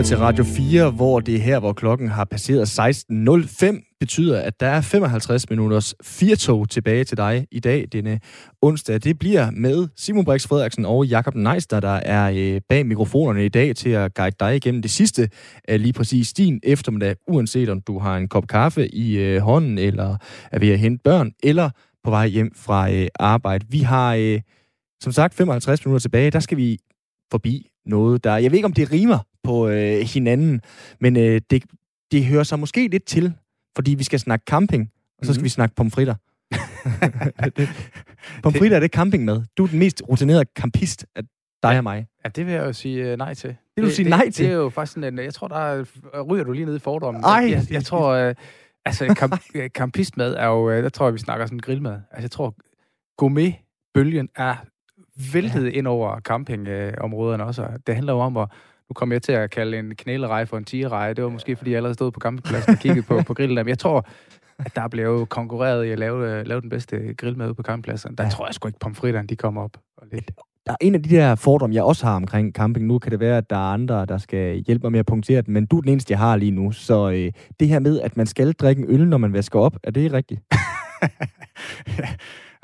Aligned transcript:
lytter 0.00 0.16
til 0.16 0.18
Radio 0.18 0.44
4, 0.44 0.90
hvor 0.90 1.20
det 1.20 1.34
er 1.34 1.38
her, 1.38 1.58
hvor 1.58 1.72
klokken 1.72 2.08
har 2.08 2.24
passeret 2.24 2.80
16.05, 2.80 3.96
betyder, 4.00 4.40
at 4.40 4.60
der 4.60 4.66
er 4.66 4.80
55 4.80 5.50
minutters 5.50 5.94
firtog 6.02 6.68
tilbage 6.68 7.04
til 7.04 7.16
dig 7.16 7.46
i 7.50 7.60
dag, 7.60 7.88
denne 7.92 8.20
onsdag. 8.62 9.04
Det 9.04 9.18
bliver 9.18 9.50
med 9.50 9.88
Simon 9.96 10.24
Brix 10.24 10.46
Frederiksen 10.46 10.84
og 10.84 11.06
Jakob 11.06 11.34
Neister, 11.34 11.80
der 11.80 11.88
er 11.88 12.32
øh, 12.36 12.60
bag 12.68 12.86
mikrofonerne 12.86 13.44
i 13.44 13.48
dag 13.48 13.76
til 13.76 13.90
at 13.90 14.14
guide 14.14 14.36
dig 14.40 14.56
igennem 14.56 14.82
det 14.82 14.90
sidste 14.90 15.30
af 15.68 15.82
lige 15.82 15.92
præcis 15.92 16.32
din 16.32 16.60
eftermiddag, 16.62 17.16
uanset 17.28 17.68
om 17.68 17.80
du 17.80 17.98
har 17.98 18.16
en 18.16 18.28
kop 18.28 18.46
kaffe 18.46 18.94
i 18.94 19.18
øh, 19.18 19.40
hånden, 19.40 19.78
eller 19.78 20.16
er 20.52 20.58
ved 20.58 20.68
at 20.68 20.78
hente 20.78 21.02
børn, 21.04 21.32
eller 21.42 21.70
på 22.04 22.10
vej 22.10 22.26
hjem 22.26 22.52
fra 22.56 22.92
øh, 22.92 23.08
arbejde. 23.18 23.66
Vi 23.68 23.78
har, 23.78 24.40
som 25.02 25.12
sagt, 25.12 25.34
55 25.34 25.84
minutter 25.84 26.00
tilbage. 26.00 26.30
Der 26.30 26.40
skal 26.40 26.56
vi 26.56 26.78
forbi 27.30 27.69
noget, 27.86 28.24
der... 28.24 28.36
Jeg 28.36 28.50
ved 28.50 28.58
ikke, 28.58 28.66
om 28.66 28.72
det 28.72 28.92
rimer 28.92 29.18
på 29.42 29.68
øh, 29.68 30.00
hinanden, 30.00 30.60
men 31.00 31.16
øh, 31.16 31.40
det, 31.50 31.64
det 32.12 32.24
hører 32.24 32.42
sig 32.42 32.58
måske 32.58 32.88
lidt 32.88 33.04
til, 33.04 33.32
fordi 33.76 33.94
vi 33.94 34.04
skal 34.04 34.20
snakke 34.20 34.44
camping, 34.48 34.90
og 35.18 35.26
så 35.26 35.32
skal 35.32 35.40
mm. 35.40 35.44
vi 35.44 35.48
snakke 35.48 35.74
pomfritter. 35.74 36.14
pomfritter, 38.42 38.76
er 38.76 38.80
det 38.80 38.90
camping 38.90 39.24
med? 39.24 39.42
Du 39.56 39.64
er 39.64 39.68
den 39.68 39.78
mest 39.78 40.02
rutinerede 40.08 40.44
campist 40.56 41.06
af 41.16 41.22
dig 41.62 41.70
ja. 41.70 41.76
og 41.76 41.82
mig. 41.82 42.06
Ja, 42.24 42.28
det 42.28 42.46
vil 42.46 42.54
jeg 42.54 42.64
jo 42.64 42.72
sige 42.72 43.12
uh, 43.12 43.18
nej 43.18 43.34
til. 43.34 43.48
Det 43.50 43.56
vil 43.76 43.84
du 43.84 43.90
sige 43.90 44.04
det, 44.04 44.10
nej 44.10 44.30
til? 44.30 44.44
Det 44.44 44.52
er 44.52 44.56
jo 44.56 44.68
faktisk 44.68 44.94
sådan 44.94 45.18
en... 45.18 45.24
Jeg 45.24 45.34
tror, 45.34 45.48
der 45.48 45.56
er, 45.56 45.84
ryger 46.22 46.44
du 46.44 46.52
lige 46.52 46.64
ned 46.64 46.76
i 46.76 46.78
fordommen. 46.78 47.24
Ej. 47.24 47.48
Jeg, 47.50 47.66
jeg 47.70 47.84
tror... 47.84 48.28
Uh, 48.28 48.34
altså, 48.84 49.14
camp, 49.18 49.42
campistmad 49.78 50.34
er 50.34 50.46
jo... 50.46 50.66
Uh, 50.66 50.72
der 50.72 50.88
tror 50.88 51.06
jeg, 51.06 51.14
vi 51.14 51.18
snakker 51.18 51.46
sådan 51.46 51.58
grillmad. 51.58 51.92
Altså, 51.92 52.22
jeg 52.22 52.30
tror, 52.30 52.54
gourmet-bølgen 53.16 54.28
er 54.36 54.56
væltet 55.32 55.64
ja. 55.64 55.78
ind 55.78 55.86
over 55.86 56.20
campingområderne 56.20 57.44
også. 57.44 57.68
Det 57.86 57.94
handler 57.94 58.12
jo 58.12 58.18
om 58.18 58.36
at 58.36 58.48
nu 58.90 58.94
kommer 58.94 59.14
jeg 59.14 59.22
til 59.22 59.32
at 59.32 59.50
kalde 59.50 59.78
en 59.78 59.94
knælerej 59.94 60.44
for 60.44 60.56
en 60.56 60.64
tigerej. 60.64 61.12
Det 61.12 61.24
var 61.24 61.30
måske, 61.30 61.56
fordi 61.56 61.70
jeg 61.70 61.76
allerede 61.76 61.94
stod 61.94 62.10
på 62.10 62.20
campingpladsen 62.20 62.72
og 62.72 62.78
kiggede 62.78 63.02
på, 63.02 63.22
på 63.26 63.34
grillen. 63.34 63.54
Men 63.54 63.68
jeg 63.68 63.78
tror, 63.78 64.06
at 64.58 64.76
der 64.76 64.88
blev 64.88 65.26
konkurreret 65.26 65.84
i 65.84 65.90
at 65.90 65.98
lave, 65.98 66.44
lave 66.44 66.60
den 66.60 66.70
bedste 66.70 67.14
grillmad 67.14 67.54
på 67.54 67.62
campingpladsen. 67.62 68.14
Der 68.14 68.24
ja. 68.24 68.30
tror 68.30 68.46
jeg 68.46 68.54
sgu 68.54 68.68
ikke, 68.68 68.78
pomfritterne 68.78 69.28
de 69.28 69.36
kommer 69.36 69.62
op. 69.62 69.76
Og 69.96 70.06
lidt. 70.12 70.30
Der 70.66 70.72
er 70.72 70.76
en 70.80 70.94
af 70.94 71.02
de 71.02 71.08
der 71.10 71.34
fordomme, 71.34 71.74
jeg 71.74 71.82
også 71.82 72.06
har 72.06 72.16
omkring 72.16 72.52
camping. 72.52 72.86
Nu 72.86 72.98
kan 72.98 73.12
det 73.12 73.20
være, 73.20 73.38
at 73.38 73.50
der 73.50 73.56
er 73.56 73.72
andre, 73.72 74.06
der 74.06 74.18
skal 74.18 74.56
hjælpe 74.66 74.82
mig 74.82 74.92
med 74.92 75.00
at 75.00 75.06
punktere 75.06 75.42
den, 75.42 75.54
men 75.54 75.66
du 75.66 75.76
er 75.76 75.80
den 75.80 75.90
eneste, 75.90 76.12
jeg 76.12 76.18
har 76.18 76.36
lige 76.36 76.50
nu. 76.50 76.72
Så 76.72 77.10
øh, 77.10 77.32
det 77.60 77.68
her 77.68 77.78
med, 77.78 78.00
at 78.00 78.16
man 78.16 78.26
skal 78.26 78.52
drikke 78.52 78.82
en 78.82 78.90
øl, 78.90 79.08
når 79.08 79.18
man 79.18 79.32
vasker 79.32 79.58
op, 79.58 79.76
er 79.82 79.90
det 79.90 80.12
rigtigt? 80.12 80.40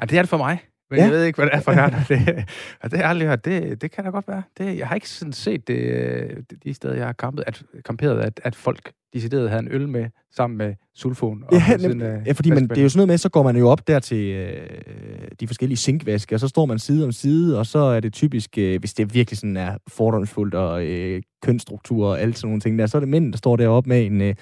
ja, 0.00 0.06
det 0.06 0.18
er 0.18 0.22
det 0.22 0.28
for 0.28 0.36
mig. 0.36 0.58
Men 0.90 0.98
ja. 0.98 1.04
jeg 1.04 1.12
ved 1.12 1.24
ikke, 1.24 1.36
hvad 1.36 1.46
det 1.46 1.54
er 1.54 1.60
for 1.60 1.72
her. 1.72 1.90
Det, 2.08 2.44
og 2.82 2.90
det 2.90 2.98
har 2.98 3.04
jeg 3.04 3.10
aldrig 3.10 3.28
hørt. 3.28 3.44
Det, 3.44 3.82
det 3.82 3.90
kan 3.90 4.04
da 4.04 4.10
godt 4.10 4.28
være. 4.28 4.42
Det, 4.58 4.78
jeg 4.78 4.88
har 4.88 4.94
ikke 4.94 5.08
sådan 5.08 5.32
set 5.32 5.68
det, 5.68 6.54
de 6.64 6.74
steder, 6.74 6.94
jeg 6.94 7.06
har 7.06 7.12
campet, 7.12 7.44
at, 7.46 7.62
camperet, 7.86 8.20
at, 8.20 8.40
at 8.44 8.54
folk 8.54 8.92
decideret 9.14 9.50
havde 9.50 9.62
en 9.62 9.68
øl 9.72 9.88
med 9.88 10.06
sammen 10.36 10.58
med 10.58 10.74
sulfon. 10.94 11.44
Og 11.46 11.52
ja, 11.52 11.78
siden, 11.78 12.00
ja, 12.00 12.32
fordi 12.32 12.50
man, 12.50 12.68
det 12.68 12.78
er 12.78 12.82
jo 12.82 12.88
sådan 12.88 12.98
noget 12.98 13.08
med, 13.08 13.18
så 13.18 13.28
går 13.28 13.42
man 13.42 13.56
jo 13.56 13.68
op 13.68 13.88
der 13.88 13.98
til 13.98 14.26
øh, 14.26 15.28
de 15.40 15.46
forskellige 15.46 15.76
sinkvaske, 15.76 16.34
og 16.34 16.40
så 16.40 16.48
står 16.48 16.66
man 16.66 16.78
side 16.78 17.04
om 17.04 17.12
side, 17.12 17.58
og 17.58 17.66
så 17.66 17.78
er 17.78 18.00
det 18.00 18.12
typisk, 18.12 18.58
øh, 18.58 18.78
hvis 18.80 18.94
det 18.94 19.14
virkelig 19.14 19.38
sådan 19.38 19.56
er 19.56 19.76
fordomsfuldt 19.88 20.54
og 20.54 20.84
øh, 20.84 21.22
kønsstruktur 21.42 22.06
og 22.06 22.20
alt 22.20 22.38
sådan 22.38 22.48
nogle 22.48 22.60
ting 22.60 22.78
der, 22.78 22.86
så 22.86 22.98
er 22.98 23.00
det 23.00 23.08
mænd, 23.08 23.32
der 23.32 23.38
står 23.38 23.56
deroppe 23.56 23.88
med 23.88 24.06
en 24.06 24.20
øh, 24.20 24.34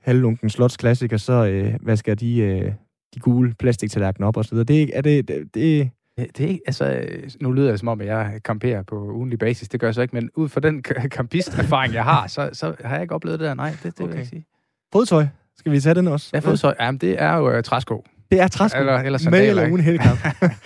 halvlunken 0.00 0.50
slotsklassiker, 0.50 1.16
så 1.16 1.46
øh, 1.46 1.74
vasker 1.82 2.14
de... 2.14 2.38
Øh, 2.38 2.72
de 3.14 3.20
gule 3.20 3.54
plastiktallerkener 3.58 4.28
op 4.28 4.36
og 4.36 4.44
så 4.44 4.50
videre. 4.50 4.64
Det 4.64 4.90
er, 4.96 5.00
det, 5.00 5.28
det, 5.28 5.54
det, 5.54 5.90
det 6.18 6.40
er 6.40 6.48
ikke, 6.48 6.60
altså, 6.66 7.06
nu 7.40 7.52
lyder 7.52 7.70
det 7.70 7.80
som 7.80 7.88
om, 7.88 8.00
at 8.00 8.06
jeg 8.06 8.40
kamperer 8.44 8.82
på 8.82 8.96
ugenlig 8.96 9.38
basis. 9.38 9.68
Det 9.68 9.80
gør 9.80 9.86
jeg 9.86 9.94
så 9.94 10.02
ikke, 10.02 10.16
men 10.16 10.30
ud 10.34 10.48
fra 10.48 10.60
den 10.60 10.82
kampist-erfaring, 11.18 11.94
jeg 11.94 12.04
har, 12.04 12.26
så, 12.26 12.50
så 12.52 12.74
har 12.84 12.94
jeg 12.94 13.02
ikke 13.02 13.14
oplevet 13.14 13.40
det 13.40 13.46
der. 13.46 13.54
Nej, 13.54 13.70
det, 13.70 13.82
det 13.82 14.00
okay. 14.00 14.12
vil 14.12 14.18
jeg 14.18 14.26
sige. 14.26 14.46
Fodtøj. 14.92 15.26
Skal 15.56 15.72
vi 15.72 15.80
tage 15.80 15.94
den 15.94 16.08
også? 16.08 16.30
Ja, 16.34 16.38
fodtøj. 16.38 16.74
Jamen, 16.80 16.98
det 16.98 17.22
er 17.22 17.36
jo 17.36 17.56
uh, 17.56 17.62
træsko. 17.62 18.04
Det 18.30 18.40
er 18.40 18.48
træsko? 18.48 18.78
Eller, 18.78 18.98
eller 18.98 19.18
sandaler, 19.18 19.54
Med 19.54 19.62
eller 19.62 19.72
uden 19.72 19.84
helkap? 19.84 20.16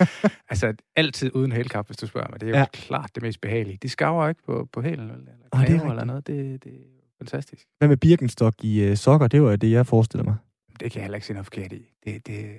altså, 0.51 0.73
altid 0.95 1.31
uden 1.35 1.51
helkap, 1.51 1.87
hvis 1.87 1.97
du 1.97 2.07
spørger 2.07 2.27
mig. 2.29 2.41
Det 2.41 2.47
er 2.47 2.51
jo 2.51 2.57
ja. 2.57 2.65
klart 2.73 3.09
det 3.15 3.23
mest 3.23 3.41
behagelige. 3.41 3.77
De 3.81 3.89
skaver 3.89 4.29
ikke 4.29 4.41
på, 4.45 4.67
på 4.73 4.81
hælen, 4.81 4.99
eller, 4.99 5.15
oh, 5.51 5.61
det 5.61 5.75
er 5.75 5.89
eller 5.89 6.03
noget. 6.03 6.27
Det, 6.27 6.63
det 6.63 6.71
er 6.71 6.77
fantastisk. 7.19 7.65
Hvad 7.77 7.87
med 7.87 7.97
Birkenstock 7.97 8.55
i 8.63 8.89
uh, 8.91 8.97
sokker? 8.97 9.27
Det 9.27 9.41
var 9.41 9.55
det, 9.55 9.71
jeg 9.71 9.87
forestiller 9.87 10.23
mig 10.23 10.35
det 10.79 10.91
kan 10.91 10.99
jeg 10.99 11.03
heller 11.03 11.15
ikke 11.15 11.27
se 11.27 11.33
noget 11.33 11.45
forkert 11.45 11.73
i. 11.73 11.93
Det, 12.05 12.27
det, 12.27 12.57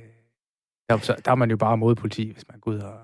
der, 0.88 0.96
der 1.24 1.30
er 1.30 1.34
man 1.34 1.50
jo 1.50 1.56
bare 1.56 1.76
mod 1.76 1.94
politi, 1.94 2.30
hvis 2.32 2.44
man 2.50 2.60
går 2.60 2.70
ud 2.70 2.78
og... 2.78 2.98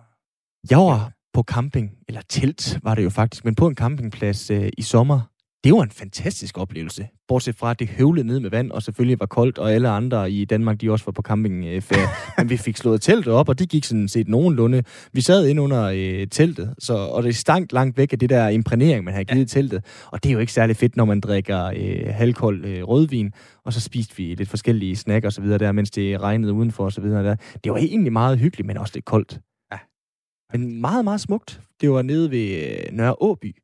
Jeg 0.71 0.79
var 0.79 1.13
på 1.33 1.43
camping, 1.43 1.99
eller 2.09 2.23
telt 2.29 2.79
var 2.83 2.95
det 2.95 3.05
jo 3.05 3.11
faktisk, 3.11 3.45
men 3.45 3.55
på 3.55 3.67
en 3.67 3.75
campingplads 3.75 4.51
øh, 4.51 4.71
i 4.79 4.83
sommer, 4.83 5.21
det 5.65 5.75
var 5.75 5.83
en 5.83 5.91
fantastisk 5.91 6.59
oplevelse. 6.59 7.09
Bortset 7.29 7.57
fra, 7.57 7.71
at 7.71 7.79
det 7.79 7.89
høvlede 7.89 8.27
ned 8.27 8.41
med 8.41 8.51
vand, 8.51 8.71
og 8.71 8.83
selvfølgelig 8.83 9.21
var 9.21 9.27
koldt, 9.27 9.59
og 9.59 9.73
alle 9.73 9.89
andre 9.89 10.31
i 10.31 10.45
Danmark, 10.45 10.81
de 10.81 10.91
også 10.91 11.05
var 11.05 11.13
på 11.13 11.23
campingferie. 11.23 12.07
Men 12.39 12.51
vi 12.51 12.57
fik 12.57 12.77
slået 12.77 13.03
teltet 13.03 13.33
op, 13.33 13.49
og 13.49 13.59
det 13.59 13.69
gik 13.69 13.85
sådan 13.85 14.09
set 14.09 14.29
nogenlunde. 14.29 14.83
Vi 15.13 15.21
sad 15.21 15.47
ind 15.47 15.61
under 15.61 15.85
øh, 15.85 16.27
teltet, 16.29 16.75
så, 16.79 16.95
og 16.95 17.23
det 17.23 17.37
stank 17.37 17.73
langt 17.73 17.99
væk 17.99 18.13
af 18.13 18.19
det 18.19 18.31
der 18.31 18.49
imprægnering, 18.49 19.05
man 19.05 19.15
havde 19.15 19.25
givet 19.25 19.55
ja. 19.55 19.61
teltet. 19.61 19.85
Og 20.07 20.23
det 20.23 20.29
er 20.29 20.33
jo 20.33 20.39
ikke 20.39 20.53
særlig 20.53 20.77
fedt, 20.77 20.97
når 20.97 21.05
man 21.05 21.21
drikker 21.21 21.65
øh, 21.65 22.15
halvkold 22.15 22.65
øh, 22.65 22.83
rødvin, 22.83 23.33
og 23.65 23.73
så 23.73 23.81
spiste 23.81 24.17
vi 24.17 24.35
lidt 24.35 24.49
forskellige 24.49 24.97
snack 24.97 25.25
og 25.25 25.33
så 25.33 25.41
videre 25.41 25.59
der, 25.59 25.73
mens 25.73 25.91
det 25.91 26.21
regnede 26.21 26.53
udenfor 26.53 26.85
og 26.85 26.93
så 26.93 27.01
videre 27.01 27.25
der. 27.25 27.37
Det 27.65 27.73
var 27.73 27.79
egentlig 27.79 28.13
meget 28.13 28.39
hyggeligt, 28.39 28.67
men 28.67 28.77
også 28.77 28.93
lidt 28.95 29.05
koldt. 29.05 29.41
Ja. 29.73 29.79
Men 30.53 30.81
meget, 30.81 31.05
meget 31.05 31.21
smukt. 31.21 31.61
Det 31.81 31.91
var 31.91 32.03
nede 32.03 32.31
ved 32.31 32.49
øh, 32.49 32.97
Nørre 32.97 33.23
Åby, 33.23 33.57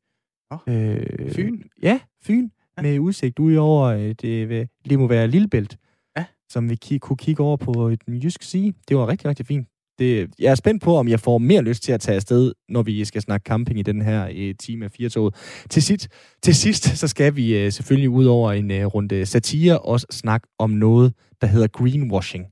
Oh, 0.51 0.59
øh, 0.67 1.31
Fyn? 1.31 1.61
Ja, 1.83 1.99
Fyn. 2.23 2.49
Ja. 2.77 2.81
Med 2.81 2.99
udsigt 2.99 3.39
ud 3.39 3.55
over, 3.55 3.87
øh, 3.87 4.15
det, 4.21 4.69
det 4.89 4.99
må 4.99 5.07
være 5.07 5.27
Lillebælt, 5.27 5.77
ja. 6.17 6.25
som 6.49 6.69
vi 6.69 6.77
k- 6.85 6.97
kunne 6.97 7.17
kigge 7.17 7.43
over 7.43 7.57
på 7.57 7.91
den 8.05 8.17
jyske 8.17 8.45
side. 8.45 8.73
Det 8.87 8.97
var 8.97 9.07
rigtig, 9.07 9.29
rigtig 9.29 9.45
fint. 9.45 9.67
Det, 9.99 10.29
jeg 10.39 10.51
er 10.51 10.55
spændt 10.55 10.83
på, 10.83 10.95
om 10.95 11.07
jeg 11.07 11.19
får 11.19 11.37
mere 11.37 11.61
lyst 11.61 11.83
til 11.83 11.91
at 11.91 11.99
tage 12.01 12.15
afsted, 12.15 12.53
når 12.69 12.83
vi 12.83 13.05
skal 13.05 13.21
snakke 13.21 13.43
camping 13.43 13.79
i 13.79 13.81
den 13.81 14.01
her 14.01 14.29
uh, 14.29 14.55
time 14.59 14.85
af 14.85 14.91
firetoget. 14.91 15.35
Til 15.69 15.83
sidst, 15.83 16.07
til 16.43 16.55
sidst 16.55 16.97
så 16.97 17.07
skal 17.07 17.35
vi 17.35 17.71
selvfølgelig 17.71 18.09
ud 18.09 18.25
over 18.25 18.51
en 18.51 18.85
runde 18.87 19.25
satire 19.25 19.79
også 19.79 20.07
snakke 20.11 20.47
om 20.59 20.69
noget, 20.69 21.13
der 21.41 21.47
hedder 21.47 21.67
greenwashing. 21.67 22.45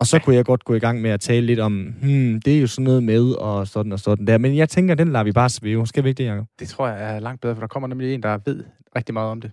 Og 0.00 0.06
så 0.06 0.18
kunne 0.18 0.36
jeg 0.36 0.44
godt 0.44 0.64
gå 0.64 0.74
i 0.74 0.78
gang 0.78 1.00
med 1.00 1.10
at 1.10 1.20
tale 1.20 1.46
lidt 1.46 1.60
om, 1.60 1.72
hmm, 2.02 2.40
det 2.40 2.56
er 2.56 2.60
jo 2.60 2.66
sådan 2.66 2.84
noget 2.84 3.02
med, 3.02 3.30
og 3.30 3.66
sådan 3.66 3.92
og 3.92 4.00
sådan 4.00 4.26
der. 4.26 4.38
Men 4.38 4.56
jeg 4.56 4.68
tænker, 4.68 4.94
den 4.94 5.12
lader 5.12 5.24
vi 5.24 5.32
bare 5.32 5.48
svæve. 5.48 5.86
Skal 5.86 6.04
vi 6.04 6.08
ikke 6.08 6.22
det, 6.22 6.28
Jacob? 6.28 6.46
Det 6.60 6.68
tror 6.68 6.88
jeg 6.88 7.16
er 7.16 7.20
langt 7.20 7.40
bedre, 7.40 7.54
for 7.54 7.60
der 7.60 7.66
kommer 7.66 7.88
nemlig 7.88 8.14
en, 8.14 8.22
der 8.22 8.38
ved 8.44 8.64
rigtig 8.96 9.12
meget 9.12 9.30
om 9.30 9.40
det. 9.40 9.50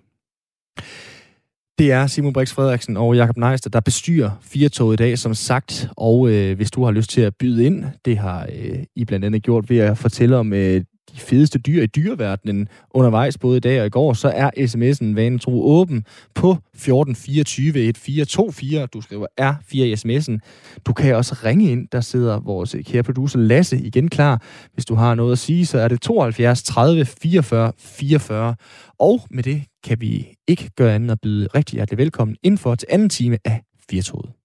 Det 1.80 1.92
er 1.92 2.08
Simon 2.08 2.34
Brix 2.34 2.54
Frederiksen 2.54 2.98
og 2.98 3.16
Jakob 3.16 3.38
Neister, 3.38 3.70
der 3.70 3.80
bestyrer 3.80 4.32
Firtoget 4.42 4.94
i 4.94 5.04
dag, 5.04 5.18
som 5.18 5.34
sagt. 5.34 5.88
Og 5.98 6.30
øh, 6.30 6.56
hvis 6.56 6.72
du 6.72 6.84
har 6.84 6.92
lyst 6.92 7.10
til 7.10 7.22
at 7.22 7.36
byde 7.36 7.66
ind, 7.66 7.86
det 8.06 8.18
har 8.18 8.48
øh, 8.56 8.84
I 8.96 9.06
blandt 9.06 9.26
andet 9.26 9.44
gjort 9.44 9.70
ved 9.70 9.78
at 9.78 9.98
fortælle 9.98 10.38
om 10.38 10.54
øh, 10.54 10.82
de 11.14 11.20
fedeste 11.20 11.60
dyr 11.60 11.84
i 11.84 11.86
dyreverdenen 11.86 12.68
undervejs, 12.92 13.38
både 13.38 13.58
i 13.58 13.60
dag 13.60 13.80
og 13.82 13.86
i 13.86 13.90
går, 13.90 14.14
så 14.14 14.30
er 14.30 14.50
sms'en 14.58 15.16
vanen 15.16 15.40
tro 15.40 15.66
åben 15.66 16.06
på 16.36 16.52
1424 16.52 17.68
1424. 17.68 18.86
Du 18.86 19.02
skriver 19.02 19.28
R4 19.42 19.78
i 19.78 19.94
sms'en. 19.94 20.38
Du 20.86 20.94
kan 20.94 21.16
også 21.16 21.36
ringe 21.44 21.72
ind. 21.72 21.88
Der 21.92 22.02
sidder 22.02 22.40
vores 22.40 22.76
kære 22.86 23.04
producer 23.04 23.40
Lasse 23.40 23.78
igen 23.78 24.10
klar. 24.10 24.42
Hvis 24.74 24.86
du 24.86 24.96
har 24.96 25.16
noget 25.16 25.32
at 25.32 25.40
sige, 25.40 25.66
så 25.66 25.80
er 25.80 25.88
det 25.88 26.02
72 26.02 26.64
30 26.64 27.06
44 27.06 27.72
44. 27.80 28.56
Og 29.00 29.22
med 29.30 29.44
det 29.44 29.64
kan 29.84 30.02
vi 30.02 30.36
ikke 30.48 30.70
gøre 30.76 30.96
andet 30.96 31.12
at 31.12 31.22
byde 31.22 31.48
rigtig 31.56 31.78
hjertelig 31.78 31.98
velkommen 31.98 32.38
indenfor 32.44 32.76
til 32.76 32.88
anden 32.92 33.10
time 33.10 33.38
af 33.46 33.62
Firtoget. 33.90 34.41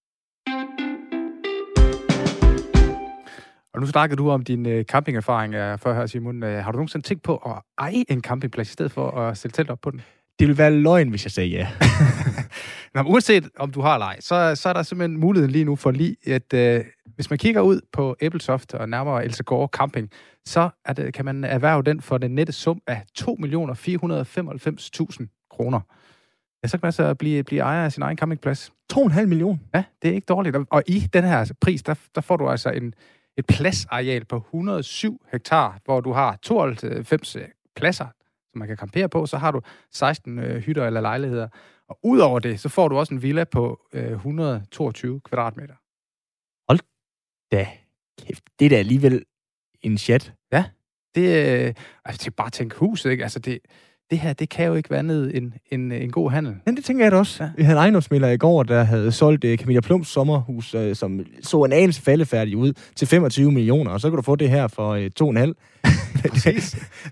Og 3.77 3.81
nu 3.81 3.87
snakkede 3.87 4.17
du 4.17 4.31
om 4.31 4.45
din 4.45 4.67
øh, 4.67 4.85
campingerfaring 4.85 5.55
øh, 5.55 5.79
før 5.79 5.95
her, 5.95 6.07
Simon. 6.07 6.43
Øh, 6.43 6.65
har 6.65 6.73
du 6.73 6.77
nogensinde 6.77 7.07
tænkt 7.07 7.23
på 7.23 7.37
at 7.37 7.63
eje 7.79 8.05
en 8.09 8.23
campingplads 8.23 8.69
i 8.69 8.73
stedet 8.73 8.93
for 8.93 9.11
at 9.11 9.39
sætte 9.39 9.57
telt 9.57 9.71
op 9.71 9.81
på 9.81 9.91
den? 9.91 10.01
Det 10.39 10.49
vil 10.49 10.59
være 10.59 10.71
løgn, 10.71 11.09
hvis 11.09 11.25
jeg 11.25 11.33
sagde 11.33 11.49
ja. 11.49 11.69
Nå, 12.95 13.03
men 13.03 13.13
uanset 13.13 13.49
om 13.59 13.73
du 13.73 13.81
har 13.81 13.99
leg, 13.99 14.17
så, 14.21 14.55
så 14.55 14.69
er 14.69 14.73
der 14.73 14.83
simpelthen 14.83 15.21
muligheden 15.21 15.51
lige 15.51 15.65
nu 15.65 15.77
for 15.77 15.91
lige, 15.91 16.17
at 16.27 16.55
øh, 16.55 16.85
hvis 17.15 17.31
man 17.31 17.39
kigger 17.39 17.61
ud 17.61 17.81
på 17.93 18.17
Æbelsoft 18.21 18.75
og 18.75 18.89
nærmere 18.89 19.25
Elsegård 19.25 19.71
Camping, 19.71 20.11
så 20.47 20.69
er 20.85 20.93
det, 20.93 21.15
kan 21.15 21.25
man 21.25 21.45
erhverve 21.45 21.83
den 21.83 22.01
for 22.01 22.19
den 22.19 22.31
nette 22.31 22.53
sum 22.53 22.81
af 22.87 23.03
2.495.000 23.19 25.49
kroner. 25.51 25.81
Ja, 26.63 26.69
så 26.69 26.79
kan 26.79 26.87
man 26.87 26.93
så 26.93 27.15
blive, 27.15 27.43
blive 27.43 27.61
ejer 27.61 27.85
af 27.85 27.93
sin 27.93 28.03
egen 28.03 28.17
campingplads. 28.17 28.73
2,5 28.93 29.27
millioner? 29.27 29.59
Ja, 29.75 29.85
det 30.03 30.11
er 30.11 30.15
ikke 30.15 30.27
dårligt. 30.27 30.57
Og 30.71 30.83
i 30.87 31.09
den 31.13 31.25
her 31.25 31.53
pris, 31.61 31.83
der, 31.83 31.95
der 32.15 32.21
får 32.21 32.37
du 32.37 32.49
altså 32.49 32.71
en, 32.71 32.95
et 33.37 33.47
pladsareal 33.47 34.25
på 34.25 34.37
107 34.37 35.21
hektar, 35.33 35.81
hvor 35.85 36.01
du 36.01 36.13
har 36.13 36.37
92 36.43 37.37
pladser, 37.77 38.07
som 38.51 38.59
man 38.59 38.69
kan 38.69 38.77
campere 38.77 39.09
på. 39.09 39.27
Så 39.27 39.37
har 39.37 39.51
du 39.51 39.61
16 39.93 40.39
øh, 40.39 40.63
hytter 40.63 40.87
eller 40.87 41.01
lejligheder. 41.01 41.49
Og 41.89 41.99
udover 42.03 42.39
det, 42.39 42.61
så 42.61 42.69
får 42.69 42.89
du 42.89 42.99
også 42.99 43.15
en 43.15 43.23
villa 43.23 43.45
på 43.45 43.81
øh, 43.93 44.13
122 44.13 45.21
kvadratmeter. 45.21 45.75
Hold 46.69 46.81
da 47.53 47.69
kæft. 48.19 48.45
Det 48.59 48.65
er 48.65 48.71
da 48.71 48.77
alligevel 48.77 49.25
en 49.83 49.99
chat. 49.99 50.33
Ja. 50.53 50.65
Det, 51.15 51.23
øh, 51.23 51.75
altså, 52.05 52.19
det 52.19 52.27
er 52.27 52.35
bare 52.37 52.51
tænk 52.51 52.75
huset, 52.75 53.11
ikke? 53.11 53.23
Altså, 53.23 53.39
det, 53.39 53.59
det 54.11 54.19
her, 54.19 54.33
det 54.33 54.49
kan 54.49 54.67
jo 54.67 54.75
ikke 54.75 54.91
være 54.91 54.99
andet 54.99 55.37
end 55.37 55.53
en, 55.71 55.93
en 55.93 56.11
god 56.11 56.31
handel. 56.31 56.57
Ja, 56.67 56.71
det 56.71 56.85
tænker 56.85 57.05
jeg 57.05 57.13
da 57.13 57.17
også. 57.17 57.45
Ja. 57.45 57.51
Vi 57.57 57.63
havde 57.63 57.77
en 57.77 57.81
ejendomsmælder 57.81 58.29
i 58.29 58.37
går, 58.37 58.63
der 58.63 58.83
havde 58.83 59.13
solgt 59.13 59.45
uh, 59.45 59.55
Camilla 59.55 59.81
Plums 59.81 60.09
sommerhus, 60.09 60.75
uh, 60.75 60.93
som 60.95 61.27
så 61.43 61.65
en 61.65 61.73
anelse 61.73 62.03
faldefærdig 62.03 62.57
ud, 62.57 62.73
til 62.97 63.09
25 63.09 63.53
millioner, 63.53 63.91
og 63.91 64.01
så 64.01 64.11
kan 64.11 64.17
du 64.17 64.23
få 64.23 64.37
det 64.37 64.51
her 64.51 64.69
for 64.69 64.97
uh, 64.97 65.05
2,5. 65.05 65.07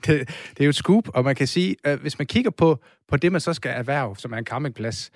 det, 0.06 0.28
det 0.50 0.60
er 0.60 0.64
jo 0.64 0.68
et 0.68 0.74
scoop, 0.74 1.08
og 1.14 1.24
man 1.24 1.34
kan 1.34 1.46
sige, 1.46 1.76
at 1.84 1.98
hvis 1.98 2.18
man 2.18 2.26
kigger 2.26 2.50
på, 2.50 2.78
på 3.08 3.16
det, 3.16 3.32
man 3.32 3.40
så 3.40 3.52
skal 3.52 3.70
erhverve, 3.76 4.16
som 4.16 4.32
er 4.32 4.36
en 4.36 4.44
campingplads, 4.44 5.10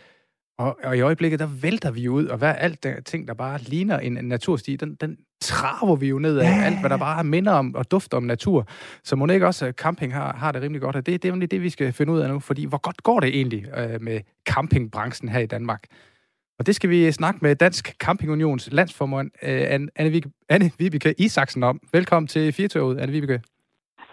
og, 0.59 0.79
og 0.85 0.97
i 0.97 1.01
øjeblikket, 1.01 1.41
der 1.41 1.47
vælter 1.47 1.91
vi 1.91 2.09
ud, 2.09 2.27
og 2.27 2.39
hvad 2.39 2.55
alt 2.59 2.83
det 2.83 3.05
ting, 3.05 3.29
der 3.29 3.35
bare 3.35 3.59
ligner 3.63 3.99
en, 3.99 4.19
en 4.19 4.25
natursti, 4.25 4.77
den, 4.77 4.95
den 4.95 5.17
traver 5.41 5.97
vi 5.97 6.09
jo 6.09 6.19
ned 6.19 6.39
af. 6.39 6.45
Ja. 6.45 6.65
Alt, 6.65 6.81
hvad 6.81 6.91
der 6.91 6.97
bare 6.97 7.25
minder 7.25 7.53
om 7.53 7.75
og 7.75 7.91
dufter 7.91 8.17
om 8.17 8.23
natur. 8.23 8.67
Så 9.05 9.17
må 9.17 9.27
ikke 9.27 9.47
også 9.47 9.73
camping 9.73 10.15
har, 10.15 10.37
har 10.37 10.53
det 10.53 10.63
rimelig 10.63 10.83
godt. 10.83 10.97
Og 10.97 11.07
det, 11.07 11.23
det 11.23 11.29
er 11.29 11.35
jo 11.35 11.41
det, 11.41 11.63
vi 11.63 11.71
skal 11.71 11.93
finde 11.93 12.13
ud 12.13 12.21
af 12.21 12.29
nu. 12.29 12.41
Fordi 12.41 12.65
hvor 12.67 12.79
godt 12.79 13.03
går 13.03 13.21
det 13.21 13.29
egentlig 13.29 13.67
øh, 13.77 14.03
med 14.03 14.21
campingbranchen 14.49 15.29
her 15.29 15.41
i 15.41 15.47
Danmark? 15.47 15.85
Og 16.59 16.67
det 16.67 16.75
skal 16.75 16.91
vi 16.91 17.13
snakke 17.13 17.39
med 17.43 17.57
Dansk 17.57 17.97
Campingunions 17.99 18.69
landsformand 18.73 19.31
øh, 19.43 19.65
Anne, 19.69 19.89
Anne, 19.97 20.23
Anne 20.49 20.71
Vibeke 20.79 21.15
Isaksen 21.19 21.63
om. 21.63 21.81
Velkommen 21.93 22.27
til 22.27 22.53
Firtoget, 22.53 22.99
Anne 22.99 23.13
Vibeke. 23.13 23.43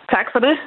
Tak 0.10 0.26
for 0.34 0.40
det. 0.40 0.58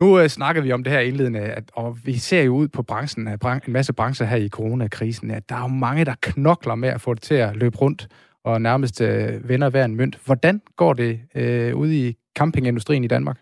Nu 0.00 0.20
uh, 0.20 0.26
snakker 0.26 0.62
vi 0.62 0.72
om 0.72 0.84
det 0.84 0.92
her 0.92 1.00
indledende, 1.00 1.40
at, 1.40 1.64
og 1.74 1.98
vi 2.04 2.12
ser 2.12 2.42
jo 2.42 2.54
ud 2.54 2.68
på 2.68 2.82
branchen, 2.82 3.28
en 3.28 3.38
masse 3.66 3.92
brancher 3.92 4.26
her 4.26 4.36
i 4.36 4.48
coronakrisen, 4.48 5.30
at 5.30 5.48
der 5.48 5.54
er 5.56 5.60
jo 5.60 5.66
mange, 5.66 6.04
der 6.04 6.14
knokler 6.22 6.74
med 6.74 6.88
at 6.88 7.00
få 7.00 7.14
det 7.14 7.22
til 7.22 7.34
at 7.34 7.56
løbe 7.56 7.76
rundt 7.76 8.08
og 8.44 8.60
nærmest 8.60 9.00
uh, 9.00 9.48
vender 9.48 9.70
hver 9.70 9.84
en 9.84 9.96
mønt. 9.96 10.18
Hvordan 10.26 10.60
går 10.76 10.92
det 10.92 11.20
uh, 11.34 11.80
ude 11.80 11.94
i 12.08 12.16
campingindustrien 12.38 13.04
i 13.04 13.08
Danmark? 13.08 13.36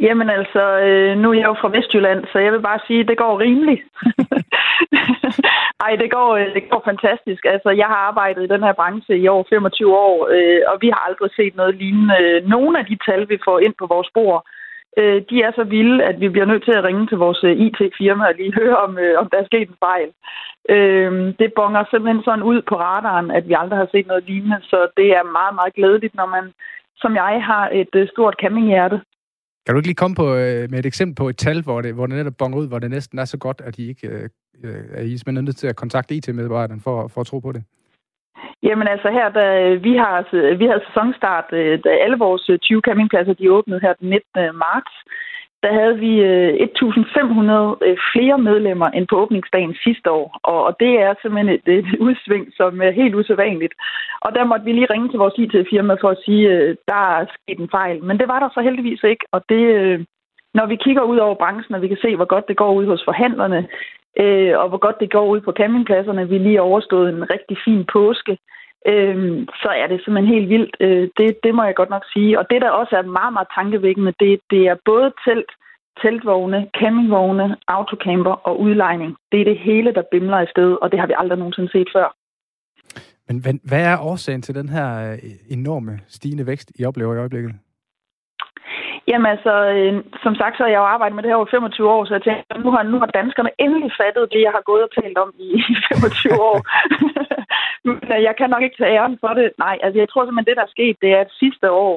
Jamen 0.00 0.30
altså, 0.30 0.62
øh, 0.86 1.18
nu 1.18 1.30
er 1.30 1.34
jeg 1.34 1.46
jo 1.46 1.56
fra 1.60 1.72
Vestjylland, 1.76 2.24
så 2.32 2.38
jeg 2.38 2.52
vil 2.52 2.62
bare 2.62 2.80
sige, 2.86 3.00
at 3.00 3.08
det 3.08 3.18
går 3.18 3.40
rimeligt. 3.40 3.82
Ej, 5.84 5.96
det 5.96 6.10
går, 6.10 6.36
det 6.36 6.70
går 6.70 6.82
fantastisk. 6.84 7.42
Altså, 7.44 7.70
jeg 7.70 7.86
har 7.86 8.00
arbejdet 8.10 8.42
i 8.44 8.52
den 8.54 8.62
her 8.62 8.72
branche 8.72 9.18
i 9.18 9.28
over 9.28 9.44
25 9.48 9.96
år, 9.96 10.28
øh, 10.34 10.60
og 10.70 10.76
vi 10.80 10.88
har 10.88 11.00
aldrig 11.08 11.30
set 11.36 11.56
noget 11.56 11.74
lignende. 11.74 12.40
Nogle 12.54 12.78
af 12.78 12.86
de 12.86 12.98
tal, 13.06 13.28
vi 13.28 13.38
får 13.44 13.58
ind 13.58 13.74
på 13.78 13.86
vores 13.86 14.10
bord, 14.14 14.46
øh, 14.98 15.22
de 15.30 15.36
er 15.46 15.52
så 15.54 15.64
vilde, 15.64 16.04
at 16.04 16.20
vi 16.20 16.28
bliver 16.28 16.46
nødt 16.46 16.64
til 16.64 16.76
at 16.76 16.84
ringe 16.84 17.06
til 17.06 17.18
vores 17.18 17.44
øh, 17.44 17.56
IT-firma 17.66 18.24
og 18.26 18.34
lige 18.34 18.54
høre, 18.60 18.76
om, 18.76 18.98
øh, 18.98 19.18
om 19.20 19.28
der 19.30 19.38
er 19.38 19.46
sket 19.50 19.68
en 19.68 19.82
fejl. 19.88 20.10
Øh, 20.68 21.34
det 21.38 21.52
bonger 21.56 21.84
simpelthen 21.90 22.22
sådan 22.24 22.42
ud 22.42 22.62
på 22.68 22.74
radaren, 22.76 23.30
at 23.30 23.48
vi 23.48 23.54
aldrig 23.58 23.78
har 23.78 23.88
set 23.92 24.06
noget 24.06 24.24
lignende, 24.24 24.58
så 24.62 24.78
det 24.96 25.08
er 25.18 25.32
meget, 25.38 25.54
meget 25.54 25.74
glædeligt, 25.74 26.14
når 26.14 26.26
man, 26.26 26.44
som 26.96 27.14
jeg, 27.14 27.42
har 27.50 27.68
et 27.72 27.94
øh, 27.94 28.08
stort 28.08 28.34
campinghjerte. 28.42 29.00
Kan 29.64 29.74
du 29.74 29.78
ikke 29.78 29.88
lige 29.88 30.02
komme 30.02 30.16
på, 30.16 30.26
øh, 30.34 30.70
med 30.70 30.78
et 30.78 30.86
eksempel 30.86 31.14
på 31.14 31.28
et 31.28 31.36
tal, 31.36 31.62
hvor 31.62 31.80
det, 31.80 31.94
hvor 31.94 32.06
det 32.06 32.16
netop 32.16 32.38
bonger 32.38 32.58
ud, 32.58 32.68
hvor 32.68 32.78
det 32.78 32.90
næsten 32.90 33.18
er 33.18 33.24
så 33.24 33.38
godt, 33.38 33.60
at 33.64 33.78
I 33.78 33.88
ikke 33.88 34.08
øh, 34.08 34.28
er 34.98 35.02
I 35.02 35.16
simpelthen 35.16 35.44
nødt 35.44 35.56
til 35.56 35.66
at 35.66 35.76
kontakte 35.76 36.14
IT-medarbejderen 36.14 36.80
for, 36.80 37.08
for 37.08 37.20
at 37.20 37.26
tro 37.26 37.38
på 37.38 37.52
det? 37.52 37.62
Jamen 38.62 38.88
altså 38.88 39.08
her, 39.10 39.28
da 39.28 39.46
vi 39.86 39.92
har, 39.96 40.14
vi 40.60 40.64
havde 40.70 40.86
sæsonstart, 40.88 41.48
øh, 41.52 41.78
da 41.84 41.90
alle 42.04 42.18
vores 42.18 42.50
20 42.62 42.76
øh, 42.76 42.82
campingpladser 42.82 43.34
de 43.34 43.52
åbnede 43.52 43.80
her 43.80 43.92
den 43.92 44.08
19. 44.10 44.58
marts, 44.64 44.94
der 45.64 45.72
havde 45.80 45.96
vi 46.06 46.12
øh, 46.30 46.50
1.500 46.54 47.86
øh, 47.86 47.96
flere 48.12 48.38
medlemmer 48.48 48.88
end 48.96 49.06
på 49.08 49.16
åbningsdagen 49.22 49.74
sidste 49.86 50.10
år. 50.10 50.26
Og 50.42 50.76
det 50.80 50.92
er 51.04 51.14
simpelthen 51.14 51.48
et, 51.56 51.66
et 51.78 51.88
udsving, 52.06 52.44
som 52.58 52.82
er 52.82 52.90
helt 53.00 53.14
usædvanligt. 53.14 53.74
Og 54.24 54.30
der 54.36 54.44
måtte 54.44 54.64
vi 54.64 54.72
lige 54.72 54.92
ringe 54.92 55.08
til 55.08 55.18
vores 55.18 55.38
IT-firma 55.38 55.94
for 56.00 56.10
at 56.10 56.22
sige, 56.24 56.52
at 56.52 56.76
der 56.88 57.02
er 57.18 57.26
sket 57.36 57.58
en 57.58 57.74
fejl. 57.78 57.98
Men 58.04 58.18
det 58.18 58.28
var 58.28 58.38
der 58.40 58.48
så 58.54 58.60
heldigvis 58.60 59.02
ikke. 59.02 59.24
Og 59.32 59.40
det, 59.48 59.62
når 60.54 60.66
vi 60.66 60.76
kigger 60.76 61.02
ud 61.02 61.18
over 61.18 61.34
branchen, 61.34 61.74
og 61.74 61.82
vi 61.82 61.88
kan 61.88 62.02
se, 62.02 62.16
hvor 62.16 62.30
godt 62.34 62.48
det 62.48 62.56
går 62.56 62.72
ud 62.72 62.86
hos 62.86 63.02
forhandlerne, 63.04 63.60
øh, 64.22 64.58
og 64.58 64.68
hvor 64.68 64.78
godt 64.86 65.00
det 65.00 65.10
går 65.12 65.26
ud 65.26 65.40
på 65.40 65.52
campingpladserne. 65.52 66.28
Vi 66.28 66.38
lige 66.38 66.62
overstået 66.62 67.08
en 67.08 67.30
rigtig 67.30 67.56
fin 67.64 67.84
påske. 67.92 68.38
Øh, 68.92 69.46
så 69.62 69.68
er 69.82 69.86
det 69.86 70.00
simpelthen 70.00 70.34
helt 70.34 70.48
vildt. 70.48 70.76
Øh, 70.80 71.08
det, 71.18 71.28
det 71.44 71.54
må 71.54 71.62
jeg 71.64 71.74
godt 71.74 71.90
nok 71.90 72.04
sige. 72.12 72.38
Og 72.38 72.44
det, 72.50 72.62
der 72.62 72.70
også 72.70 72.96
er 72.96 73.02
meget, 73.02 73.32
meget 73.32 73.48
tankevækkende, 73.54 74.12
det, 74.20 74.40
det 74.50 74.62
er 74.72 74.76
både 74.84 75.12
telt, 75.24 75.50
teltvogne, 76.02 76.58
campingvogne, 76.80 77.56
autocamper 77.68 78.36
og 78.48 78.60
udlejning. 78.60 79.16
Det 79.32 79.40
er 79.40 79.44
det 79.44 79.58
hele, 79.58 79.94
der 79.94 80.02
bimler 80.10 80.40
i 80.40 80.52
sted, 80.54 80.70
og 80.82 80.90
det 80.90 81.00
har 81.00 81.06
vi 81.06 81.14
aldrig 81.18 81.38
nogensinde 81.38 81.70
set 81.70 81.88
før. 81.96 82.16
Men 83.28 83.60
hvad 83.64 83.84
er 83.84 83.98
årsagen 83.98 84.42
til 84.42 84.54
den 84.54 84.68
her 84.68 85.12
øh, 85.12 85.18
enorme 85.48 85.98
stigende 86.08 86.46
vækst, 86.46 86.72
I 86.78 86.84
oplever 86.84 87.14
i 87.14 87.18
øjeblikket? 87.18 87.52
Jamen 89.08 89.28
altså, 89.34 89.54
øh, 89.74 89.94
som 90.24 90.34
sagt, 90.40 90.56
så 90.56 90.62
har 90.62 90.70
jeg 90.70 90.82
jo 90.82 90.92
arbejdet 90.94 91.14
med 91.14 91.22
det 91.22 91.30
her 91.30 91.40
over 91.40 91.54
25 91.56 91.90
år, 91.96 92.04
så 92.04 92.14
jeg 92.14 92.22
tænker, 92.22 92.42
nu 92.64 92.70
har, 92.74 92.82
nu 92.82 92.98
har 92.98 93.06
danskerne 93.06 93.50
endelig 93.58 93.90
fattet 94.00 94.32
det, 94.32 94.40
jeg 94.46 94.52
har 94.56 94.64
gået 94.70 94.82
og 94.86 94.92
talt 95.00 95.18
om 95.24 95.30
i, 95.38 95.48
25 95.92 96.40
år. 96.50 96.58
Men 97.86 97.96
øh, 98.14 98.22
jeg 98.28 98.34
kan 98.38 98.50
nok 98.50 98.62
ikke 98.62 98.78
tage 98.78 98.94
æren 98.96 99.18
for 99.20 99.32
det. 99.38 99.46
Nej, 99.58 99.76
altså 99.84 99.98
jeg 99.98 100.08
tror 100.08 100.24
simpelthen, 100.24 100.50
det 100.50 100.56
der 100.58 100.66
er 100.66 100.76
sket, 100.76 100.96
det 101.02 101.10
er 101.12 101.20
at 101.20 101.38
sidste 101.42 101.70
år, 101.70 101.94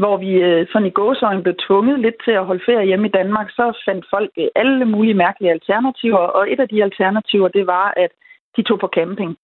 hvor 0.00 0.16
vi 0.24 0.30
øh, 0.48 0.66
sådan 0.72 0.90
i 0.90 0.96
gåsøjne 0.98 1.42
blev 1.42 1.56
tvunget 1.66 2.00
lidt 2.00 2.18
til 2.24 2.34
at 2.40 2.46
holde 2.48 2.66
ferie 2.66 2.86
hjemme 2.90 3.06
i 3.08 3.16
Danmark, 3.18 3.48
så 3.50 3.64
fandt 3.86 4.04
folk 4.14 4.30
øh, 4.38 4.48
alle 4.56 4.84
mulige 4.84 5.20
mærkelige 5.24 5.52
alternativer, 5.56 6.24
og 6.38 6.52
et 6.52 6.60
af 6.60 6.68
de 6.68 6.82
alternativer, 6.82 7.48
det 7.48 7.66
var, 7.66 7.92
at 7.96 8.12
de 8.56 8.62
tog 8.62 8.78
på 8.78 8.88
camping. 8.98 9.36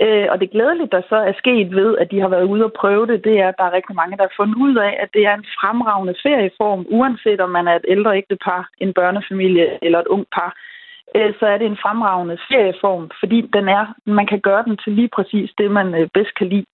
Øh, 0.00 0.26
og 0.30 0.40
det 0.40 0.50
glædelige, 0.50 0.94
der 0.96 1.02
så 1.08 1.16
er 1.16 1.32
sket 1.38 1.74
ved, 1.74 1.98
at 1.98 2.10
de 2.10 2.20
har 2.20 2.28
været 2.28 2.50
ude 2.52 2.64
og 2.64 2.72
prøve 2.72 3.06
det, 3.06 3.24
det 3.24 3.40
er, 3.40 3.48
at 3.48 3.54
der 3.58 3.64
er 3.64 3.76
rigtig 3.78 3.96
mange, 3.96 4.16
der 4.16 4.22
har 4.22 4.34
fundet 4.36 4.56
ud 4.56 4.76
af, 4.76 4.96
at 5.02 5.08
det 5.14 5.26
er 5.26 5.34
en 5.34 5.46
fremragende 5.60 6.14
ferieform, 6.22 6.86
uanset 6.88 7.40
om 7.40 7.50
man 7.50 7.68
er 7.68 7.76
et 7.76 7.84
ældre 7.88 8.16
ægtepar, 8.16 8.68
en 8.78 8.92
børnefamilie 8.92 9.78
eller 9.84 9.98
et 9.98 10.06
ung 10.06 10.26
par, 10.36 10.50
øh, 11.16 11.34
så 11.38 11.46
er 11.46 11.58
det 11.58 11.66
en 11.66 11.82
fremragende 11.84 12.38
ferieform, 12.48 13.10
fordi 13.20 13.38
den 13.56 13.68
er, 13.68 13.84
man 14.06 14.26
kan 14.26 14.40
gøre 14.40 14.64
den 14.64 14.76
til 14.76 14.92
lige 14.92 15.10
præcis 15.16 15.50
det, 15.58 15.70
man 15.70 15.94
øh, 15.94 16.08
bedst 16.14 16.34
kan 16.34 16.48
lide. 16.48 16.66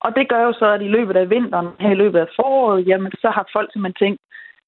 Og 0.00 0.16
det 0.16 0.28
gør 0.28 0.42
jo 0.42 0.52
så, 0.52 0.66
at 0.66 0.82
i 0.82 0.88
løbet 0.96 1.16
af 1.16 1.30
vinteren, 1.30 1.68
her 1.80 1.90
i 1.90 2.00
løbet 2.02 2.18
af 2.18 2.28
foråret, 2.36 2.88
jamen, 2.88 3.12
så 3.22 3.28
har 3.30 3.48
folk 3.52 3.72
simpelthen 3.72 4.06
tænkt, 4.06 4.20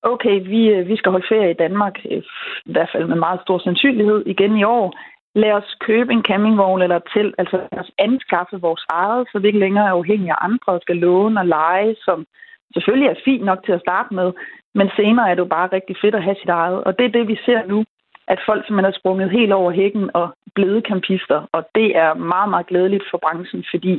okay, 0.03 0.37
vi, 0.53 0.69
øh, 0.69 0.89
vi 0.89 0.97
skal 0.97 1.13
holde 1.13 1.27
ferie 1.29 1.51
i 1.51 1.61
Danmark, 1.65 1.95
øh, 2.11 2.23
i 2.67 2.73
hvert 2.73 2.91
fald 2.93 3.07
med 3.07 3.17
meget 3.17 3.41
stor 3.45 3.59
sandsynlighed 3.59 4.23
igen 4.27 4.57
i 4.57 4.65
år 4.65 4.95
lad 5.35 5.53
os 5.53 5.77
købe 5.81 6.13
en 6.13 6.23
campingvogn 6.23 6.83
eller 6.83 6.97
et 6.97 7.11
telt, 7.15 7.35
altså 7.39 7.57
lad 7.57 7.81
os 7.85 7.93
anskaffe 7.99 8.57
vores 8.61 8.85
eget, 8.89 9.29
så 9.33 9.39
vi 9.39 9.47
ikke 9.47 9.59
længere 9.59 9.87
er 9.87 9.99
afhængige 10.01 10.33
af 10.33 10.45
andre 10.49 10.73
og 10.73 10.81
skal 10.83 10.97
låne 10.97 11.41
og 11.41 11.47
lege, 11.47 11.97
som 12.07 12.27
selvfølgelig 12.75 13.09
er 13.11 13.23
fint 13.25 13.45
nok 13.45 13.61
til 13.65 13.73
at 13.73 13.85
starte 13.87 14.15
med, 14.15 14.33
men 14.75 14.89
senere 14.97 15.31
er 15.31 15.35
det 15.35 15.45
jo 15.47 15.55
bare 15.57 15.73
rigtig 15.73 15.97
fedt 16.03 16.15
at 16.15 16.23
have 16.23 16.37
sit 16.41 16.49
eget. 16.49 16.85
Og 16.85 16.99
det 16.99 17.05
er 17.07 17.17
det, 17.17 17.29
vi 17.29 17.37
ser 17.47 17.67
nu, 17.67 17.85
at 18.33 18.41
folk 18.47 18.67
simpelthen 18.67 18.93
er 18.93 18.99
sprunget 18.99 19.31
helt 19.31 19.53
over 19.53 19.71
hækken 19.73 20.11
og 20.15 20.27
blevet 20.55 20.87
campister, 20.89 21.41
og 21.53 21.63
det 21.75 21.97
er 21.97 22.15
meget, 22.15 22.51
meget 22.51 22.67
glædeligt 22.67 23.05
for 23.11 23.19
branchen, 23.25 23.65
fordi 23.73 23.95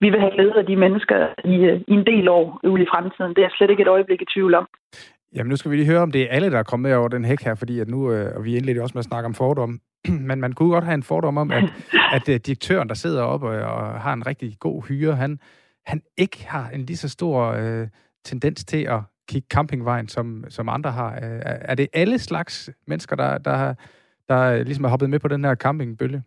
vi 0.00 0.10
vil 0.10 0.20
have 0.20 0.34
glæde 0.36 0.58
af 0.58 0.66
de 0.66 0.76
mennesker 0.76 1.18
i, 1.44 1.56
øh, 1.70 1.80
i 1.88 1.92
en 1.92 2.06
del 2.06 2.28
år 2.28 2.60
ude 2.64 2.82
i 2.82 2.90
fremtiden. 2.92 3.34
Det 3.36 3.44
er 3.44 3.48
slet 3.56 3.70
ikke 3.70 3.82
et 3.82 3.94
øjeblik 3.96 4.22
i 4.22 4.32
tvivl 4.34 4.54
om. 4.54 4.66
Jamen 5.34 5.50
nu 5.50 5.56
skal 5.56 5.70
vi 5.70 5.76
lige 5.76 5.90
høre, 5.92 6.02
om 6.02 6.12
det 6.12 6.22
er 6.22 6.28
alle, 6.30 6.50
der 6.50 6.58
er 6.58 6.70
kommet 6.70 6.88
med 6.88 6.98
over 6.98 7.08
den 7.08 7.24
hæk 7.24 7.42
her, 7.42 7.54
fordi 7.54 7.80
at 7.80 7.88
nu, 7.88 8.12
øh, 8.12 8.36
og 8.36 8.44
vi 8.44 8.56
indledte 8.56 8.82
også 8.82 8.94
med 8.94 9.04
at 9.04 9.10
snakke 9.10 9.26
om 9.26 9.34
fordomme, 9.34 9.78
men 10.28 10.40
man 10.40 10.52
kunne 10.52 10.70
godt 10.70 10.84
have 10.84 10.94
en 10.94 11.02
fordom 11.02 11.38
om, 11.38 11.50
at, 11.50 11.64
at 12.16 12.28
uh, 12.28 12.34
direktøren, 12.34 12.88
der 12.88 12.94
sidder 12.94 13.22
oppe 13.22 13.46
og, 13.48 13.74
og 13.74 14.00
har 14.00 14.12
en 14.12 14.26
rigtig 14.26 14.56
god 14.60 14.88
hyre, 14.88 15.14
han, 15.14 15.38
han 15.86 16.02
ikke 16.18 16.46
har 16.48 16.70
en 16.70 16.80
lige 16.80 16.96
så 16.96 17.08
stor 17.08 17.50
uh, 17.52 17.88
tendens 18.24 18.64
til 18.64 18.82
at 18.84 19.00
kigge 19.28 19.46
campingvejen, 19.50 20.08
som, 20.08 20.44
som 20.48 20.68
andre 20.68 20.90
har. 20.90 21.10
Uh, 21.10 21.40
er 21.44 21.74
det 21.74 21.88
alle 21.92 22.18
slags 22.18 22.70
mennesker, 22.86 23.16
der, 23.16 23.38
der, 23.38 23.74
der 24.28 24.62
ligesom 24.62 24.84
er 24.84 24.88
hoppet 24.88 25.10
med 25.10 25.18
på 25.18 25.28
den 25.28 25.44
her 25.44 25.54
campingbølge? 25.54 26.22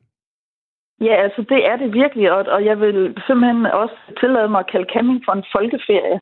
Ja, 1.02 1.16
altså 1.26 1.42
det 1.50 1.66
er 1.70 1.76
det 1.76 1.94
virkelig, 1.94 2.32
og, 2.32 2.46
og 2.56 2.66
jeg 2.66 2.80
vil 2.80 3.16
simpelthen 3.28 3.66
også 3.66 3.96
tillade 4.20 4.50
mig 4.50 4.60
at 4.60 4.72
kalde 4.72 4.88
camping 4.94 5.22
for 5.26 5.34
en 5.34 5.46
folkeferie. 5.56 6.20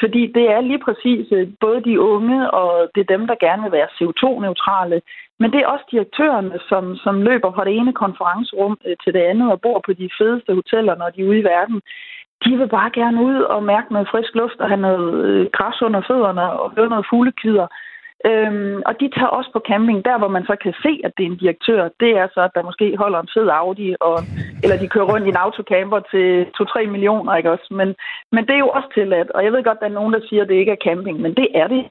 Fordi 0.00 0.32
det 0.36 0.46
er 0.50 0.60
lige 0.60 0.84
præcis 0.86 1.26
øh, 1.32 1.48
både 1.60 1.80
de 1.88 2.00
unge, 2.00 2.50
og 2.50 2.90
det 2.94 3.00
er 3.00 3.14
dem, 3.16 3.26
der 3.26 3.44
gerne 3.46 3.62
vil 3.62 3.72
være 3.72 3.94
CO2-neutrale, 3.96 5.00
men 5.40 5.52
det 5.52 5.60
er 5.60 5.66
også 5.66 5.84
direktørerne, 5.90 6.58
som, 6.68 6.96
som 6.96 7.22
løber 7.22 7.52
fra 7.52 7.64
det 7.64 7.76
ene 7.76 7.92
konferencerum 7.92 8.78
øh, 8.86 8.96
til 9.04 9.12
det 9.14 9.20
andet 9.30 9.52
og 9.52 9.60
bor 9.60 9.82
på 9.86 9.92
de 9.92 10.10
fedeste 10.18 10.54
hoteller, 10.54 10.94
når 10.96 11.10
de 11.10 11.20
er 11.20 11.28
ude 11.28 11.38
i 11.38 11.48
verden. 11.54 11.80
De 12.44 12.56
vil 12.58 12.68
bare 12.68 12.90
gerne 12.90 13.22
ud 13.22 13.40
og 13.54 13.62
mærke 13.62 13.92
noget 13.92 14.08
frisk 14.12 14.34
luft 14.34 14.58
og 14.60 14.68
have 14.68 14.80
noget 14.88 15.24
øh, 15.24 15.46
græs 15.52 15.82
under 15.82 16.02
fødderne 16.08 16.52
og 16.52 16.72
høre 16.76 16.88
noget 16.88 17.06
fuglekvider. 17.10 17.66
Øhm, 18.26 18.82
og 18.86 19.00
de 19.00 19.10
tager 19.16 19.36
også 19.38 19.50
på 19.52 19.60
camping, 19.70 20.04
der 20.04 20.18
hvor 20.18 20.28
man 20.28 20.44
så 20.44 20.56
kan 20.62 20.74
se, 20.84 20.92
at 21.04 21.12
det 21.16 21.22
er 21.24 21.30
en 21.30 21.42
direktør, 21.42 21.88
det 22.00 22.10
er 22.20 22.28
så, 22.34 22.40
at 22.40 22.54
der 22.54 22.62
måske 22.62 22.96
holder 22.96 23.20
en 23.20 23.32
fed 23.34 23.48
Audi, 23.48 23.94
og, 24.00 24.18
eller 24.62 24.76
de 24.78 24.88
kører 24.88 25.10
rundt 25.12 25.26
i 25.26 25.28
en 25.28 25.42
autocamper 25.44 26.00
til 26.12 26.46
2-3 26.60 26.86
millioner, 26.86 27.36
ikke 27.36 27.50
også? 27.50 27.68
Men, 27.70 27.88
men 28.32 28.46
det 28.46 28.54
er 28.54 28.64
jo 28.66 28.68
også 28.68 28.88
tilladt, 28.94 29.30
og 29.30 29.44
jeg 29.44 29.52
ved 29.52 29.64
godt, 29.64 29.78
at 29.78 29.80
der 29.80 29.86
er 29.86 29.98
nogen, 30.00 30.12
der 30.14 30.20
siger, 30.28 30.42
at 30.42 30.48
det 30.48 30.54
ikke 30.54 30.72
er 30.72 30.84
camping, 30.88 31.20
men 31.20 31.34
det 31.34 31.48
er 31.54 31.68
det. 31.68 31.84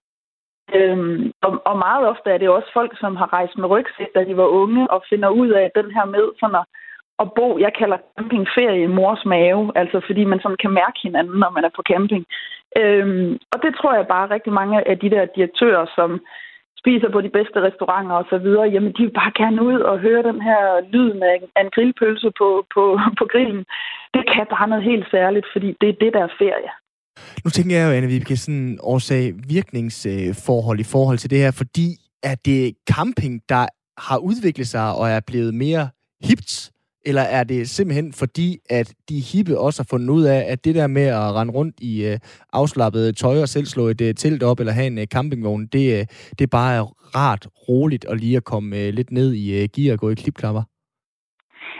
Øhm, 0.76 1.32
og, 1.42 1.62
og 1.66 1.78
meget 1.78 2.08
ofte 2.08 2.30
er 2.30 2.38
det 2.38 2.50
også 2.50 2.70
folk, 2.74 3.00
som 3.00 3.16
har 3.16 3.34
rejst 3.34 3.58
med 3.58 3.70
rygsæk, 3.70 4.08
da 4.16 4.24
de 4.24 4.38
var 4.38 4.50
unge, 4.62 4.92
og 4.92 5.04
finder 5.10 5.30
ud 5.30 5.50
af 5.50 5.72
den 5.76 5.92
her 5.96 6.06
med 6.06 6.26
sådan 6.40 6.56
at, 6.56 6.66
at 7.24 7.28
bo, 7.38 7.48
jeg 7.66 7.72
kalder 7.80 7.98
campingferie 8.18 8.84
i 8.84 8.94
mors 8.98 9.26
mave, 9.26 9.72
altså 9.76 10.02
fordi 10.08 10.24
man 10.26 10.40
sådan 10.40 10.62
kan 10.64 10.74
mærke 10.82 11.00
hinanden, 11.04 11.36
når 11.40 11.50
man 11.50 11.64
er 11.64 11.74
på 11.76 11.84
camping. 11.92 12.26
Øhm, 12.80 13.32
og 13.54 13.58
det 13.64 13.72
tror 13.76 13.94
jeg 13.96 14.08
bare 14.08 14.34
rigtig 14.36 14.54
mange 14.54 14.88
af 14.90 15.00
de 15.00 15.10
der 15.10 15.26
direktører, 15.36 15.86
som, 15.96 16.10
spiser 16.82 17.10
på 17.16 17.20
de 17.26 17.36
bedste 17.38 17.58
restauranter 17.68 18.16
og 18.22 18.26
så 18.32 18.38
videre, 18.46 18.68
jamen 18.74 18.92
de 18.98 19.02
vil 19.06 19.18
bare 19.22 19.34
gerne 19.42 19.60
ud 19.70 19.80
og 19.90 19.96
høre 20.06 20.24
den 20.30 20.40
her 20.50 20.64
lyd 20.94 21.12
af, 21.32 21.36
en 21.64 21.72
grillpølse 21.76 22.30
på, 22.40 22.50
på, 22.74 22.84
på 23.20 23.24
grillen. 23.32 23.64
Det 24.16 24.24
kan 24.34 24.46
bare 24.56 24.68
noget 24.72 24.84
helt 24.92 25.08
særligt, 25.16 25.48
fordi 25.54 25.70
det 25.82 25.88
er 25.90 25.98
det, 26.04 26.12
der 26.16 26.24
er 26.28 26.38
ferie. 26.44 26.72
Nu 27.44 27.50
tænker 27.50 27.76
jeg 27.78 27.86
jo, 27.88 27.92
Anne 27.98 28.08
Vibeke, 28.08 28.38
sådan 28.38 28.78
årsag-virkningsforhold 28.94 30.80
i 30.80 30.92
forhold 30.94 31.18
til 31.18 31.30
det 31.30 31.40
her, 31.44 31.52
fordi 31.62 31.88
at 32.24 32.46
det 32.46 32.76
camping, 32.92 33.42
der 33.50 33.64
har 34.08 34.18
udviklet 34.18 34.68
sig 34.68 34.96
og 35.00 35.10
er 35.10 35.22
blevet 35.28 35.54
mere 35.54 35.90
hipt, 36.28 36.72
eller 37.10 37.22
er 37.22 37.44
det 37.44 37.70
simpelthen 37.70 38.14
fordi, 38.22 38.50
at 38.70 38.88
de 39.10 39.18
hippe 39.32 39.60
også 39.66 39.78
har 39.82 39.90
fundet 39.92 40.10
ud 40.18 40.24
af, 40.36 40.42
at 40.52 40.66
det 40.66 40.76
der 40.76 40.88
med 40.88 41.08
at 41.22 41.30
rende 41.38 41.54
rundt 41.54 41.76
i 41.92 41.94
øh, 42.10 42.18
afslappet 42.54 43.18
tøj 43.18 43.38
og 43.42 43.50
selv 43.56 43.66
slå 43.66 43.84
et 43.94 44.02
øh, 44.02 44.14
telt 44.22 44.44
op 44.44 44.60
eller 44.60 44.74
have 44.74 44.88
en 44.88 45.00
øh, 45.04 45.08
campingvogn, 45.16 45.66
det, 45.76 45.86
øh, 45.98 46.06
det 46.38 46.44
er 46.44 46.58
bare 46.62 46.80
rart, 47.20 47.44
roligt 47.70 48.06
og 48.06 48.16
lige 48.16 48.38
at 48.38 48.44
komme 48.44 48.78
øh, 48.80 48.90
lidt 48.94 49.12
ned 49.12 49.30
i 49.34 49.46
øh, 49.60 49.70
gear 49.76 49.94
og 49.94 50.00
gå 50.00 50.10
i 50.10 50.22
klipklapper? 50.22 50.64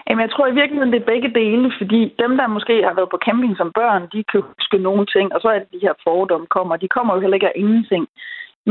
Jamen, 0.08 0.22
jeg 0.26 0.32
tror 0.32 0.48
i 0.48 0.60
virkeligheden, 0.62 0.94
det 0.94 1.02
er 1.02 1.12
begge 1.14 1.32
dele, 1.42 1.68
fordi 1.80 2.02
dem, 2.24 2.32
der 2.40 2.56
måske 2.58 2.76
har 2.88 2.96
været 2.98 3.14
på 3.14 3.20
camping 3.28 3.54
som 3.58 3.72
børn, 3.80 4.04
de 4.14 4.20
kan 4.32 4.42
huske 4.52 4.78
nogle 4.88 5.06
ting, 5.16 5.26
og 5.34 5.40
så 5.42 5.48
er 5.54 5.60
det 5.60 5.74
de 5.76 5.86
her 5.86 5.96
fordomme 6.06 6.48
kommer. 6.56 6.76
De 6.76 6.94
kommer 6.96 7.12
jo 7.14 7.22
heller 7.22 7.38
ikke 7.38 7.52
af 7.52 7.60
ingenting. 7.64 8.04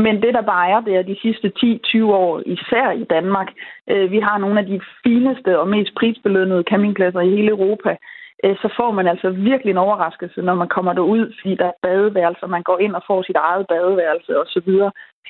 Men 0.05 0.21
det, 0.23 0.33
der 0.33 0.41
bare 0.41 0.69
er, 0.69 0.79
det 0.79 0.95
er 0.95 1.01
de 1.01 1.17
sidste 1.21 1.51
10-20 1.57 2.03
år, 2.03 2.41
især 2.45 2.91
i 2.91 3.03
Danmark. 3.03 3.49
Øh, 3.91 4.11
vi 4.11 4.19
har 4.19 4.37
nogle 4.37 4.59
af 4.59 4.65
de 4.65 4.81
fineste 5.03 5.59
og 5.59 5.67
mest 5.67 5.95
prisbelønnede 5.95 6.63
campingpladser 6.69 7.19
i 7.19 7.35
hele 7.35 7.49
Europa. 7.49 7.95
Øh, 8.43 8.55
så 8.61 8.73
får 8.77 8.91
man 8.91 9.07
altså 9.07 9.29
virkelig 9.29 9.71
en 9.71 9.85
overraskelse, 9.85 10.41
når 10.41 10.55
man 10.55 10.67
kommer 10.67 10.93
derud, 10.93 11.33
fordi 11.41 11.55
der 11.55 11.65
er 11.65 11.81
badeværelser, 11.83 12.47
man 12.47 12.63
går 12.63 12.77
ind 12.79 12.95
og 12.95 13.03
får 13.07 13.23
sit 13.23 13.35
eget 13.35 13.65
badeværelse 13.67 14.31
osv. 14.41 14.69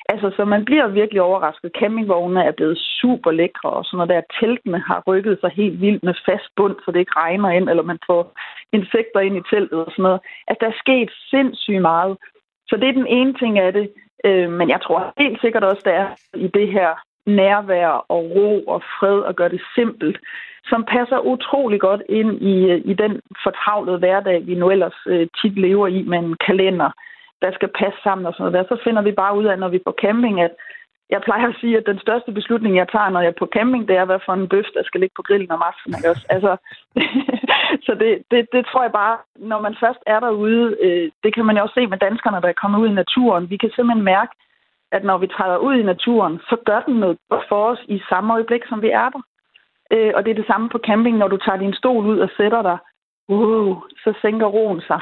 Altså, 0.08 0.30
så 0.36 0.44
man 0.44 0.64
bliver 0.64 0.86
virkelig 0.88 1.22
overrasket. 1.22 1.70
Campingvognene 1.80 2.44
er 2.44 2.52
blevet 2.52 2.78
super 3.00 3.30
lækre, 3.30 3.70
og 3.70 3.84
sådan 3.84 3.96
noget 3.96 4.10
der. 4.10 4.38
Teltene 4.40 4.80
har 4.88 5.02
rykket 5.06 5.38
sig 5.40 5.50
helt 5.50 5.80
vildt 5.80 6.02
med 6.02 6.14
fast 6.26 6.48
bund, 6.56 6.76
så 6.84 6.90
det 6.92 6.98
ikke 6.98 7.20
regner 7.22 7.50
ind, 7.50 7.68
eller 7.70 7.82
man 7.82 7.98
får 8.06 8.22
insekter 8.72 9.20
ind 9.20 9.36
i 9.36 9.46
teltet 9.50 9.78
og 9.86 9.90
sådan 9.92 10.02
noget. 10.02 10.20
Altså, 10.48 10.60
der 10.60 10.68
er 10.70 10.82
sket 10.84 11.10
sindssygt 11.30 11.82
meget. 11.82 12.16
Så 12.68 12.76
det 12.76 12.88
er 12.88 13.00
den 13.00 13.06
ene 13.06 13.34
ting 13.34 13.58
af 13.58 13.72
det. 13.72 13.90
Øh, 14.24 14.50
men 14.50 14.68
jeg 14.68 14.80
tror 14.82 15.12
helt 15.18 15.40
sikkert 15.40 15.64
også, 15.64 15.82
der 15.84 15.92
er 15.92 16.08
i 16.34 16.46
det 16.46 16.68
her 16.72 16.90
nærvær 17.26 17.88
og 17.88 18.22
ro 18.36 18.60
og 18.60 18.82
fred 18.82 19.18
og 19.18 19.36
gøre 19.36 19.48
det 19.48 19.62
simpelt, 19.74 20.18
som 20.64 20.84
passer 20.84 21.18
utrolig 21.18 21.80
godt 21.80 22.02
ind 22.08 22.42
i, 22.42 22.70
øh, 22.70 22.80
i 22.84 22.94
den 22.94 23.20
fortravlede 23.44 23.98
hverdag, 23.98 24.46
vi 24.46 24.54
nu 24.54 24.70
ellers 24.70 24.98
øh, 25.06 25.28
tit 25.42 25.58
lever 25.58 25.86
i 25.86 26.02
med 26.02 26.18
en 26.18 26.36
kalender, 26.46 26.90
der 27.42 27.52
skal 27.52 27.68
passe 27.68 27.98
sammen 28.02 28.26
og 28.26 28.32
sådan 28.32 28.52
noget 28.52 28.58
der. 28.58 28.76
Så 28.76 28.82
finder 28.84 29.02
vi 29.02 29.12
bare 29.12 29.36
ud 29.38 29.44
af, 29.44 29.58
når 29.58 29.68
vi 29.68 29.76
er 29.76 29.86
på 29.86 29.94
camping, 30.02 30.40
at 30.40 30.54
jeg 31.10 31.20
plejer 31.22 31.48
at 31.48 31.56
sige, 31.60 31.76
at 31.76 31.86
den 31.86 31.98
største 31.98 32.32
beslutning, 32.32 32.76
jeg 32.76 32.88
tager, 32.88 33.08
når 33.10 33.20
jeg 33.20 33.28
er 33.28 33.40
på 33.42 33.48
camping, 33.56 33.88
det 33.88 33.96
er, 33.96 34.04
hvad 34.04 34.20
for 34.26 34.32
en 34.32 34.48
bøf, 34.48 34.68
der 34.74 34.82
skal 34.84 35.00
ligge 35.00 35.16
på 35.16 35.22
grillen 35.22 35.50
om 35.50 35.62
aftenen. 35.70 35.98
Ikke 35.98 36.10
også? 36.10 36.26
Altså, 36.34 36.52
så 37.86 37.92
det, 38.00 38.10
det, 38.30 38.40
det 38.52 38.62
tror 38.66 38.82
jeg 38.82 38.92
bare, 38.92 39.16
når 39.36 39.60
man 39.60 39.74
først 39.82 40.02
er 40.06 40.20
derude, 40.20 40.76
øh, 40.84 41.10
det 41.22 41.34
kan 41.34 41.44
man 41.46 41.56
jo 41.56 41.62
også 41.62 41.74
se 41.74 41.86
med 41.86 41.98
danskerne, 41.98 42.42
der 42.42 42.48
er 42.48 42.62
kommet 42.62 42.78
ud 42.80 42.88
i 42.88 43.00
naturen. 43.02 43.50
Vi 43.50 43.56
kan 43.56 43.70
simpelthen 43.70 44.04
mærke, 44.04 44.32
at 44.92 45.04
når 45.04 45.18
vi 45.18 45.26
træder 45.26 45.56
ud 45.56 45.74
i 45.74 45.82
naturen, 45.92 46.40
så 46.48 46.56
gør 46.66 46.80
den 46.80 46.94
noget 46.94 47.18
for 47.48 47.64
os 47.70 47.82
i 47.88 48.02
samme 48.08 48.34
øjeblik, 48.34 48.62
som 48.68 48.82
vi 48.82 48.90
er 48.90 49.08
der. 49.08 49.22
Øh, 49.92 50.12
og 50.14 50.24
det 50.24 50.30
er 50.30 50.40
det 50.40 50.46
samme 50.46 50.68
på 50.68 50.78
camping, 50.86 51.16
når 51.18 51.28
du 51.28 51.36
tager 51.36 51.58
din 51.58 51.74
stol 51.74 52.06
ud 52.06 52.18
og 52.18 52.30
sætter 52.36 52.62
dig, 52.62 52.78
uh, 53.28 53.76
så 54.04 54.14
sænker 54.22 54.46
roen 54.46 54.80
sig. 54.80 55.00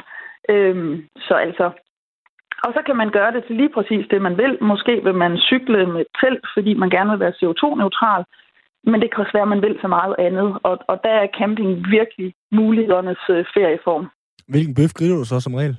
Øh, 0.49 0.99
så 1.17 1.33
altså, 1.33 1.71
og 2.65 2.71
så 2.75 2.81
kan 2.85 2.95
man 3.01 3.09
gøre 3.17 3.31
det 3.35 3.43
til 3.47 3.55
lige 3.55 3.73
præcis 3.75 4.05
det, 4.11 4.21
man 4.21 4.37
vil. 4.37 4.53
Måske 4.71 4.93
vil 5.05 5.15
man 5.23 5.37
cykle 5.49 5.85
med 5.95 6.03
telt, 6.21 6.45
fordi 6.55 6.71
man 6.73 6.89
gerne 6.89 7.09
vil 7.11 7.19
være 7.19 7.37
CO2-neutral. 7.39 8.23
Men 8.89 9.01
det 9.01 9.07
kan 9.09 9.21
også 9.23 9.35
være, 9.37 9.47
at 9.47 9.53
man 9.55 9.61
vil 9.61 9.75
så 9.81 9.87
meget 9.87 10.15
andet. 10.27 10.47
Og, 10.63 10.75
og 10.91 10.95
der 11.03 11.13
er 11.21 11.27
camping 11.39 11.69
virkelig 11.97 12.33
mulighedernes 12.51 13.23
øh, 13.29 13.45
ferieform. 13.53 14.05
Hvilken 14.47 14.75
bøf 14.75 14.93
griller 14.93 15.17
du 15.17 15.25
så 15.25 15.39
som 15.39 15.53
regel? 15.53 15.77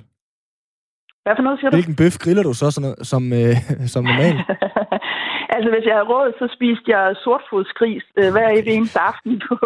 Hvad 1.23 1.33
for 1.37 1.43
noget 1.43 1.59
siger 1.59 1.71
du? 1.71 1.77
Hvilken 1.77 1.97
bøf 1.97 2.17
griller 2.25 2.43
du 2.43 2.55
så 2.55 2.71
som, 2.71 2.85
som, 3.11 3.23
øh, 3.41 3.57
som 3.95 4.05
normal? 4.05 4.37
altså, 5.55 5.69
hvis 5.75 5.85
jeg 5.91 5.97
har 6.01 6.07
råd, 6.13 6.29
så 6.41 6.47
spiste 6.57 6.87
jeg 6.95 7.17
sortfodsgris 7.25 8.05
øh, 8.21 8.31
hver 8.35 8.49
eneste 8.49 8.99
aften 9.11 9.33
på, 9.47 9.57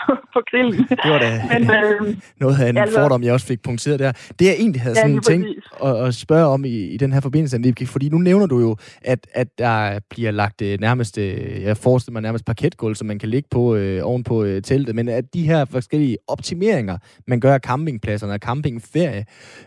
på, 0.00 0.10
på 0.34 0.40
grillen. 0.50 0.82
Det 1.04 1.10
var 1.14 1.20
da 1.26 1.30
Men, 1.52 1.62
øh, 1.78 2.16
noget 2.40 2.56
af 2.62 2.68
en 2.68 2.76
altså, 2.76 3.00
fordom, 3.00 3.22
jeg 3.22 3.32
også 3.32 3.46
fik 3.46 3.62
punkteret 3.62 3.98
der. 3.98 4.12
Det, 4.38 4.44
jeg 4.50 4.56
egentlig 4.62 4.82
havde 4.82 4.96
sådan 4.96 5.14
ja, 5.14 5.20
tænkt 5.20 5.48
at, 5.84 6.06
at 6.06 6.14
spørge 6.14 6.46
om 6.46 6.64
i, 6.64 6.76
i 6.94 6.96
den 6.96 7.12
her 7.12 7.20
forbindelse, 7.20 7.86
fordi 7.86 8.08
nu 8.08 8.18
nævner 8.18 8.46
du 8.46 8.58
jo, 8.60 8.76
at, 9.02 9.26
at 9.34 9.48
der 9.58 10.00
bliver 10.10 10.30
lagt 10.30 10.62
øh, 10.62 10.80
nærmest, 10.80 11.18
øh, 11.18 11.62
jeg 11.62 11.76
forestiller 11.76 12.12
mig 12.12 12.22
nærmest 12.22 12.44
parketgulv, 12.44 12.94
som 12.94 13.06
man 13.06 13.18
kan 13.18 13.28
ligge 13.28 13.48
på 13.50 13.74
øh, 13.74 14.00
oven 14.04 14.24
på 14.24 14.44
øh, 14.44 14.62
teltet, 14.62 14.94
men 14.94 15.08
at 15.08 15.24
de 15.34 15.42
her 15.42 15.64
forskellige 15.64 16.16
optimeringer, 16.28 16.98
man 17.26 17.40
gør 17.40 17.54
af 17.54 17.60
campingpladserne 17.60 18.32
og 18.32 18.38
campingferie, 18.38 19.24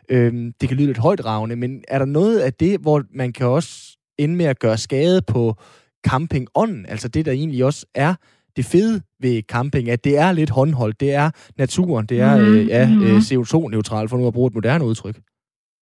øh, 0.10 0.34
det 0.62 0.70
kan 0.70 0.78
lyde 0.78 0.88
lidt 0.88 0.98
højdragende, 0.98 1.56
men 1.56 1.84
er 1.88 2.00
der 2.00 2.06
noget 2.06 2.40
af 2.40 2.54
det, 2.54 2.80
hvor 2.80 3.04
man 3.14 3.34
kan 3.34 3.48
også 3.48 3.98
ende 4.18 4.36
med 4.36 4.46
at 4.46 4.60
gøre 4.60 4.78
skade 4.78 5.22
på 5.34 5.54
campingånden, 6.08 6.86
altså 6.86 7.08
det, 7.08 7.26
der 7.26 7.32
egentlig 7.32 7.66
også 7.66 7.86
er 7.96 8.14
det 8.58 8.66
fede 8.72 9.02
ved 9.20 9.42
camping, 9.54 9.90
at 9.90 10.04
det 10.04 10.18
er 10.18 10.32
lidt 10.32 10.50
håndholdt, 10.50 11.00
det 11.00 11.12
er 11.16 11.28
naturen, 11.58 12.06
det 12.06 12.22
er 12.22 12.36
mm-hmm. 12.38 12.56
øh, 12.56 12.68
ja, 12.68 12.84
mhm. 12.88 13.04
øh, 13.04 13.18
CO2-neutral, 13.28 14.10
for 14.10 14.18
nu 14.18 14.28
at 14.28 14.34
bruge 14.34 14.48
et 14.48 14.58
moderne 14.60 14.86
udtryk. 14.86 15.16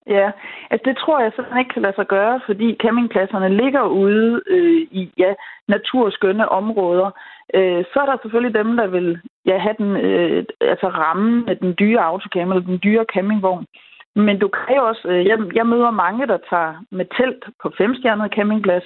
Ja, 0.07 0.27
altså 0.71 0.83
det 0.89 0.97
tror 0.97 1.21
jeg 1.21 1.31
simpelthen 1.31 1.59
ikke 1.59 1.73
kan 1.73 1.81
lade 1.81 1.97
sig 1.97 2.07
gøre, 2.07 2.41
fordi 2.45 2.67
campingpladserne 2.81 3.49
ligger 3.61 3.83
ude 4.03 4.41
øh, 4.47 4.81
i 4.91 5.11
ja, 5.17 5.31
naturskønne 5.67 6.49
områder. 6.49 7.09
Øh, 7.53 7.83
så 7.91 7.95
er 8.01 8.05
der 8.05 8.17
selvfølgelig 8.21 8.55
dem, 8.61 8.77
der 8.77 8.87
vil 8.87 9.19
ja, 9.45 9.57
have 9.57 9.75
den, 9.77 9.91
øh, 10.07 10.45
altså 10.61 10.87
ramme 10.87 11.43
med 11.47 11.55
den 11.55 11.75
dyre 11.79 12.03
autocamper 12.11 12.55
eller 12.55 12.67
den 12.67 12.79
dyre 12.83 13.05
campingvogn. 13.13 13.65
Men 14.15 14.39
du 14.39 14.47
kan 14.47 14.75
jo 14.75 14.87
også, 14.87 15.07
øh, 15.07 15.25
jeg, 15.25 15.37
jeg 15.55 15.67
møder 15.67 15.91
mange, 15.91 16.27
der 16.27 16.37
tager 16.49 16.73
med 16.91 17.05
telt 17.17 17.43
på 17.61 17.71
femstjernet 17.77 18.33
campingplads, 18.35 18.83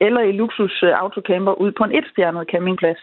eller 0.00 0.20
i 0.20 0.32
luksus 0.32 0.82
øh, 0.82 0.92
autocamper 1.02 1.52
ud 1.52 1.72
på 1.72 1.84
en 1.84 1.94
etstjernet 1.98 2.48
campingplads. 2.52 2.98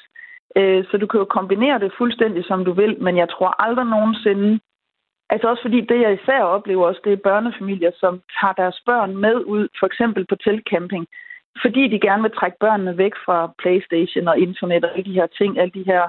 Øh, 0.58 0.86
så 0.92 0.98
du 0.98 1.08
kan 1.08 1.20
jo 1.20 1.26
kombinere 1.26 1.80
det 1.80 1.94
fuldstændig, 1.98 2.46
som 2.46 2.66
du 2.66 2.72
vil, 2.72 3.02
men 3.02 3.18
jeg 3.18 3.30
tror 3.30 3.62
aldrig 3.66 3.86
nogensinde, 3.86 4.60
altså 5.30 5.48
også 5.50 5.62
fordi 5.62 5.82
det, 5.82 6.02
jeg 6.02 6.14
især 6.14 6.42
oplever 6.42 6.88
også, 6.88 7.02
det 7.04 7.14
er 7.14 7.28
børnefamilier, 7.30 7.92
som 8.00 8.22
tager 8.40 8.54
deres 8.54 8.82
børn 8.86 9.16
med 9.18 9.36
ud, 9.36 9.68
for 9.80 9.86
eksempel 9.86 10.26
på 10.30 10.36
teltcamping, 10.36 11.08
fordi 11.62 11.88
de 11.88 12.00
gerne 12.00 12.22
vil 12.22 12.32
trække 12.32 12.58
børnene 12.60 12.98
væk 12.98 13.16
fra 13.26 13.54
Playstation 13.62 14.28
og 14.28 14.40
internet 14.40 14.86
og 14.86 14.92
alle 14.92 15.06
de 15.06 15.20
her 15.20 15.28
ting, 15.28 15.60
alle 15.60 15.72
de 15.72 15.84
her 15.84 16.04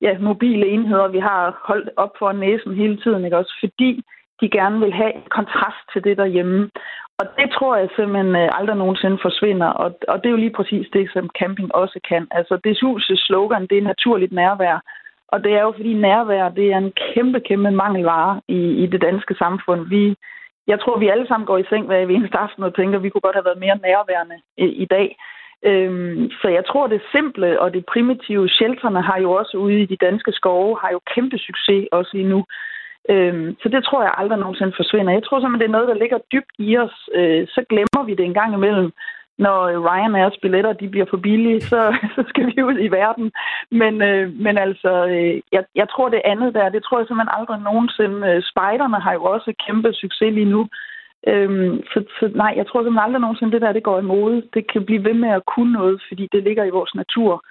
ja, 0.00 0.18
mobile 0.18 0.66
enheder, 0.66 1.08
vi 1.08 1.18
har 1.18 1.62
holdt 1.68 1.90
op 1.96 2.12
for 2.18 2.32
næsen 2.32 2.74
hele 2.74 2.96
tiden, 2.96 3.24
ikke 3.24 3.36
også? 3.36 3.54
Fordi 3.60 4.02
de 4.40 4.48
gerne 4.50 4.80
vil 4.80 4.92
have 4.92 5.12
kontrast 5.30 5.82
til 5.92 6.04
det 6.04 6.16
derhjemme. 6.16 6.70
Og 7.18 7.26
det 7.38 7.48
tror 7.50 7.76
jeg 7.76 7.88
simpelthen 7.96 8.36
øh, 8.36 8.58
aldrig 8.58 8.76
nogensinde 8.76 9.18
forsvinder, 9.22 9.66
og, 9.66 9.98
og 10.08 10.16
det 10.18 10.26
er 10.26 10.36
jo 10.36 10.44
lige 10.44 10.58
præcis 10.58 10.86
det, 10.92 11.10
som 11.12 11.30
camping 11.38 11.74
også 11.74 12.00
kan. 12.08 12.26
Altså, 12.30 12.60
det 12.64 12.78
husets 12.82 13.26
slogan, 13.26 13.66
det 13.66 13.78
er 13.78 13.90
naturligt 13.92 14.32
nærvær. 14.32 14.78
Og 15.28 15.44
det 15.44 15.52
er 15.52 15.62
jo 15.62 15.72
fordi 15.76 15.92
nærvær, 15.94 16.48
det 16.48 16.66
er 16.72 16.78
en 16.78 16.92
kæmpe, 17.14 17.40
kæmpe 17.40 17.70
mangelvare 17.70 18.40
i, 18.48 18.60
i 18.82 18.86
det 18.86 19.00
danske 19.02 19.34
samfund. 19.34 19.88
Vi, 19.88 20.16
jeg 20.66 20.80
tror, 20.80 20.98
vi 20.98 21.08
alle 21.08 21.26
sammen 21.28 21.46
går 21.46 21.58
i 21.58 21.68
seng 21.70 21.86
hver 21.86 21.98
eneste 21.98 22.38
aften 22.38 22.62
og 22.62 22.74
tænker, 22.74 22.98
at 22.98 23.02
vi 23.02 23.10
kunne 23.10 23.26
godt 23.26 23.36
have 23.36 23.44
været 23.44 23.64
mere 23.64 23.78
nærværende 23.82 24.38
i, 24.56 24.66
i 24.84 24.84
dag. 24.84 25.16
Øhm, 25.62 26.30
så 26.40 26.48
jeg 26.48 26.64
tror, 26.66 26.86
det 26.86 27.02
simple 27.12 27.60
og 27.60 27.74
det 27.74 27.86
primitive, 27.92 28.48
shelterne 28.48 29.02
har 29.02 29.18
jo 29.18 29.32
også 29.32 29.56
ude 29.56 29.80
i 29.82 29.86
de 29.86 29.96
danske 29.96 30.32
skove, 30.32 30.78
har 30.80 30.90
jo 30.90 31.00
kæmpe 31.14 31.38
succes 31.38 31.88
også 31.92 32.10
lige 32.14 32.28
nu. 32.28 32.44
Øhm, 33.10 33.56
så 33.62 33.68
det 33.68 33.84
tror 33.84 34.02
jeg 34.02 34.14
aldrig 34.16 34.38
nogensinde 34.38 34.72
forsvinder. 34.76 35.12
Jeg 35.12 35.24
tror 35.24 35.40
simpelthen, 35.40 35.60
det 35.60 35.68
er 35.68 35.76
noget, 35.76 35.88
der 35.88 36.02
ligger 36.02 36.18
dybt 36.32 36.54
i 36.58 36.78
os. 36.78 36.96
Øh, 37.14 37.46
så 37.54 37.60
glemmer 37.68 38.02
vi 38.06 38.14
det 38.14 38.24
en 38.24 38.38
gang 38.40 38.54
imellem. 38.54 38.92
Når 39.38 39.58
Ryanairs 39.86 40.36
billetter 40.42 40.72
de 40.72 40.88
bliver 40.88 41.06
for 41.10 41.16
billige, 41.16 41.60
så, 41.60 41.80
så 42.16 42.24
skal 42.28 42.46
vi 42.46 42.62
ud 42.62 42.78
i 42.80 42.88
verden. 42.88 43.32
Men, 43.70 44.02
øh, 44.02 44.32
men 44.44 44.58
altså, 44.58 44.92
øh, 45.06 45.40
jeg, 45.52 45.64
jeg 45.74 45.88
tror 45.88 46.08
det 46.08 46.22
andet 46.24 46.54
der, 46.54 46.68
det 46.68 46.82
tror 46.84 46.98
jeg 46.98 47.06
simpelthen 47.06 47.36
aldrig 47.38 47.60
nogensinde. 47.60 48.18
Øh, 48.28 48.42
spejderne 48.50 49.00
har 49.00 49.12
jo 49.12 49.22
også 49.24 49.54
kæmpe 49.66 49.92
succes 49.92 50.34
lige 50.34 50.52
nu. 50.54 50.68
Øhm, 51.26 51.82
så, 51.92 52.04
så 52.18 52.30
nej, 52.34 52.52
jeg 52.56 52.66
tror 52.66 52.80
simpelthen 52.80 53.06
aldrig 53.06 53.20
nogensinde, 53.20 53.52
det 53.52 53.62
der 53.62 53.72
det 53.72 53.82
går 53.82 53.98
i 53.98 54.10
mode. 54.12 54.42
Det 54.54 54.72
kan 54.72 54.84
blive 54.84 55.04
ved 55.04 55.14
med 55.14 55.28
at 55.28 55.46
kunne 55.54 55.72
noget, 55.72 56.02
fordi 56.08 56.28
det 56.32 56.42
ligger 56.42 56.64
i 56.64 56.76
vores 56.78 56.94
natur. 56.94 57.44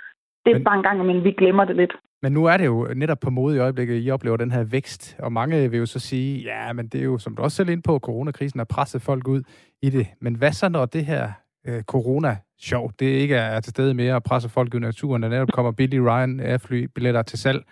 Det 0.45 0.51
er 0.51 0.55
men, 0.55 0.63
bare 0.63 0.75
en 0.75 0.83
gang, 0.83 1.05
men 1.05 1.23
vi 1.23 1.31
glemmer 1.31 1.65
det 1.65 1.75
lidt. 1.75 1.93
Men 2.21 2.31
nu 2.31 2.45
er 2.45 2.57
det 2.57 2.65
jo 2.65 2.87
netop 2.95 3.19
på 3.19 3.29
mode 3.29 3.55
i 3.55 3.59
øjeblikket, 3.59 4.05
I 4.05 4.11
oplever 4.11 4.37
den 4.37 4.51
her 4.51 4.63
vækst, 4.63 5.15
og 5.19 5.31
mange 5.31 5.71
vil 5.71 5.79
jo 5.79 5.85
så 5.85 5.99
sige, 5.99 6.43
ja, 6.43 6.73
men 6.73 6.87
det 6.87 6.99
er 7.01 7.05
jo, 7.05 7.17
som 7.17 7.35
du 7.35 7.43
også 7.43 7.57
selv 7.57 7.69
ind 7.69 7.83
på, 7.83 7.99
coronakrisen 7.99 8.59
har 8.59 8.65
presset 8.65 9.01
folk 9.01 9.27
ud 9.27 9.43
i 9.81 9.89
det. 9.89 10.07
Men 10.21 10.35
hvad 10.35 10.51
så, 10.51 10.69
når 10.69 10.85
det 10.85 11.05
her 11.05 11.31
øh, 11.67 11.83
corona-sjov, 11.83 12.91
det 12.99 13.05
ikke 13.05 13.35
er 13.35 13.59
til 13.59 13.71
stede 13.71 13.93
mere 13.93 14.15
og 14.15 14.23
presser 14.23 14.49
folk 14.49 14.73
ud 14.73 14.79
i 14.79 14.83
naturen, 14.83 15.23
der 15.23 15.29
netop 15.29 15.51
kommer 15.53 15.71
billige 15.71 16.01
Ryan 16.01 16.39
Airfly 16.39 16.83
billetter 16.95 17.21
til 17.21 17.39
salg? 17.39 17.63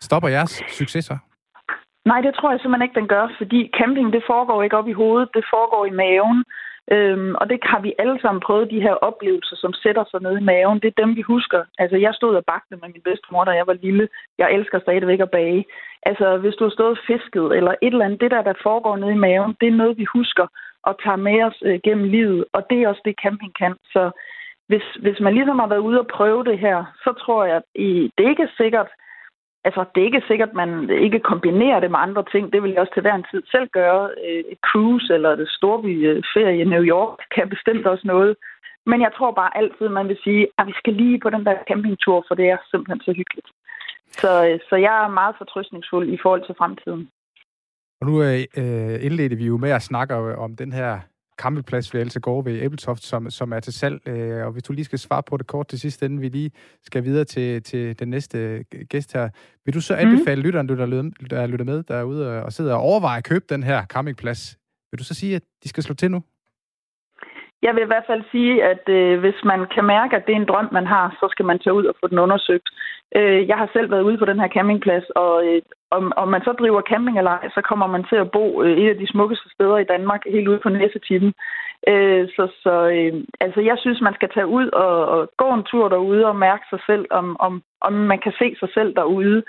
Stopper 0.00 0.28
jeres 0.28 0.62
succeser? 0.68 1.18
Nej, 2.10 2.20
det 2.20 2.34
tror 2.34 2.50
jeg 2.50 2.60
simpelthen 2.60 2.86
ikke, 2.86 3.00
den 3.00 3.08
gør, 3.08 3.24
fordi 3.38 3.70
camping, 3.78 4.12
det 4.12 4.22
foregår 4.26 4.62
ikke 4.62 4.76
op 4.76 4.88
i 4.88 4.98
hovedet, 5.02 5.28
det 5.34 5.44
foregår 5.54 5.86
i 5.86 5.90
maven. 6.02 6.44
Øhm, 6.94 7.34
og 7.40 7.44
det 7.50 7.58
har 7.62 7.80
vi 7.80 7.92
alle 7.98 8.18
sammen 8.20 8.40
prøvet, 8.46 8.70
de 8.70 8.84
her 8.86 8.94
oplevelser, 9.08 9.56
som 9.56 9.72
sætter 9.72 10.04
sig 10.10 10.20
ned 10.22 10.38
i 10.38 10.44
maven. 10.50 10.80
Det 10.80 10.88
er 10.88 11.02
dem, 11.02 11.16
vi 11.16 11.22
husker. 11.22 11.64
Altså, 11.78 11.96
jeg 11.96 12.14
stod 12.14 12.36
og 12.36 12.44
bagte 12.44 12.76
med 12.76 12.88
min 12.88 13.06
bedstemor, 13.08 13.44
da 13.44 13.50
jeg 13.50 13.66
var 13.66 13.82
lille. 13.86 14.08
Jeg 14.38 14.52
elsker 14.52 14.78
stadigvæk 14.80 15.20
at 15.20 15.30
bage. 15.30 15.64
Altså, 16.02 16.36
hvis 16.36 16.54
du 16.54 16.64
har 16.64 16.70
stået 16.70 17.04
fisket, 17.06 17.46
eller 17.58 17.72
et 17.82 17.92
eller 17.92 18.04
andet, 18.04 18.20
det 18.20 18.30
der, 18.30 18.42
der 18.42 18.62
foregår 18.62 18.96
nede 18.96 19.12
i 19.12 19.24
maven, 19.26 19.56
det 19.60 19.68
er 19.68 19.80
noget, 19.80 19.98
vi 19.98 20.04
husker 20.04 20.46
og 20.82 20.94
tager 21.04 21.16
med 21.16 21.42
os 21.42 21.62
øh, 21.64 21.80
gennem 21.84 22.04
livet. 22.04 22.44
Og 22.52 22.60
det 22.70 22.78
er 22.82 22.88
også 22.88 23.02
det, 23.04 23.14
camping 23.22 23.54
kan. 23.58 23.74
Så 23.84 24.10
hvis, 24.68 24.86
hvis 25.04 25.20
man 25.20 25.34
ligesom 25.34 25.58
har 25.58 25.66
været 25.66 25.86
ude 25.88 26.00
og 26.00 26.06
prøve 26.06 26.44
det 26.44 26.58
her, 26.58 26.84
så 27.04 27.10
tror 27.22 27.44
jeg, 27.44 27.56
at 27.56 27.62
i, 27.74 28.10
det 28.18 28.28
ikke 28.28 28.42
er 28.42 28.56
sikkert, 28.56 28.88
altså 29.64 29.84
det 29.94 30.00
er 30.00 30.10
ikke 30.10 30.28
sikkert, 30.28 30.48
at 30.48 30.54
man 30.54 30.90
ikke 30.90 31.20
kombinerer 31.20 31.80
det 31.80 31.90
med 31.90 31.98
andre 31.98 32.24
ting. 32.32 32.52
Det 32.52 32.62
vil 32.62 32.70
jeg 32.70 32.80
også 32.80 32.94
til 32.94 33.02
hver 33.02 33.14
en 33.14 33.30
tid 33.30 33.42
selv 33.54 33.68
gøre. 33.68 34.10
Øh, 34.26 34.44
et 34.52 34.60
cruise 34.68 35.14
eller 35.14 35.36
det 35.36 35.48
storbyferie 35.48 36.60
øh, 36.60 36.66
i 36.66 36.70
New 36.74 36.84
York 36.94 37.18
kan 37.34 37.48
bestemt 37.48 37.86
også 37.86 38.06
noget. 38.06 38.36
Men 38.86 39.00
jeg 39.00 39.12
tror 39.16 39.30
bare 39.40 39.56
altid, 39.56 39.88
man 39.88 40.08
vil 40.08 40.18
sige, 40.24 40.48
at 40.58 40.66
vi 40.66 40.72
skal 40.80 40.92
lige 40.92 41.20
på 41.20 41.30
den 41.30 41.44
der 41.46 41.56
campingtur, 41.68 42.24
for 42.28 42.34
det 42.34 42.46
er 42.48 42.58
simpelthen 42.70 43.00
så 43.00 43.12
hyggeligt. 43.12 43.48
Så, 44.22 44.30
øh, 44.46 44.58
så 44.68 44.76
jeg 44.76 45.04
er 45.04 45.08
meget 45.20 45.34
fortrystningsfuld 45.38 46.08
i 46.08 46.18
forhold 46.22 46.42
til 46.46 46.54
fremtiden. 46.58 47.08
Og 48.00 48.06
nu 48.08 48.22
øh, 48.22 49.06
indledte 49.06 49.36
vi 49.36 49.46
jo 49.46 49.56
med 49.56 49.70
at 49.70 49.82
snakke 49.82 50.14
om 50.44 50.56
den 50.56 50.72
her 50.72 51.00
campingplads 51.38 51.94
ved 51.94 52.00
Else 52.00 52.20
Gård 52.20 52.44
ved 52.44 52.62
Æbletoft, 52.62 53.04
som, 53.04 53.30
som 53.30 53.52
er 53.52 53.60
til 53.60 53.72
salg. 53.72 54.08
Øh, 54.08 54.46
og 54.46 54.52
hvis 54.52 54.62
du 54.62 54.72
lige 54.72 54.84
skal 54.84 54.98
svare 54.98 55.22
på 55.22 55.36
det 55.36 55.46
kort 55.46 55.68
til 55.68 55.80
sidst, 55.80 56.02
inden 56.02 56.20
vi 56.20 56.28
lige 56.28 56.50
skal 56.86 57.04
videre 57.04 57.24
til, 57.24 57.62
til 57.62 57.98
den 57.98 58.08
næste 58.08 58.64
gæst 58.88 59.12
her, 59.12 59.28
vil 59.64 59.74
du 59.74 59.80
så 59.80 59.94
mhm. 59.94 60.08
anbefale 60.08 60.40
mm. 60.40 60.44
lytteren, 60.44 60.68
der 60.68 60.86
lytter, 60.86 61.10
der 61.30 61.46
lytter 61.46 61.64
med 61.64 61.82
derude 61.82 62.42
og 62.42 62.52
sidder 62.52 62.74
og 62.74 62.80
overvejer 62.80 63.18
at 63.18 63.24
købe 63.24 63.44
den 63.48 63.62
her 63.62 63.86
campingplads? 63.86 64.58
Vil 64.90 64.98
du 64.98 65.04
så 65.04 65.14
sige, 65.14 65.36
at 65.36 65.42
de 65.64 65.68
skal 65.68 65.82
slå 65.82 65.94
til 65.94 66.10
nu? 66.10 66.22
Jeg 67.62 67.74
vil 67.74 67.82
i 67.82 67.92
hvert 67.92 68.08
fald 68.10 68.22
sige, 68.30 68.64
at 68.64 68.88
øh, 68.88 69.20
hvis 69.20 69.38
man 69.44 69.66
kan 69.74 69.84
mærke, 69.84 70.16
at 70.16 70.26
det 70.26 70.32
er 70.32 70.40
en 70.40 70.50
drøm, 70.52 70.68
man 70.72 70.86
har, 70.86 71.16
så 71.20 71.26
skal 71.30 71.44
man 71.44 71.58
tage 71.58 71.74
ud 71.74 71.84
og 71.84 71.94
få 72.00 72.06
den 72.08 72.18
undersøgt. 72.18 72.68
Øh, 73.16 73.48
jeg 73.48 73.56
har 73.56 73.68
selv 73.72 73.90
været 73.90 74.02
ude 74.02 74.18
på 74.18 74.24
den 74.24 74.40
her 74.40 74.48
campingplads, 74.48 75.04
og 75.10 75.46
øh, 75.46 75.62
om, 75.90 76.12
om 76.16 76.28
man 76.28 76.42
så 76.44 76.52
driver 76.52 76.80
camping 76.80 77.18
eller 77.18 77.30
ej, 77.30 77.48
så 77.54 77.60
kommer 77.60 77.86
man 77.86 78.04
til 78.04 78.16
at 78.16 78.30
bo 78.30 78.62
øh, 78.62 78.78
et 78.78 78.90
af 78.90 78.96
de 78.96 79.12
smukkeste 79.12 79.48
steder 79.54 79.78
i 79.78 79.90
Danmark, 79.94 80.22
helt 80.26 80.48
ude 80.48 80.60
på 80.62 80.68
Næsetippen. 80.68 81.32
Øh, 81.88 82.28
så 82.36 82.44
så 82.62 82.74
øh, 82.96 83.12
altså, 83.40 83.60
jeg 83.60 83.76
synes, 83.78 84.00
man 84.00 84.14
skal 84.14 84.28
tage 84.34 84.46
ud 84.46 84.66
og, 84.68 85.06
og 85.06 85.30
gå 85.36 85.48
en 85.54 85.64
tur 85.64 85.88
derude 85.88 86.26
og 86.26 86.36
mærke 86.36 86.64
sig 86.70 86.80
selv, 86.86 87.06
om, 87.10 87.36
om, 87.40 87.62
om 87.80 87.92
man 87.92 88.18
kan 88.18 88.32
se 88.38 88.56
sig 88.60 88.68
selv 88.74 88.94
derude. 88.94 89.42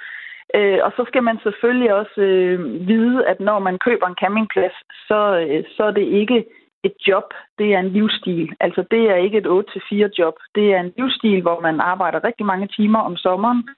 Øh, 0.56 0.80
og 0.84 0.92
så 0.98 1.04
skal 1.08 1.24
man 1.24 1.38
selvfølgelig 1.44 1.94
også 1.94 2.22
øh, 2.22 2.88
vide, 2.88 3.26
at 3.26 3.40
når 3.40 3.60
man 3.60 3.78
køber 3.80 4.08
en 4.08 4.22
campingplads, 4.24 4.76
så, 5.08 5.20
øh, 5.42 5.64
så 5.78 5.84
er 5.84 5.92
det 5.92 6.08
ikke 6.22 6.46
et 6.84 6.96
job, 7.08 7.34
det 7.60 7.74
er 7.74 7.80
en 7.80 7.90
livsstil. 7.90 8.56
Altså 8.60 8.84
det 8.92 9.04
er 9.12 9.16
ikke 9.16 9.38
et 9.38 9.48
8-4 9.48 10.10
job. 10.20 10.36
Det 10.56 10.74
er 10.74 10.80
en 10.80 10.94
livsstil, 10.98 11.42
hvor 11.42 11.60
man 11.62 11.80
arbejder 11.80 12.24
rigtig 12.24 12.46
mange 12.46 12.68
timer 12.68 13.00
om 13.00 13.16
sommeren, 13.18 13.70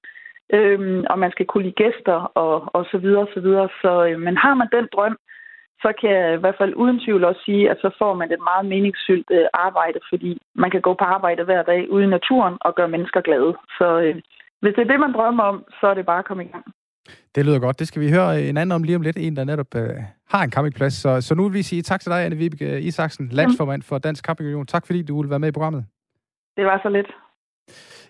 øhm, 0.54 1.06
og 1.10 1.20
man 1.20 1.32
skal 1.32 1.46
kunne 1.46 1.64
lide 1.64 1.82
gæster 1.84 2.20
og, 2.44 2.76
og 2.76 2.86
så 2.92 2.98
videre 2.98 3.22
og 3.22 3.32
så 3.34 3.40
videre. 3.40 3.70
Så 3.82 4.06
øh, 4.06 4.20
men 4.20 4.38
har 4.38 4.54
man 4.54 4.68
den 4.72 4.88
drøm, 4.94 5.18
så 5.84 5.94
kan 6.00 6.10
jeg 6.10 6.34
i 6.34 6.38
hvert 6.38 6.58
fald 6.58 6.74
uden 6.76 7.00
tvivl 7.00 7.24
også 7.24 7.42
sige, 7.46 7.70
at 7.70 7.78
så 7.82 7.90
får 8.00 8.14
man 8.14 8.32
et 8.32 8.44
meget 8.50 8.66
meningsfyldt 8.66 9.30
øh, 9.32 9.48
arbejde, 9.54 10.00
fordi 10.10 10.42
man 10.56 10.72
kan 10.72 10.82
gå 10.82 10.94
på 10.94 11.04
arbejde 11.04 11.44
hver 11.44 11.64
dag 11.64 11.92
ude 11.92 12.04
i 12.04 12.16
naturen 12.18 12.58
og 12.62 12.76
gøre 12.76 12.94
mennesker 12.96 13.22
glade. 13.22 13.54
Så 13.78 14.00
øh, 14.00 14.16
hvis 14.62 14.74
det 14.76 14.82
er 14.82 14.92
det, 14.92 15.00
man 15.00 15.14
drømmer 15.14 15.44
om, 15.44 15.64
så 15.80 15.88
er 15.88 15.94
det 15.94 16.06
bare 16.06 16.20
at 16.20 16.26
komme 16.26 16.44
i 16.46 16.48
gang. 16.48 16.66
Det 17.36 17.46
lyder 17.46 17.60
godt. 17.60 17.80
Det 17.80 17.88
skal 17.88 18.02
vi 18.02 18.12
høre 18.12 18.42
en 18.42 18.58
anden 18.58 18.72
om 18.72 18.84
lige 18.84 18.96
om 18.96 19.02
lidt. 19.02 19.18
En, 19.18 19.36
der 19.36 19.44
netop 19.44 19.76
øh, 19.76 19.90
har 20.30 20.44
en 20.44 20.52
campingplads. 20.52 20.94
Så, 20.94 21.22
så 21.22 21.36
nu 21.36 21.44
vil 21.44 21.54
vi 21.54 21.64
sige 21.64 21.82
tak 21.82 22.02
til 22.02 22.12
dig, 22.12 22.26
Anne 22.26 22.36
Vibeke 22.36 22.82
Isaksen, 22.82 23.30
landsformand 23.30 23.82
for 23.82 23.98
Dansk 23.98 24.26
Camping 24.26 24.50
Union. 24.50 24.66
Tak 24.66 24.86
fordi 24.86 25.02
du 25.02 25.18
ville 25.18 25.30
være 25.30 25.40
med 25.40 25.50
i 25.50 25.52
programmet. 25.52 25.86
Det 26.58 26.66
var 26.66 26.80
så 26.84 26.90
lidt. 26.90 27.08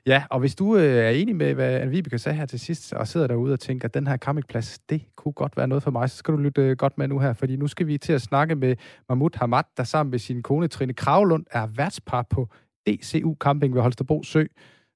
Ja, 0.08 0.24
og 0.30 0.40
hvis 0.40 0.56
du 0.56 0.76
øh, 0.76 0.82
er 0.82 1.10
enig 1.10 1.36
med, 1.36 1.54
hvad 1.54 1.80
Anne 1.82 1.92
Vibeke 1.92 2.18
sagde 2.18 2.38
her 2.38 2.46
til 2.46 2.60
sidst, 2.60 2.94
og 2.94 3.08
sidder 3.08 3.28
derude 3.28 3.54
og 3.54 3.60
tænker, 3.60 3.88
at 3.88 3.94
den 3.94 4.08
her 4.08 4.18
campingplads, 4.18 4.80
det 4.80 5.02
kunne 5.16 5.34
godt 5.34 5.58
være 5.58 5.68
noget 5.68 5.84
for 5.84 5.92
mig, 5.92 6.10
så 6.10 6.18
skal 6.18 6.34
du 6.34 6.38
lytte 6.38 6.62
øh, 6.62 6.78
godt 6.78 6.98
med 6.98 7.08
nu 7.08 7.20
her, 7.20 7.34
fordi 7.34 7.56
nu 7.56 7.68
skal 7.68 7.88
vi 7.88 7.98
til 7.98 8.14
at 8.14 8.22
snakke 8.22 8.56
med 8.56 8.76
Mahmoud 9.10 9.30
Hamad, 9.36 9.64
der 9.78 9.84
sammen 9.84 10.12
med 10.12 10.20
sin 10.20 10.44
kone 10.44 10.68
Trine 10.68 10.94
Kravlund 10.94 11.46
er 11.52 11.68
værtspar 11.78 12.22
på 12.30 12.48
DCU 12.88 13.36
Camping 13.40 13.76
ved 13.76 13.82
Holstebro 13.82 14.24
Sø. 14.24 14.44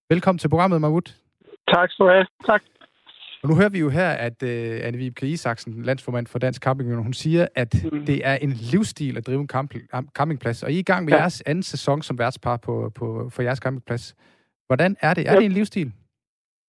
Velkommen 0.09 0.39
til 0.39 0.49
programmet, 0.49 0.81
Mahmoud. 0.81 1.01
Tak 1.67 1.91
skal 1.91 2.05
du 2.05 2.11
have. 2.11 2.25
Tak. 2.45 2.61
Og 3.43 3.49
nu 3.49 3.55
hører 3.55 3.69
vi 3.69 3.79
jo 3.79 3.89
her, 3.89 4.09
at 4.09 4.43
uh, 4.43 4.87
Anne 4.87 4.97
Vibeke 4.97 5.27
Isaksen, 5.27 5.83
landsformand 5.83 6.27
for 6.27 6.39
Dansk 6.39 6.63
Camping 6.63 6.95
hun 6.95 7.13
siger, 7.13 7.47
at 7.55 7.75
mm. 7.91 8.05
det 8.05 8.21
er 8.23 8.35
en 8.35 8.53
livsstil 8.71 9.17
at 9.17 9.27
drive 9.27 9.41
en 9.41 9.49
campingplads. 10.17 10.63
Og 10.63 10.71
I 10.71 10.75
er 10.75 10.79
i 10.79 10.89
gang 10.91 11.05
med 11.05 11.13
ja. 11.13 11.19
jeres 11.19 11.41
anden 11.41 11.63
sæson 11.63 12.01
som 12.01 12.19
værtspar 12.19 12.57
på, 12.57 12.91
på, 12.95 13.29
for 13.29 13.41
jeres 13.41 13.59
campingplads. 13.59 14.15
Hvordan 14.67 14.95
er 15.01 15.13
det? 15.13 15.27
Er 15.27 15.33
ja. 15.33 15.39
det 15.39 15.45
en 15.45 15.51
livsstil? 15.51 15.91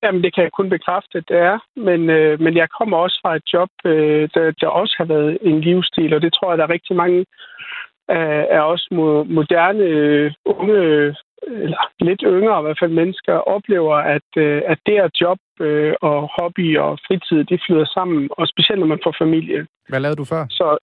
Jamen, 0.02 0.22
det 0.22 0.34
kan 0.34 0.44
jeg 0.44 0.52
kun 0.52 0.70
bekræfte, 0.70 1.18
at 1.18 1.24
det 1.28 1.36
er. 1.36 1.58
Men, 1.76 2.10
øh, 2.10 2.40
men 2.40 2.56
jeg 2.56 2.68
kommer 2.78 2.96
også 2.96 3.18
fra 3.22 3.36
et 3.36 3.42
job, 3.52 3.70
øh, 3.84 4.28
der, 4.34 4.50
der 4.60 4.68
også 4.68 4.94
har 4.98 5.04
været 5.04 5.38
en 5.42 5.60
livsstil, 5.60 6.14
og 6.14 6.22
det 6.22 6.32
tror 6.32 6.50
jeg, 6.50 6.58
der 6.58 6.64
er 6.64 6.74
rigtig 6.76 6.96
mange 6.96 7.26
af, 8.08 8.46
af 8.50 8.62
os 8.72 8.88
moderne 9.36 9.84
øh, 9.84 10.32
unge 10.44 10.78
eller 11.46 11.82
lidt 12.00 12.22
yngre 12.26 12.60
i 12.60 12.62
hvert 12.62 12.78
fald 12.80 12.92
mennesker 13.00 13.34
oplever, 13.34 13.96
at, 13.96 14.28
øh, 14.36 14.62
at 14.66 14.78
det 14.86 14.96
er 14.96 15.08
job 15.20 15.38
øh, 15.60 15.94
og 16.00 16.30
hobby 16.38 16.78
og 16.78 16.98
fritid, 17.06 17.44
de 17.44 17.58
flyder 17.66 17.86
sammen, 17.94 18.28
og 18.30 18.48
specielt 18.48 18.80
når 18.80 18.86
man 18.86 19.04
får 19.04 19.14
familie. 19.18 19.66
Hvad 19.88 20.00
lavede 20.00 20.16
du 20.16 20.24
før? 20.24 20.46
Så 20.50 20.78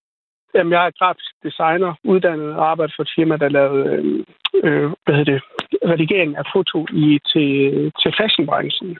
jamen, 0.55 0.73
jeg 0.73 0.85
er 0.85 0.97
grafisk 0.99 1.31
designer, 1.43 1.93
uddannet 2.03 2.55
og 2.55 2.69
arbejder 2.71 2.93
for 2.95 3.03
et 3.03 3.13
firma, 3.15 3.37
der 3.37 3.49
lavede 3.49 3.83
øh, 3.95 4.23
øh, 4.63 4.91
hvad 5.03 5.15
hedder 5.15 5.31
det, 5.33 5.41
redigering 5.91 6.37
af 6.37 6.45
foto 6.55 6.85
i, 6.93 7.19
til, 7.31 7.49
til 8.01 8.11
fashionbranchen. 8.19 8.97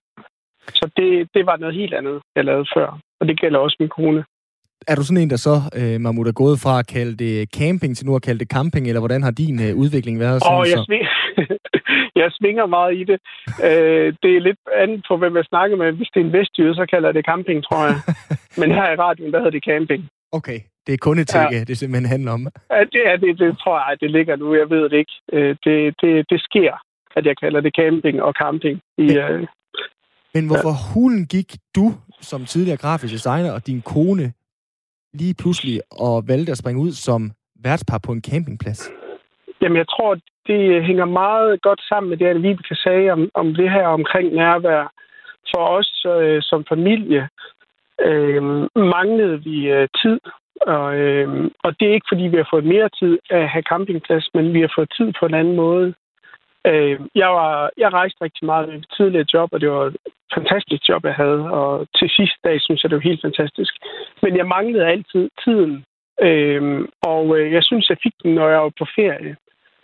Så 0.80 0.92
det, 0.98 1.30
det 1.34 1.46
var 1.46 1.58
noget 1.58 1.76
helt 1.76 1.94
andet, 1.94 2.22
jeg 2.36 2.46
lavede 2.46 2.68
før, 2.76 3.00
og 3.20 3.28
det 3.28 3.40
gælder 3.40 3.60
også 3.60 3.78
min 3.80 3.90
kone. 3.90 4.26
Er 4.92 4.96
du 4.96 5.04
sådan 5.04 5.24
en, 5.24 5.30
der 5.30 5.42
så, 5.48 5.56
øh, 5.80 6.02
Mahmoud, 6.02 6.28
er 6.28 6.42
gået 6.44 6.58
fra 6.64 6.80
at 6.80 6.88
kalde 6.88 7.14
det 7.24 7.34
camping 7.60 7.98
til 7.98 8.06
nu 8.06 8.16
at 8.16 8.22
kalde 8.28 8.40
det 8.40 8.50
camping, 8.56 8.88
eller 8.88 9.00
hvordan 9.00 9.24
har 9.24 9.32
din 9.32 9.58
øh, 9.66 9.76
udvikling 9.84 10.20
været? 10.20 10.40
Åh, 10.46 10.58
oh, 10.58 10.64
jeg, 10.72 10.80
sving... 10.88 11.04
jeg 12.22 12.30
svinger 12.38 12.66
meget 12.66 12.94
i 13.02 13.04
det. 13.10 13.20
øh, 13.68 14.08
det 14.24 14.32
er 14.38 14.42
lidt 14.48 14.60
andet 14.84 15.02
på, 15.08 15.18
hvem 15.18 15.36
jeg 15.40 15.46
snakker 15.46 15.76
med. 15.78 15.92
Hvis 15.92 16.10
det 16.14 16.20
er 16.22 16.26
en 16.26 16.34
vestjyde, 16.34 16.76
så 16.76 16.86
kalder 16.92 17.08
jeg 17.10 17.16
det 17.16 17.26
camping, 17.32 17.60
tror 17.68 17.84
jeg. 17.90 17.98
Men 18.60 18.68
her 18.78 18.88
i 18.92 19.00
radioen, 19.06 19.32
der 19.32 19.40
hedder 19.40 19.58
det 19.58 19.68
camping. 19.72 20.02
Okay, 20.32 20.60
det 20.88 20.94
er 20.94 20.98
kun 21.08 21.20
et 21.20 21.36
ja. 21.36 21.64
det 21.68 21.78
simpelthen 21.78 22.10
handler 22.16 22.32
om. 22.32 22.42
Ja, 22.72 22.80
det, 22.94 23.02
er, 23.10 23.16
det, 23.18 23.40
det 23.40 23.58
tror 23.64 23.78
jeg, 23.80 23.98
det 24.02 24.12
ligger 24.12 24.36
nu. 24.36 24.56
Jeg 24.56 24.70
ved 24.70 24.84
det 24.92 24.98
ikke. 25.04 25.16
Øh, 25.34 25.56
det, 25.66 25.96
det, 26.02 26.12
det 26.32 26.40
sker, 26.48 26.74
at 27.18 27.26
jeg 27.26 27.36
kalder 27.44 27.62
det 27.62 27.74
camping 27.80 28.22
og 28.22 28.34
camping. 28.42 28.80
I, 28.98 29.02
men, 29.02 29.18
øh, 29.18 29.48
men 30.34 30.48
hvorfor 30.48 30.74
ja. 30.76 30.84
hulen 30.94 31.26
gik 31.36 31.50
du 31.76 31.94
som 32.22 32.46
tidligere 32.46 32.78
grafisk 32.78 33.14
designer 33.14 33.52
og 33.52 33.68
din 33.68 33.82
kone 33.82 34.34
lige 35.14 35.36
pludselig 35.42 35.82
og 35.92 36.24
valgte 36.28 36.52
at 36.52 36.58
springe 36.58 36.82
ud 36.82 36.92
som 36.92 37.32
værtspar 37.64 38.00
på 38.06 38.12
en 38.12 38.22
campingplads? 38.22 38.92
Jamen, 39.62 39.78
jeg 39.78 39.88
tror, 39.88 40.18
det 40.48 40.86
hænger 40.86 41.06
meget 41.06 41.62
godt 41.62 41.82
sammen 41.90 42.10
med 42.10 42.18
det, 42.18 42.26
at 42.26 42.44
Vibeke 42.44 42.68
kan 42.68 42.76
sige 42.76 43.14
om, 43.14 43.30
om 43.34 43.56
det 43.56 43.72
her 43.72 43.88
omkring 43.88 44.34
nærvær. 44.34 44.94
For 45.52 45.64
os 45.78 46.06
øh, 46.06 46.42
som 46.42 46.66
familie 46.70 47.30
øh, 48.02 48.44
manglede 48.96 49.44
vi 49.44 49.58
øh, 49.72 49.88
tid, 50.02 50.20
og, 50.62 50.96
øh, 50.96 51.50
og 51.64 51.80
det 51.80 51.88
er 51.88 51.94
ikke, 51.94 52.12
fordi 52.12 52.24
vi 52.24 52.38
har 52.38 52.48
fået 52.54 52.66
mere 52.66 52.90
tid 53.00 53.20
at 53.30 53.50
have 53.50 53.64
campingplads, 53.72 54.30
men 54.34 54.54
vi 54.54 54.62
har 54.62 54.72
fået 54.78 54.94
tid 54.98 55.14
på 55.20 55.26
en 55.26 55.34
anden 55.34 55.56
måde. 55.56 55.94
Øh, 56.66 57.00
jeg, 57.16 57.30
var, 57.30 57.70
jeg 57.78 57.94
rejste 57.94 58.24
rigtig 58.24 58.46
meget 58.46 58.70
med 58.70 58.82
tidligere 58.98 59.32
job, 59.34 59.50
og 59.52 59.62
det 59.62 59.72
var 59.72 59.86
et 59.86 59.98
fantastisk 60.34 60.90
job, 60.90 61.06
jeg 61.06 61.14
havde. 61.14 61.42
Og 61.52 61.88
til 61.98 62.10
sidste 62.10 62.40
dag 62.44 62.62
synes 62.62 62.84
jeg, 62.84 62.90
det 62.90 62.96
var 62.96 63.10
helt 63.10 63.22
fantastisk. 63.22 63.74
Men 64.22 64.38
jeg 64.38 64.48
manglede 64.48 64.86
altid 64.86 65.30
tiden. 65.44 65.86
Øh, 66.22 66.88
og 67.02 67.38
øh, 67.38 67.52
jeg 67.52 67.64
synes, 67.64 67.90
jeg 67.90 67.98
fik 68.04 68.14
den, 68.24 68.36
når 68.36 68.50
jeg 68.50 68.62
var 68.62 68.74
på 68.80 68.86
ferie. 68.96 69.36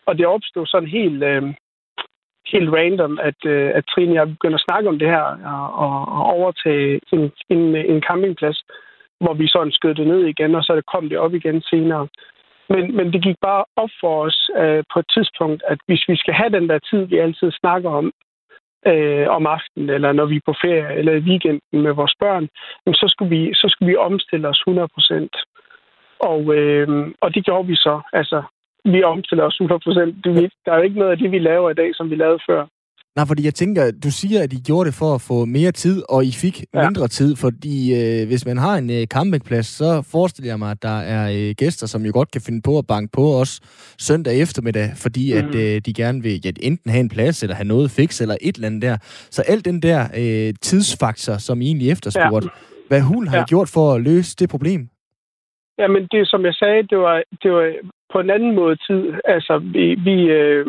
Og 0.06 0.18
det 0.18 0.26
opstod 0.26 0.66
sådan 0.66 0.90
helt, 0.90 1.24
øh, 1.24 1.44
helt 2.54 2.70
random, 2.78 3.20
at, 3.22 3.46
øh, 3.46 3.72
at 3.76 3.84
Trine 3.86 4.12
og 4.12 4.16
jeg 4.16 4.28
begyndte 4.28 4.56
at 4.56 4.66
snakke 4.68 4.90
om 4.90 5.00
det 5.00 5.08
her 5.08 5.26
og, 5.86 5.96
og 6.18 6.24
overtage 6.38 7.00
en, 7.14 7.32
en, 7.50 7.76
en 7.76 8.02
campingplads, 8.02 8.64
hvor 9.20 9.34
vi 9.34 9.48
sådan 9.48 9.72
skød 9.72 9.96
det 9.96 10.08
ned 10.08 10.26
igen, 10.26 10.56
og 10.56 10.64
så 10.64 10.82
kom 10.94 11.10
det 11.10 11.18
op 11.18 11.34
igen 11.34 11.62
senere. 11.62 12.08
Men, 12.70 12.96
men 12.98 13.14
det 13.14 13.24
gik 13.24 13.36
bare 13.42 13.66
op 13.76 13.90
for 14.02 14.26
os 14.26 14.50
øh, 14.58 14.84
på 14.94 15.00
et 15.00 15.06
tidspunkt, 15.14 15.64
at 15.68 15.80
hvis 15.88 16.04
vi 16.08 16.16
skal 16.16 16.34
have 16.34 16.50
den 16.50 16.70
der 16.70 16.80
tid, 16.80 17.02
vi 17.06 17.18
altid 17.18 17.52
snakker 17.52 17.90
om, 17.90 18.12
øh, 18.88 19.28
om 19.30 19.48
aftenen, 19.48 19.90
eller 19.90 20.12
når 20.12 20.26
vi 20.26 20.36
er 20.36 20.48
på 20.50 20.56
ferie, 20.62 20.96
eller 20.96 21.14
i 21.14 21.26
weekenden 21.30 21.82
med 21.86 21.94
vores 21.94 22.16
børn, 22.20 22.48
jamen, 22.86 22.96
så, 22.96 23.08
skulle 23.08 23.30
vi, 23.38 23.54
så 23.54 23.68
skulle 23.70 23.90
vi 23.92 23.96
omstille 23.96 24.48
os 24.48 24.64
100 24.68 24.88
procent. 24.88 25.36
Og, 26.20 26.56
øh, 26.56 26.88
og 27.22 27.36
det 27.36 27.46
gjorde 27.46 27.68
vi 27.68 27.76
så. 27.76 28.02
Altså, 28.14 28.44
vi 28.86 29.04
omstiller 29.04 29.44
os 29.44 29.56
100 29.56 29.80
procent. 29.80 30.26
Der 30.66 30.72
er 30.72 30.78
jo 30.78 30.84
ikke 30.84 31.00
noget 31.00 31.12
af 31.12 31.18
det, 31.18 31.32
vi 31.32 31.40
laver 31.40 31.70
i 31.70 31.80
dag, 31.82 31.96
som 31.96 32.10
vi 32.10 32.16
lavede 32.16 32.40
før. 32.50 32.66
Nej, 33.16 33.26
fordi 33.28 33.46
jeg 33.46 33.54
tænker, 33.54 33.92
du 34.04 34.12
siger, 34.12 34.44
at 34.44 34.54
I 34.54 34.60
gjorde 34.68 34.86
det 34.88 34.96
for 35.02 35.16
at 35.16 35.22
få 35.22 35.46
mere 35.46 35.72
tid, 35.72 36.04
og 36.10 36.26
I 36.26 36.32
fik 36.32 36.64
ja. 36.74 36.84
mindre 36.86 37.08
tid, 37.08 37.36
fordi 37.36 37.76
øh, 38.00 38.28
hvis 38.28 38.46
man 38.46 38.58
har 38.58 38.76
en 38.76 38.90
øh, 38.90 39.08
campingplads, 39.08 39.66
så 39.66 40.02
forestiller 40.12 40.52
jeg 40.52 40.60
mig, 40.60 40.72
at 40.72 40.82
der 40.82 41.00
er 41.16 41.24
øh, 41.38 41.56
gæster, 41.58 41.88
som 41.88 42.06
jo 42.06 42.12
godt 42.14 42.32
kan 42.32 42.42
finde 42.42 42.62
på 42.62 42.78
at 42.78 42.88
banke 42.88 43.12
på 43.12 43.26
os 43.42 43.52
søndag 44.00 44.42
eftermiddag, 44.42 44.90
fordi 45.04 45.34
mm. 45.34 45.40
at 45.40 45.56
øh, 45.56 45.82
de 45.86 45.94
gerne 45.94 46.24
vil 46.24 46.42
ja, 46.46 46.52
enten 46.62 46.92
have 46.92 47.00
en 47.00 47.10
plads, 47.10 47.44
eller 47.44 47.56
have 47.56 47.68
noget 47.68 47.92
fix, 47.92 48.22
eller 48.22 48.36
et 48.42 48.56
eller 48.56 48.68
andet 48.68 48.82
der. 48.82 48.98
Så 49.36 49.42
alt 49.42 49.66
den 49.66 49.82
der 49.82 50.00
øh, 50.22 50.54
tidsfaktor, 50.62 51.38
som 51.38 51.62
I 51.62 51.66
egentlig 51.66 51.92
efterspurgte, 51.92 52.50
ja. 52.54 52.88
hvad 52.88 53.02
hun 53.02 53.28
har 53.28 53.38
ja. 53.38 53.46
gjort 53.46 53.70
for 53.70 53.94
at 53.94 54.02
løse 54.02 54.36
det 54.40 54.50
problem? 54.50 54.90
Jamen, 55.78 56.08
det 56.12 56.28
som 56.28 56.46
jeg 56.46 56.54
sagde, 56.54 56.84
det 56.84 56.98
var, 56.98 57.24
det 57.44 57.52
var 57.52 57.66
på 58.14 58.20
en 58.20 58.30
anden 58.30 58.56
måde 58.56 58.76
tid. 58.88 59.14
Altså, 59.26 59.58
vi, 59.58 59.86
vi, 60.08 60.16
øh, 60.40 60.66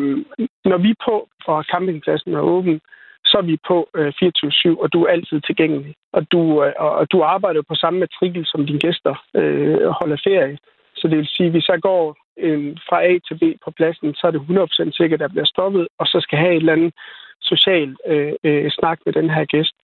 når 0.65 0.77
vi 0.77 0.89
er 0.89 1.03
på, 1.09 1.27
og 1.45 1.63
campingpladsen 1.71 2.33
er 2.33 2.39
åben, 2.39 2.79
så 3.25 3.37
er 3.37 3.45
vi 3.51 3.57
på 3.67 3.77
øh, 3.95 4.13
24-7, 4.23 4.81
og 4.83 4.93
du 4.93 5.03
er 5.03 5.11
altid 5.11 5.41
tilgængelig. 5.41 5.95
Og 6.13 6.31
du, 6.31 6.63
øh, 6.63 6.73
og 6.77 7.11
du 7.11 7.21
arbejder 7.21 7.61
på 7.61 7.75
samme 7.75 7.99
matrikel, 7.99 8.45
som 8.45 8.65
dine 8.65 8.79
gæster 8.79 9.15
øh, 9.35 9.87
holder 9.99 10.17
ferie. 10.23 10.57
Så 10.95 11.07
det 11.07 11.17
vil 11.17 11.27
sige, 11.27 11.47
at 11.47 11.53
hvis 11.53 11.69
jeg 11.69 11.81
går 11.81 12.15
øh, 12.39 12.77
fra 12.89 13.03
A 13.03 13.11
til 13.27 13.35
B 13.41 13.43
på 13.63 13.71
pladsen, 13.71 14.13
så 14.13 14.27
er 14.27 14.31
det 14.31 14.41
100% 14.89 14.91
sikkert, 14.91 15.21
at 15.21 15.25
der 15.25 15.33
bliver 15.33 15.45
stoppet, 15.45 15.87
og 15.99 16.05
så 16.07 16.19
skal 16.21 16.39
have 16.39 16.53
et 16.53 16.63
eller 16.63 16.73
andet 16.73 16.93
social 17.41 17.95
øh, 18.07 18.33
øh, 18.43 18.71
snak 18.71 18.99
med 19.05 19.13
den 19.13 19.29
her 19.29 19.45
gæst. 19.45 19.75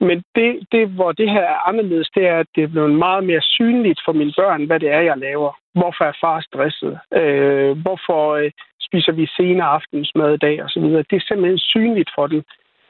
Men 0.00 0.22
det, 0.34 0.50
det, 0.72 0.88
hvor 0.88 1.12
det 1.12 1.30
her 1.30 1.46
er 1.54 1.68
anderledes, 1.68 2.10
det 2.14 2.26
er, 2.26 2.38
at 2.38 2.46
det 2.54 2.62
er 2.62 2.68
blevet 2.74 2.90
meget 2.90 3.24
mere 3.24 3.42
synligt 3.42 4.00
for 4.04 4.12
mine 4.12 4.32
børn, 4.36 4.64
hvad 4.64 4.80
det 4.80 4.90
er, 4.90 5.00
jeg 5.00 5.18
laver. 5.18 5.52
Hvorfor 5.74 6.04
er 6.04 6.16
far 6.20 6.40
stresset? 6.40 6.98
Øh, 7.20 7.78
hvorfor 7.84 8.22
øh, 8.34 8.50
spiser 8.80 9.12
vi 9.12 9.26
senere 9.26 9.68
aftensmad 9.68 10.34
i 10.34 10.42
dag? 10.46 10.62
Og 10.64 10.70
så 10.70 10.80
videre. 10.80 11.04
Det 11.10 11.16
er 11.16 11.26
simpelthen 11.28 11.58
synligt 11.58 12.10
for 12.14 12.26
dem. 12.26 12.42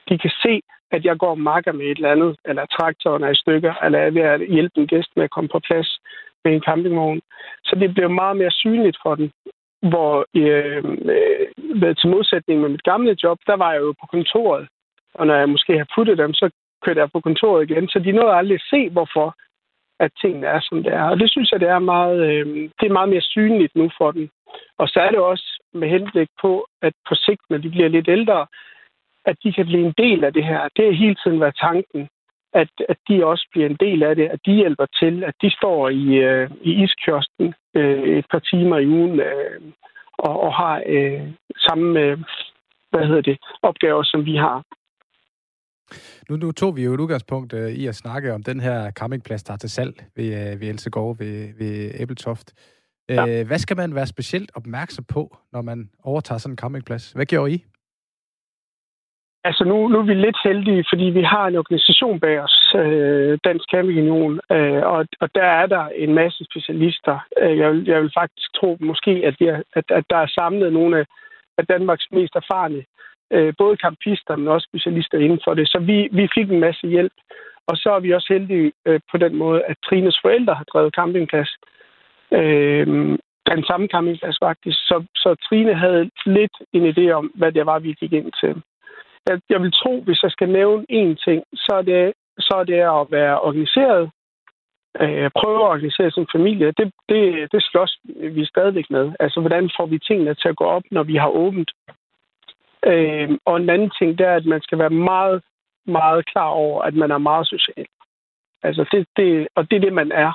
De 0.08 0.18
kan 0.18 0.30
se, 0.42 0.62
at 0.90 1.04
jeg 1.04 1.18
går 1.18 1.30
og 1.30 1.40
makker 1.40 1.72
med 1.72 1.86
et 1.86 1.96
eller 1.96 2.12
andet, 2.12 2.36
eller 2.44 2.66
traktoren 2.66 3.24
er 3.24 3.30
i 3.30 3.42
stykker, 3.42 3.74
eller 3.84 3.98
er 3.98 4.10
ved 4.10 4.22
at 4.22 4.40
hjælpe 4.54 4.80
en 4.80 4.86
gæst 4.86 5.10
med 5.16 5.24
at 5.24 5.30
komme 5.30 5.48
på 5.48 5.60
plads 5.68 6.00
med 6.44 6.52
en 6.52 6.62
campingvogn. 6.68 7.20
Så 7.64 7.76
det 7.80 7.94
bliver 7.94 8.08
meget 8.08 8.36
mere 8.36 8.50
synligt 8.50 8.96
for 9.02 9.14
dem. 9.14 9.30
Hvor 9.90 10.26
øh, 10.36 10.84
øh, 11.14 11.96
til 11.96 12.08
modsætning 12.10 12.60
med 12.60 12.68
mit 12.68 12.82
gamle 12.82 13.16
job, 13.22 13.38
der 13.46 13.56
var 13.56 13.72
jeg 13.72 13.80
jo 13.80 13.94
på 14.00 14.06
kontoret, 14.06 14.68
og 15.14 15.26
når 15.26 15.34
jeg 15.34 15.48
måske 15.48 15.78
har 15.78 15.86
puttet 15.94 16.18
dem, 16.18 16.34
så 16.34 16.50
kørte 16.84 17.00
jeg 17.00 17.12
på 17.12 17.20
kontoret 17.20 17.70
igen, 17.70 17.88
så 17.88 17.98
de 17.98 18.12
nåede 18.12 18.34
aldrig 18.34 18.54
at 18.54 18.68
se, 18.70 18.90
hvorfor 18.90 19.36
at 20.04 20.10
tingene 20.20 20.46
er, 20.46 20.60
som 20.60 20.82
det 20.82 20.92
er. 20.92 21.02
Og 21.02 21.16
det 21.20 21.30
synes 21.30 21.52
jeg, 21.52 21.60
det 21.60 21.68
er 21.68 21.78
meget, 21.78 22.20
øh, 22.30 22.46
det 22.80 22.86
er 22.86 22.98
meget 22.98 23.08
mere 23.08 23.20
synligt 23.20 23.74
nu 23.76 23.90
for 23.98 24.10
dem. 24.10 24.28
Og 24.78 24.88
så 24.88 25.00
er 25.00 25.10
det 25.10 25.18
også 25.18 25.62
med 25.74 25.88
henblik 25.88 26.28
på, 26.42 26.66
at 26.82 26.94
på 27.08 27.14
sigt, 27.14 27.40
når 27.50 27.58
de 27.58 27.70
bliver 27.70 27.88
lidt 27.88 28.08
ældre, 28.08 28.46
at 29.24 29.36
de 29.44 29.52
kan 29.52 29.66
blive 29.66 29.86
en 29.86 29.94
del 29.98 30.24
af 30.24 30.32
det 30.32 30.44
her. 30.44 30.68
Det 30.76 30.88
er 30.88 30.92
hele 30.92 31.16
tiden 31.24 31.40
været 31.40 31.56
tanken, 31.60 32.08
at, 32.52 32.68
at 32.88 32.96
de 33.08 33.26
også 33.26 33.46
bliver 33.52 33.68
en 33.68 33.76
del 33.80 34.02
af 34.02 34.16
det, 34.16 34.28
at 34.28 34.40
de 34.46 34.52
hjælper 34.52 34.86
til, 35.00 35.24
at 35.24 35.34
de 35.42 35.50
står 35.50 35.88
i, 35.88 36.06
øh, 36.14 36.50
i 36.62 36.84
iskiosten 36.84 37.54
øh, 37.74 38.18
et 38.18 38.26
par 38.30 38.38
timer 38.38 38.78
i 38.78 38.86
ugen 38.86 39.20
øh, 39.20 39.60
og, 40.18 40.40
og 40.40 40.54
har 40.54 40.82
øh, 40.86 41.22
samme 41.56 42.00
øh, 42.00 42.18
hvad 42.90 43.06
hedder 43.06 43.20
det, 43.20 43.38
opgaver, 43.62 44.02
som 44.02 44.24
vi 44.24 44.36
har. 44.36 44.62
Nu, 46.28 46.36
nu 46.36 46.52
tog 46.52 46.76
vi 46.76 46.84
jo 46.84 46.94
et 46.94 47.00
udgangspunkt 47.00 47.52
øh, 47.52 47.70
i 47.70 47.86
at 47.86 47.94
snakke 47.94 48.34
om 48.34 48.42
den 48.42 48.60
her 48.60 48.90
campingplads, 48.90 49.42
der 49.42 49.52
er 49.52 49.56
til 49.56 49.70
salg 49.70 49.94
ved, 50.16 50.52
øh, 50.52 50.60
ved 50.60 50.68
Elsegård 50.68 51.18
ved, 51.18 51.48
ved 51.58 51.90
Æbletoft. 52.00 52.52
Øh, 53.10 53.16
ja. 53.16 53.44
Hvad 53.44 53.58
skal 53.58 53.76
man 53.76 53.94
være 53.94 54.06
specielt 54.06 54.50
opmærksom 54.54 55.04
på, 55.04 55.36
når 55.52 55.62
man 55.62 55.90
overtager 56.02 56.38
sådan 56.38 56.52
en 56.52 56.58
campingplads? 56.58 57.12
Hvad 57.12 57.26
gjorde 57.26 57.52
I? 57.52 57.64
Altså 59.44 59.64
nu, 59.64 59.88
nu 59.88 59.98
er 59.98 60.02
vi 60.02 60.14
lidt 60.14 60.38
heldige, 60.44 60.84
fordi 60.92 61.04
vi 61.04 61.22
har 61.22 61.46
en 61.46 61.56
organisation 61.56 62.20
bag 62.20 62.40
os, 62.40 62.74
øh, 62.74 63.38
Dansk 63.44 63.64
Camping 63.72 63.98
Union, 64.00 64.40
øh, 64.52 64.82
og, 64.94 65.06
og 65.20 65.28
der 65.34 65.48
er 65.60 65.66
der 65.66 65.84
en 65.88 66.14
masse 66.14 66.44
specialister. 66.50 67.18
Øh, 67.42 67.58
jeg, 67.58 67.72
vil, 67.72 67.84
jeg 67.86 68.02
vil 68.02 68.12
faktisk 68.20 68.48
tro 68.54 68.76
måske, 68.80 69.10
at, 69.10 69.34
vi 69.40 69.46
er, 69.46 69.62
at, 69.74 69.84
at 69.88 70.04
der 70.10 70.16
er 70.16 70.34
samlet 70.38 70.72
nogle 70.72 70.98
af, 70.98 71.06
af 71.58 71.66
Danmarks 71.66 72.06
mest 72.12 72.34
erfarne 72.36 72.84
øh, 73.32 73.54
både 73.58 73.76
kampister, 73.76 74.36
men 74.36 74.48
også 74.48 74.66
specialister 74.70 75.18
inden 75.18 75.40
for 75.44 75.54
det. 75.54 75.68
Så 75.68 75.78
vi, 75.78 76.08
vi 76.12 76.28
fik 76.34 76.50
en 76.50 76.60
masse 76.60 76.86
hjælp. 76.86 77.12
Og 77.66 77.76
så 77.76 77.90
er 77.90 78.00
vi 78.00 78.12
også 78.12 78.32
heldige 78.32 78.72
øh, 78.86 79.00
på 79.10 79.16
den 79.18 79.36
måde, 79.36 79.62
at 79.62 79.76
Trines 79.84 80.18
forældre 80.22 80.54
har 80.54 80.64
drevet 80.64 80.94
campingplads. 80.94 81.50
Øh, 82.32 83.18
den 83.46 83.64
samme 83.64 83.86
campingplads 83.86 84.38
faktisk. 84.42 84.78
Så, 84.78 85.04
så 85.14 85.34
Trine 85.48 85.74
havde 85.74 86.10
lidt 86.26 86.56
en 86.72 86.84
idé 86.92 87.10
om, 87.10 87.26
hvad 87.34 87.52
det 87.52 87.66
var, 87.66 87.78
vi 87.78 87.92
gik 87.92 88.12
ind 88.12 88.32
til. 88.40 88.62
Jeg, 89.28 89.40
jeg 89.48 89.62
vil 89.62 89.72
tro, 89.72 90.00
hvis 90.00 90.22
jeg 90.22 90.30
skal 90.30 90.48
nævne 90.48 90.86
én 90.92 91.14
ting, 91.24 91.44
så 91.54 91.72
er 91.78 91.82
det, 91.82 92.12
så 92.38 92.54
er 92.60 92.64
det 92.64 92.80
at 93.00 93.06
være 93.10 93.40
organiseret, 93.40 94.10
øh, 95.00 95.30
prøve 95.40 95.58
at 95.62 95.70
organisere 95.74 96.10
sin 96.10 96.26
familie, 96.34 96.66
det, 96.78 96.92
det, 97.08 97.52
det 97.52 97.62
slås 97.62 97.98
vi 98.36 98.44
stadigvæk 98.44 98.90
med. 98.90 99.12
Altså, 99.20 99.40
hvordan 99.40 99.70
får 99.76 99.86
vi 99.86 99.98
tingene 99.98 100.34
til 100.34 100.48
at 100.48 100.56
gå 100.56 100.64
op, 100.64 100.82
når 100.90 101.02
vi 101.02 101.16
har 101.16 101.28
åbent? 101.28 101.70
Øh, 102.86 103.38
og 103.44 103.56
en 103.56 103.70
anden 103.70 103.92
ting, 103.98 104.18
det 104.18 104.26
er, 104.26 104.34
at 104.34 104.46
man 104.46 104.62
skal 104.62 104.78
være 104.78 104.90
meget, 104.90 105.42
meget 105.86 106.26
klar 106.26 106.48
over, 106.48 106.82
at 106.82 106.94
man 106.94 107.10
er 107.10 107.18
meget 107.18 107.46
social. 107.46 107.86
Altså 108.62 108.84
det, 108.92 109.06
det, 109.16 109.48
og 109.54 109.70
det 109.70 109.76
er 109.76 109.80
det, 109.80 109.92
man 109.92 110.12
er. 110.12 110.32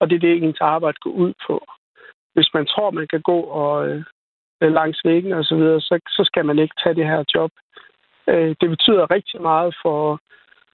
Og 0.00 0.10
det 0.10 0.16
er 0.16 0.20
det, 0.20 0.42
ens 0.42 0.60
arbejde 0.60 0.98
går 1.00 1.10
ud 1.10 1.32
på. 1.46 1.66
Hvis 2.34 2.50
man 2.54 2.66
tror, 2.66 2.90
man 2.90 3.06
kan 3.10 3.22
gå 3.22 3.40
og 3.40 3.88
øh, 3.88 4.04
langs 4.60 5.00
væggen 5.04 5.32
og 5.32 5.44
så 5.44 5.56
videre, 5.56 5.80
så, 5.80 6.00
så 6.08 6.22
skal 6.24 6.44
man 6.44 6.58
ikke 6.58 6.74
tage 6.82 6.94
det 6.94 7.06
her 7.06 7.24
job. 7.34 7.50
Øh, 8.28 8.54
det 8.60 8.68
betyder 8.70 9.10
rigtig 9.10 9.42
meget 9.42 9.76
for, 9.82 10.20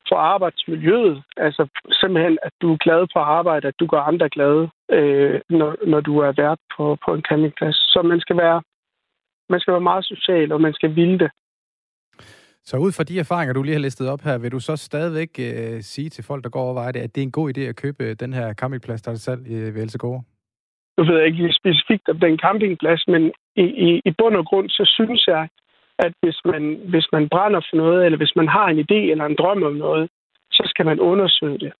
for 0.08 0.16
arbejdsmiljøet. 0.16 1.22
Altså 1.36 1.68
simpelthen, 1.92 2.38
at 2.42 2.52
du 2.62 2.72
er 2.72 2.76
glad 2.76 3.06
på 3.12 3.18
arbejde, 3.18 3.68
at 3.68 3.80
du 3.80 3.86
gør 3.86 4.00
andre 4.00 4.28
glade, 4.28 4.68
øh, 4.90 5.40
når, 5.50 5.76
når 5.86 6.00
du 6.00 6.18
er 6.18 6.32
vært 6.32 6.58
på, 6.76 6.98
på 7.04 7.14
en 7.14 7.22
campingplads. 7.22 7.76
Så 7.76 8.02
man 8.02 8.20
skal 8.20 8.36
være 8.36 8.62
man 9.50 9.60
skal 9.60 9.72
være 9.72 9.88
meget 9.90 10.04
social, 10.04 10.52
og 10.52 10.60
man 10.60 10.74
skal 10.74 10.96
ville 10.96 11.18
det. 11.18 11.30
Så 12.68 12.76
ud 12.76 12.92
fra 12.92 13.04
de 13.04 13.18
erfaringer, 13.18 13.52
du 13.54 13.62
lige 13.62 13.74
har 13.74 13.80
listet 13.80 14.08
op 14.08 14.20
her, 14.20 14.38
vil 14.38 14.52
du 14.52 14.60
så 14.60 14.76
stadigvæk 14.76 15.30
øh, 15.38 15.80
sige 15.82 16.10
til 16.10 16.24
folk, 16.24 16.44
der 16.44 16.50
går 16.50 16.62
over 16.62 16.92
det, 16.92 17.00
at 17.00 17.14
det 17.14 17.20
er 17.20 17.26
en 17.26 17.38
god 17.40 17.58
idé 17.58 17.60
at 17.60 17.76
købe 17.76 18.14
den 18.14 18.32
her 18.32 18.54
campingplads, 18.54 19.02
der 19.02 19.10
er 19.10 19.14
salg 19.14 19.46
i 19.46 19.54
Velsegård? 19.54 20.24
Nu 20.98 21.04
ved 21.04 21.16
jeg 21.18 21.26
ikke 21.26 21.52
specifikt 21.52 22.08
om 22.08 22.18
den 22.18 22.38
campingplads, 22.38 23.08
men 23.08 23.32
i, 23.56 23.64
i, 23.86 24.02
i 24.04 24.10
bund 24.18 24.36
og 24.36 24.46
grund, 24.46 24.68
så 24.68 24.84
synes 24.96 25.26
jeg, 25.26 25.48
at 25.98 26.12
hvis 26.22 26.38
man, 26.44 26.80
hvis 26.88 27.06
man 27.12 27.28
brænder 27.28 27.60
for 27.60 27.76
noget, 27.76 28.04
eller 28.04 28.18
hvis 28.18 28.36
man 28.36 28.48
har 28.48 28.66
en 28.68 28.78
idé 28.78 29.00
eller 29.12 29.24
en 29.26 29.36
drøm 29.38 29.62
om 29.62 29.74
noget, 29.74 30.10
så 30.50 30.62
skal 30.66 30.86
man 30.86 31.00
undersøge 31.00 31.58
det. 31.58 31.72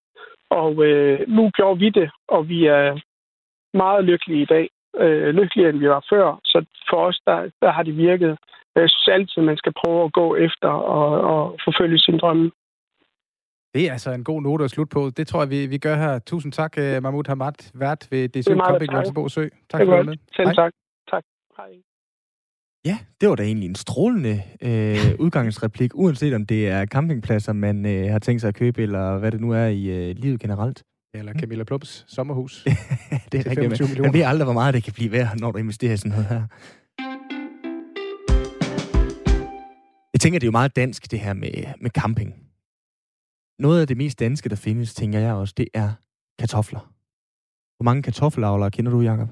Og 0.50 0.84
øh, 0.84 1.28
nu 1.28 1.50
gjorde 1.50 1.78
vi 1.78 1.90
det, 1.90 2.10
og 2.28 2.48
vi 2.48 2.66
er 2.66 3.00
meget 3.76 4.04
lykkelige 4.04 4.42
i 4.42 4.44
dag 4.44 4.68
øh, 5.04 5.28
lykkeligere, 5.38 5.70
end 5.70 5.78
vi 5.78 5.88
var 5.88 6.04
før. 6.12 6.40
Så 6.44 6.64
for 6.90 7.00
os, 7.08 7.20
der, 7.26 7.50
der 7.62 7.70
har 7.72 7.82
det 7.82 7.96
virket. 7.96 8.38
Jeg 8.74 8.90
synes 8.90 9.08
altid, 9.08 9.42
man 9.42 9.56
skal 9.56 9.72
prøve 9.84 10.04
at 10.04 10.12
gå 10.12 10.36
efter 10.36 10.68
og, 10.68 11.10
og 11.32 11.58
forfølge 11.64 11.98
sin 11.98 12.18
drømme. 12.18 12.50
Det 13.74 13.88
er 13.88 13.92
altså 13.92 14.10
en 14.10 14.24
god 14.24 14.42
note 14.42 14.64
at 14.64 14.70
slutte 14.70 14.94
på. 14.94 15.10
Det 15.16 15.26
tror 15.26 15.40
jeg, 15.42 15.50
vi, 15.50 15.66
vi 15.66 15.78
gør 15.78 15.96
her. 15.96 16.18
Tusind 16.18 16.52
tak, 16.52 16.78
øh, 16.78 17.02
Mahmoud 17.02 17.24
Hamad, 17.28 17.58
vært 17.74 18.08
ved 18.10 18.28
DSU 18.28 18.56
Camping 18.66 18.92
Jørgensborg 18.92 19.30
Sø. 19.30 19.48
Tak 19.70 19.80
for 19.86 20.02
det. 20.02 20.20
Selv 20.36 20.54
tak. 20.54 20.72
Tak. 21.10 21.24
Hej. 21.56 21.70
Ja, 22.84 22.96
det 23.20 23.28
var 23.28 23.36
da 23.36 23.42
egentlig 23.42 23.68
en 23.68 23.74
strålende 23.74 24.34
øh, 24.62 24.98
udgangsreplik, 25.24 25.90
uanset 25.94 26.34
om 26.34 26.46
det 26.46 26.68
er 26.68 26.86
campingpladser, 26.86 27.52
man 27.52 27.86
øh, 27.86 28.12
har 28.12 28.18
tænkt 28.18 28.40
sig 28.40 28.48
at 28.48 28.54
købe, 28.54 28.82
eller 28.82 29.18
hvad 29.18 29.32
det 29.32 29.40
nu 29.40 29.52
er 29.52 29.66
i 29.66 29.84
øh, 29.96 30.16
livet 30.16 30.40
generelt. 30.40 30.82
Eller 31.18 31.32
Camilla 31.32 31.64
Plums 31.64 32.04
sommerhus. 32.08 32.64
det 33.32 33.46
er 33.46 33.50
rigtigt. 33.50 34.00
Man 34.00 34.12
ved 34.12 34.20
aldrig, 34.20 34.44
hvor 34.44 34.52
meget 34.52 34.74
det 34.74 34.82
kan 34.84 34.92
blive 34.92 35.12
værd, 35.12 35.38
når 35.40 35.52
du 35.52 35.58
investerer 35.58 35.92
i 35.92 35.96
sådan 35.96 36.10
noget 36.10 36.26
her. 36.26 36.42
Jeg 40.12 40.20
tænker, 40.20 40.38
det 40.38 40.46
er 40.46 40.48
jo 40.48 40.58
meget 40.60 40.76
dansk, 40.76 41.10
det 41.10 41.20
her 41.20 41.34
med, 41.34 41.74
med 41.80 41.90
camping. 41.90 42.34
Noget 43.58 43.80
af 43.80 43.86
det 43.86 43.96
mest 43.96 44.18
danske, 44.18 44.48
der 44.48 44.56
findes, 44.56 44.94
tænker 44.94 45.18
jeg 45.18 45.34
også, 45.34 45.54
det 45.56 45.68
er 45.74 45.92
kartofler. 46.38 46.80
Hvor 47.76 47.84
mange 47.84 48.02
kartoffelavlere 48.02 48.70
kender 48.70 48.92
du, 48.92 49.00
Jacob? 49.00 49.28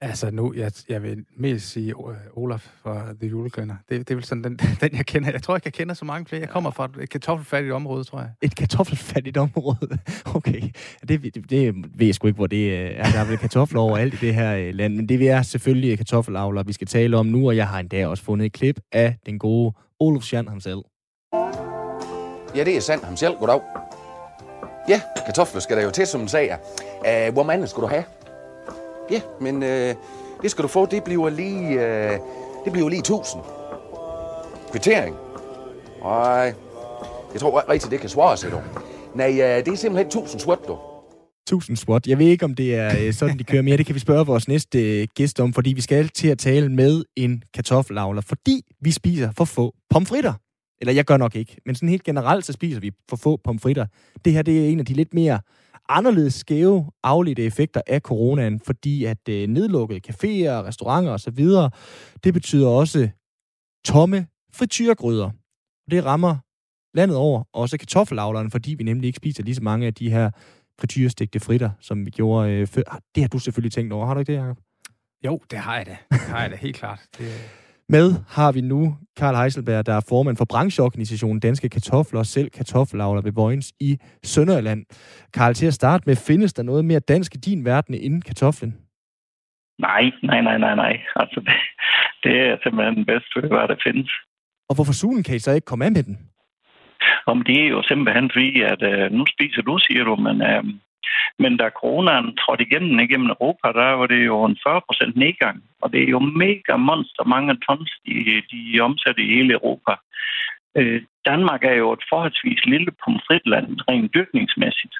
Altså 0.00 0.30
nu, 0.30 0.54
jeg, 0.56 0.72
jeg 0.88 1.02
vil 1.02 1.24
mest 1.36 1.70
sige 1.70 1.96
uh, 1.96 2.14
Olaf 2.32 2.68
fra 2.82 3.14
The 3.20 3.28
Julekalender. 3.28 3.76
Det, 3.88 3.98
det 3.98 4.10
er 4.10 4.14
vel 4.14 4.24
sådan 4.24 4.44
den, 4.44 4.56
den, 4.80 4.96
jeg 4.96 5.06
kender. 5.06 5.30
Jeg 5.30 5.42
tror 5.42 5.56
ikke, 5.56 5.66
jeg 5.66 5.72
kender 5.72 5.94
så 5.94 6.04
mange 6.04 6.26
flere. 6.26 6.40
Jeg 6.40 6.48
kommer 6.48 6.70
fra 6.70 6.88
et 7.00 7.10
kartoffelfattigt 7.10 7.72
område, 7.74 8.04
tror 8.04 8.18
jeg. 8.18 8.30
Et 8.42 8.56
kartoffelfattigt 8.56 9.36
område? 9.36 9.98
Okay. 10.34 10.60
Det, 11.08 11.22
det, 11.22 11.50
det 11.50 11.74
ved 11.74 12.06
jeg 12.06 12.14
sgu 12.14 12.26
ikke, 12.26 12.36
hvor 12.36 12.46
det 12.46 12.70
øh, 12.70 12.90
er. 12.94 13.10
Der 13.10 13.18
er 13.18 13.24
vel 13.24 13.38
kartofler 13.38 13.80
overalt 13.80 14.14
i 14.14 14.16
det 14.16 14.34
her 14.34 14.56
øh, 14.56 14.74
land. 14.74 14.94
Men 14.94 15.08
det 15.08 15.28
er 15.28 15.42
selvfølgelig 15.42 15.98
kartoffelavler, 15.98 16.62
vi 16.62 16.72
skal 16.72 16.86
tale 16.86 17.16
om 17.16 17.26
nu. 17.26 17.48
Og 17.48 17.56
jeg 17.56 17.68
har 17.68 17.80
endda 17.80 18.06
også 18.06 18.24
fundet 18.24 18.46
et 18.46 18.52
klip 18.52 18.80
af 18.92 19.16
den 19.26 19.38
gode 19.38 19.72
Olaf 20.00 20.22
Schand 20.22 20.48
ham 20.48 20.60
selv. 20.60 20.78
Ja, 22.56 22.64
det 22.64 22.76
er 22.76 22.80
sandt 22.80 23.04
ham 23.04 23.16
selv. 23.16 23.34
Goddag. 23.34 23.60
Ja, 24.88 25.00
kartofler 25.26 25.60
skal 25.60 25.76
der 25.76 25.82
jo 25.82 25.90
til, 25.90 26.06
som 26.06 26.20
man 26.20 26.28
siger. 26.28 26.56
Uh, 27.00 27.32
hvor 27.32 27.42
mange 27.42 27.66
skulle 27.66 27.88
du 27.88 27.94
have? 27.94 28.04
Ja, 29.10 29.20
men 29.40 29.62
øh, 29.62 29.94
det 30.42 30.50
skal 30.50 30.62
du 30.62 30.68
få, 30.68 30.86
det 30.86 31.04
bliver 31.04 31.28
lige, 31.28 31.86
øh, 31.86 32.18
det 32.64 32.72
bliver 32.72 32.88
lige 32.88 33.00
1000. 33.00 33.42
Kvittering? 34.70 35.16
Nej, 36.02 36.54
jeg 37.32 37.40
tror 37.40 37.70
rigtigt, 37.70 37.90
det 37.90 38.00
kan 38.00 38.08
svare 38.08 38.36
sig, 38.36 38.50
du. 38.50 38.60
Nej, 39.14 39.30
øh, 39.30 39.64
det 39.64 39.68
er 39.68 39.76
simpelthen 39.76 40.06
1000 40.06 40.40
swat, 40.40 40.58
du. 40.68 40.78
1000 41.46 41.76
swat. 41.76 42.06
Jeg 42.06 42.18
ved 42.18 42.26
ikke, 42.26 42.44
om 42.44 42.54
det 42.54 42.74
er 42.74 42.92
øh, 43.00 43.12
sådan, 43.12 43.38
de 43.38 43.44
kører 43.44 43.62
mere. 43.62 43.76
Det 43.76 43.86
kan 43.86 43.94
vi 43.94 44.00
spørge 44.00 44.26
vores 44.26 44.48
næste 44.48 45.00
øh, 45.00 45.08
gæst 45.14 45.40
om, 45.40 45.52
fordi 45.52 45.72
vi 45.72 45.80
skal 45.80 46.08
til 46.08 46.28
at 46.28 46.38
tale 46.38 46.68
med 46.68 47.04
en 47.16 47.42
kartoffelavler, 47.54 48.20
fordi 48.20 48.62
vi 48.80 48.90
spiser 48.90 49.30
for 49.36 49.44
få 49.44 49.74
pomfritter. 49.90 50.32
Eller 50.80 50.92
jeg 50.92 51.04
gør 51.04 51.16
nok 51.16 51.36
ikke, 51.36 51.56
men 51.66 51.74
sådan 51.74 51.88
helt 51.88 52.04
generelt, 52.04 52.44
så 52.44 52.52
spiser 52.52 52.80
vi 52.80 52.90
for 53.08 53.16
få 53.16 53.40
pomfritter. 53.44 53.86
Det 54.24 54.32
her, 54.32 54.42
det 54.42 54.64
er 54.64 54.68
en 54.68 54.78
af 54.80 54.86
de 54.86 54.92
lidt 54.92 55.14
mere 55.14 55.40
anderledes 55.88 56.34
skæve 56.34 56.90
afledte 57.02 57.42
effekter 57.42 57.80
af 57.86 58.00
coronaen, 58.00 58.60
fordi 58.60 59.04
at 59.04 59.28
øh, 59.28 59.48
nedlukkede 59.48 60.00
caféer, 60.08 60.64
restauranter 60.64 61.12
osv., 61.12 61.46
det 62.24 62.34
betyder 62.34 62.68
også 62.68 63.08
tomme 63.84 64.26
frityrgryder. 64.52 65.30
Det 65.90 66.04
rammer 66.04 66.36
landet 66.94 67.16
over, 67.16 67.40
og 67.52 67.60
også 67.60 67.78
kartoffelavlerne, 67.78 68.50
fordi 68.50 68.74
vi 68.74 68.84
nemlig 68.84 69.06
ikke 69.06 69.16
spiser 69.16 69.42
lige 69.42 69.54
så 69.54 69.62
mange 69.62 69.86
af 69.86 69.94
de 69.94 70.10
her 70.10 70.30
frityrestegte 70.80 71.40
fritter, 71.40 71.70
som 71.80 72.06
vi 72.06 72.10
gjorde 72.10 72.50
øh, 72.50 72.66
før. 72.66 72.82
Ah, 72.86 73.00
det 73.14 73.22
har 73.22 73.28
du 73.28 73.38
selvfølgelig 73.38 73.72
tænkt 73.72 73.92
over, 73.92 74.06
har 74.06 74.14
du 74.14 74.20
ikke 74.20 74.32
det, 74.32 74.38
Jacob? 74.38 74.58
Jo, 75.24 75.40
det 75.50 75.58
har 75.58 75.76
jeg 75.76 75.86
da. 75.86 75.96
Det 76.10 76.20
har 76.20 76.42
jeg 76.42 76.50
da, 76.50 76.56
helt 76.56 76.76
klart. 76.76 77.00
Det... 77.18 77.24
Øh, 77.24 77.67
med 77.90 78.06
har 78.36 78.52
vi 78.52 78.60
nu 78.60 78.96
Karl 79.16 79.36
Heiselberg, 79.36 79.86
der 79.86 79.94
er 79.96 80.06
formand 80.08 80.36
for 80.36 80.44
brancheorganisationen 80.44 81.40
Danske 81.40 81.68
Kartofler 81.68 82.20
og 82.20 82.26
selv 82.26 82.50
kartoffelavler 82.50 83.22
ved 83.22 83.32
Vojens 83.32 83.72
i 83.80 83.98
Sønderjylland. 84.22 84.80
Karl, 85.34 85.54
til 85.54 85.66
at 85.66 85.74
starte 85.74 86.04
med, 86.06 86.16
findes 86.16 86.52
der 86.52 86.62
noget 86.62 86.84
mere 86.84 87.00
dansk 87.00 87.34
i 87.34 87.38
din 87.38 87.64
verden 87.64 87.94
end 87.94 88.22
kartoflen? 88.22 88.72
Nej, 89.78 90.04
nej, 90.22 90.40
nej, 90.40 90.58
nej, 90.58 90.74
nej. 90.74 91.00
Altså, 91.16 91.40
det, 91.40 91.56
det 92.24 92.34
er 92.48 92.56
simpelthen 92.62 92.96
den 92.96 93.06
bedste 93.06 93.28
fødevare, 93.34 93.66
der 93.66 93.76
findes. 93.86 94.10
Og 94.68 94.74
hvorfor 94.74 94.92
sugen 94.92 95.22
kan 95.22 95.36
I 95.36 95.38
så 95.38 95.52
ikke 95.52 95.64
komme 95.64 95.84
af 95.84 95.92
med 95.92 96.02
den? 96.02 96.18
Om 97.26 97.42
det 97.42 97.56
er 97.64 97.68
jo 97.68 97.82
simpelthen 97.82 98.30
fordi, 98.34 98.62
at 98.72 98.82
øh, 98.82 99.12
nu 99.12 99.24
spiser 99.34 99.62
du, 99.62 99.78
siger 99.78 100.04
du, 100.04 100.16
men, 100.16 100.42
øh, 100.42 100.64
men 101.38 101.56
da 101.56 101.70
coronaen 101.80 102.36
trådte 102.36 102.64
igennem 102.64 102.98
igennem 103.00 103.30
Europa, 103.30 103.66
der 103.80 103.92
var 104.00 104.06
det 104.06 104.26
jo 104.26 104.44
en 104.44 104.58
40 104.66 104.80
procent 104.88 105.16
nedgang. 105.16 105.62
Og 105.82 105.92
det 105.92 106.02
er 106.02 106.08
jo 106.08 106.18
mega 106.18 106.76
monster 106.76 107.24
mange 107.24 107.56
tons, 107.66 107.90
de, 108.06 108.42
de 108.52 108.80
omsatte 108.80 109.22
i 109.22 109.34
hele 109.36 109.52
Europa. 109.52 109.92
Øh, 110.76 111.02
Danmark 111.26 111.64
er 111.64 111.76
jo 111.82 111.92
et 111.92 112.04
forholdsvis 112.10 112.66
lille 112.66 112.92
pomfritland, 113.04 113.68
rent 113.88 114.14
dyrkningsmæssigt. 114.14 114.94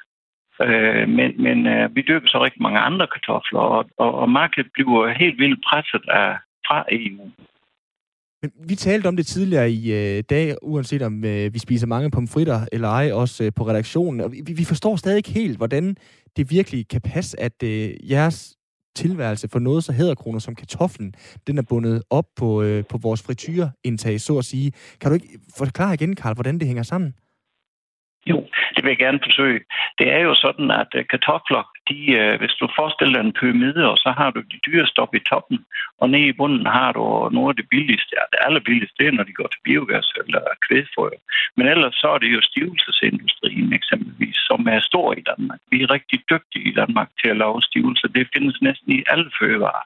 Øh, 0.63 1.09
men 1.17 1.43
men 1.45 1.67
øh, 1.67 1.95
vi 1.95 2.01
dyrker 2.01 2.27
så 2.27 2.43
rigtig 2.43 2.61
mange 2.61 2.79
andre 2.79 3.07
kartofler, 3.07 3.59
og, 3.59 3.89
og, 3.97 4.11
og 4.21 4.29
markedet 4.29 4.71
bliver 4.73 5.07
helt 5.07 5.39
vildt 5.39 5.63
presset 5.67 6.05
af, 6.09 6.37
fra 6.67 6.85
EU. 6.91 7.31
Men 8.41 8.51
vi 8.67 8.75
talte 8.75 9.07
om 9.07 9.15
det 9.15 9.27
tidligere 9.27 9.71
i 9.71 9.93
øh, 9.93 10.23
dag, 10.29 10.55
uanset 10.61 11.01
om 11.01 11.25
øh, 11.25 11.53
vi 11.53 11.59
spiser 11.59 11.87
mange 11.87 12.11
pomfritter 12.11 12.65
eller 12.71 12.87
ej, 12.87 13.11
også 13.11 13.43
øh, 13.43 13.51
på 13.55 13.67
redaktionen. 13.67 14.21
Og 14.21 14.31
vi, 14.31 14.53
vi 14.53 14.63
forstår 14.63 14.95
stadig 14.95 15.17
ikke 15.17 15.29
helt, 15.29 15.57
hvordan 15.57 15.95
det 16.37 16.51
virkelig 16.51 16.87
kan 16.87 17.01
passe, 17.01 17.39
at 17.39 17.63
øh, 17.63 18.11
jeres 18.11 18.55
tilværelse 18.95 19.47
for 19.47 19.59
noget 19.59 19.83
så 19.83 19.91
hedderkroner 19.91 20.39
som 20.39 20.55
kartoflen, 20.55 21.13
den 21.47 21.57
er 21.57 21.61
bundet 21.61 22.03
op 22.09 22.25
på, 22.35 22.61
øh, 22.61 22.83
på 22.89 22.97
vores 22.97 23.21
frityrindtag, 23.21 24.21
så 24.21 24.37
at 24.37 24.45
sige. 24.45 24.71
Kan 25.01 25.11
du 25.11 25.13
ikke 25.13 25.39
forklare 25.57 25.93
igen, 25.93 26.15
Karl, 26.15 26.33
hvordan 26.33 26.59
det 26.59 26.67
hænger 26.67 26.83
sammen? 26.83 27.13
Jo, 28.29 28.37
det 28.73 28.81
vil 28.83 28.93
jeg 28.93 29.03
gerne 29.05 29.19
forsøge. 29.27 29.59
Det 29.99 30.07
er 30.17 30.21
jo 30.29 30.33
sådan, 30.45 30.71
at 30.71 30.91
øh, 30.95 31.05
kartofler, 31.13 31.63
de, 31.89 31.99
øh, 32.19 32.39
hvis 32.39 32.55
du 32.59 32.65
forestiller 32.79 33.13
dig 33.15 33.25
en 33.27 33.37
pyramide, 33.39 33.83
og 33.91 33.97
så 34.03 34.09
har 34.19 34.29
du 34.31 34.39
de 34.53 34.59
dyreste 34.67 34.99
op 34.99 35.15
i 35.15 35.25
toppen, 35.31 35.59
og 36.01 36.09
nede 36.09 36.27
i 36.27 36.37
bunden 36.39 36.65
har 36.65 36.91
du 36.91 37.03
noget 37.37 37.51
af 37.53 37.57
det 37.59 37.67
billigste. 37.73 38.11
Ja, 38.17 38.23
det 38.33 38.39
allerbilligste, 38.47 38.95
det 38.99 39.07
er, 39.07 39.17
når 39.17 39.23
de 39.23 39.39
går 39.39 39.47
til 39.51 39.65
biogas 39.67 40.07
eller 40.21 40.41
kvædfrøer. 40.65 41.21
Men 41.57 41.67
ellers 41.67 41.95
så 42.01 42.07
er 42.15 42.17
det 42.17 42.31
jo 42.35 42.41
stivelsesindustrien 42.41 43.73
eksempelvis, 43.73 44.37
som 44.49 44.67
er 44.75 44.79
stor 44.79 45.07
i 45.21 45.23
Danmark. 45.29 45.59
Vi 45.71 45.77
er 45.83 45.93
rigtig 45.95 46.19
dygtige 46.31 46.69
i 46.71 46.73
Danmark 46.81 47.09
til 47.21 47.29
at 47.29 47.37
lave 47.43 47.61
stivelse. 47.61 48.07
Det 48.15 48.27
findes 48.33 48.57
næsten 48.61 48.91
i 48.97 49.03
alle 49.11 49.31
fødevarer. 49.39 49.85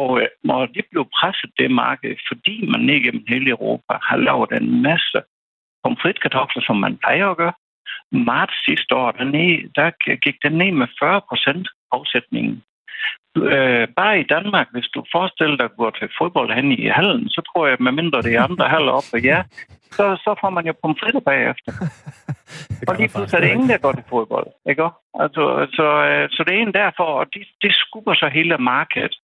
Og 0.00 0.10
øh, 0.20 0.28
når 0.44 0.66
det 0.66 0.84
blev 0.90 1.04
presset, 1.18 1.50
det 1.58 1.70
marked, 1.70 2.16
fordi 2.28 2.56
man 2.72 2.80
ned 2.80 3.00
gennem 3.04 3.24
hele 3.28 3.50
Europa 3.56 3.94
har 4.08 4.18
lavet 4.28 4.50
en 4.60 4.82
masse 4.82 5.20
pomfritkartofler, 5.84 6.62
som 6.66 6.76
man 6.76 6.96
plejer 6.96 7.28
at 7.30 7.36
gøre. 7.36 7.52
Marts 8.12 8.56
sidste 8.64 8.94
år, 8.94 9.10
der, 9.10 9.24
ned, 9.24 9.52
der 9.78 9.88
gik 10.24 10.36
den 10.42 10.52
ned 10.52 10.72
med 10.72 10.86
40 11.00 11.20
procent 11.28 11.68
afsætningen. 11.92 12.62
Øh, 13.36 13.88
bare 14.00 14.20
i 14.20 14.26
Danmark, 14.34 14.68
hvis 14.72 14.88
du 14.94 15.04
forestiller 15.14 15.56
dig 15.56 15.64
at 15.64 15.76
gå 15.76 15.90
til 15.90 16.08
fodbold 16.18 16.54
hen 16.54 16.72
i 16.72 16.88
hallen, 16.98 17.28
så 17.28 17.40
tror 17.48 17.66
jeg, 17.66 17.72
at 17.72 17.80
medmindre 17.80 18.22
det 18.22 18.34
er 18.34 18.42
andre 18.42 18.68
halv 18.68 18.88
op, 18.98 19.08
og 19.12 19.20
ja, 19.20 19.42
så, 19.96 20.04
så 20.24 20.30
får 20.40 20.50
man 20.56 20.66
jo 20.68 20.74
pomfritter 20.82 21.22
bagefter. 21.30 21.70
og 22.88 22.92
lige 22.98 23.10
pludselig 23.12 23.36
er 23.38 23.44
det 23.44 23.54
ingen, 23.54 23.70
der 23.72 23.84
går 23.84 23.92
til 23.92 24.10
fodbold. 24.12 24.48
Ikke? 24.70 24.88
Altså, 25.22 25.42
så, 25.76 25.86
øh, 26.08 26.24
så 26.34 26.40
det 26.46 26.52
er 26.54 26.62
en 26.62 26.78
derfor, 26.82 27.06
og 27.20 27.24
det, 27.34 27.42
det 27.62 27.72
skubber 27.84 28.14
så 28.14 28.26
hele 28.38 28.56
markedet. 28.72 29.14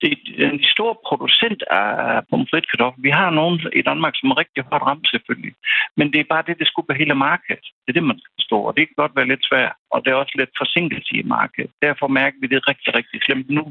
Det 0.00 0.10
er 0.44 0.50
en 0.56 0.64
stor 0.74 0.92
producent 1.08 1.60
af 1.70 2.22
pomfritkartofler. 2.30 3.02
Vi 3.08 3.12
har 3.20 3.30
nogen 3.30 3.56
i 3.80 3.82
Danmark, 3.90 4.14
som 4.16 4.30
er 4.30 4.38
rigtig 4.42 4.62
hårdt 4.68 4.84
ramt 4.88 5.08
selvfølgelig. 5.12 5.54
Men 5.98 6.06
det 6.12 6.20
er 6.20 6.32
bare 6.34 6.46
det, 6.48 6.58
det 6.60 6.66
skubber 6.72 6.94
hele 7.02 7.14
markedet. 7.28 7.66
Det 7.82 7.88
er 7.90 7.96
det, 7.98 8.10
man 8.10 8.18
skal 8.20 8.32
forstå. 8.38 8.58
Og 8.68 8.72
det 8.76 8.82
kan 8.86 9.00
godt 9.02 9.16
være 9.18 9.30
lidt 9.32 9.44
svært. 9.50 9.74
Og 9.92 9.98
det 10.02 10.10
er 10.10 10.22
også 10.22 10.34
lidt 10.40 10.52
forsinkelse 10.62 11.12
i 11.20 11.22
markedet. 11.36 11.70
Derfor 11.86 12.06
mærker 12.18 12.38
vi 12.40 12.46
det 12.46 12.68
rigtig, 12.70 12.90
rigtig 12.98 13.18
slemt 13.26 13.50
nu. 13.58 13.64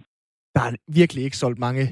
Der 0.56 0.62
er 0.70 0.74
virkelig 1.02 1.24
ikke 1.24 1.38
solgt 1.38 1.60
mange 1.60 1.84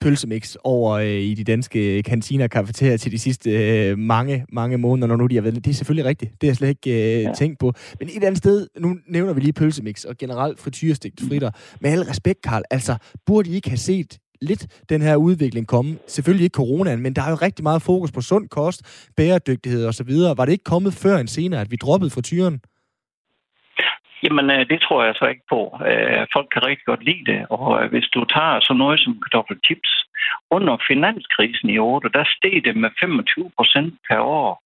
pølsemix 0.00 0.56
over 0.64 0.92
øh, 0.92 1.06
i 1.06 1.34
de 1.34 1.44
danske 1.44 2.02
kantiner 2.02 2.44
og 2.44 2.50
kafeterier 2.50 2.96
til 2.96 3.12
de 3.12 3.18
sidste 3.18 3.50
øh, 3.50 3.98
mange, 3.98 4.44
mange 4.52 4.78
måneder, 4.78 5.08
når 5.08 5.16
nu 5.16 5.26
de 5.26 5.34
har 5.34 5.42
været 5.42 5.64
Det 5.64 5.70
er 5.70 5.74
selvfølgelig 5.74 6.04
rigtigt. 6.04 6.32
Det 6.32 6.42
har 6.42 6.48
jeg 6.48 6.56
slet 6.56 6.68
ikke 6.68 7.18
øh, 7.18 7.22
ja. 7.22 7.32
tænkt 7.32 7.58
på. 7.58 7.72
Men 8.00 8.08
et 8.08 8.24
andet 8.24 8.38
sted, 8.38 8.66
nu 8.78 8.96
nævner 9.08 9.32
vi 9.32 9.40
lige 9.40 9.52
pølsemix 9.52 10.04
og 10.04 10.16
generelt 10.18 10.60
frityrestegt 10.60 11.20
fritter. 11.28 11.50
Med 11.80 11.90
al 11.90 12.02
respekt, 12.02 12.42
Karl, 12.42 12.62
altså, 12.70 12.96
burde 13.26 13.50
I 13.50 13.54
ikke 13.54 13.70
have 13.70 13.78
set 13.78 14.18
lidt 14.40 14.66
den 14.88 15.02
her 15.02 15.16
udvikling 15.16 15.66
komme? 15.66 15.98
Selvfølgelig 16.06 16.44
ikke 16.44 16.54
coronaen, 16.54 17.00
men 17.00 17.12
der 17.12 17.22
er 17.22 17.30
jo 17.30 17.36
rigtig 17.36 17.62
meget 17.62 17.82
fokus 17.82 18.12
på 18.12 18.20
sund 18.20 18.48
kost, 18.48 18.82
bæredygtighed 19.16 19.86
osv. 19.86 20.16
Var 20.36 20.44
det 20.44 20.52
ikke 20.52 20.64
kommet 20.64 20.94
før 20.94 21.18
end 21.18 21.28
senere, 21.28 21.60
at 21.60 21.70
vi 21.70 21.76
droppede 21.76 22.10
frityren? 22.10 22.60
Jamen, 24.24 24.50
øh, 24.50 24.62
det 24.70 24.80
tror 24.80 25.04
jeg 25.04 25.14
så 25.14 25.26
ikke 25.26 25.46
på. 25.54 25.60
Øh, 25.90 26.22
folk 26.34 26.48
kan 26.52 26.66
rigtig 26.68 26.86
godt 26.90 27.04
lide 27.04 27.24
det, 27.32 27.40
og 27.56 27.64
øh, 27.78 27.90
hvis 27.92 28.08
du 28.14 28.24
tager 28.24 28.60
sådan 28.60 28.78
noget 28.78 29.00
som 29.00 29.20
kartoffelchips, 29.24 29.92
under 30.50 30.76
finanskrisen 30.90 31.68
i 31.70 31.78
8, 31.78 32.08
der 32.16 32.24
steg 32.36 32.64
det 32.64 32.76
med 32.76 32.90
25 33.00 33.50
procent 33.56 33.94
per 34.08 34.20
år. 34.20 34.62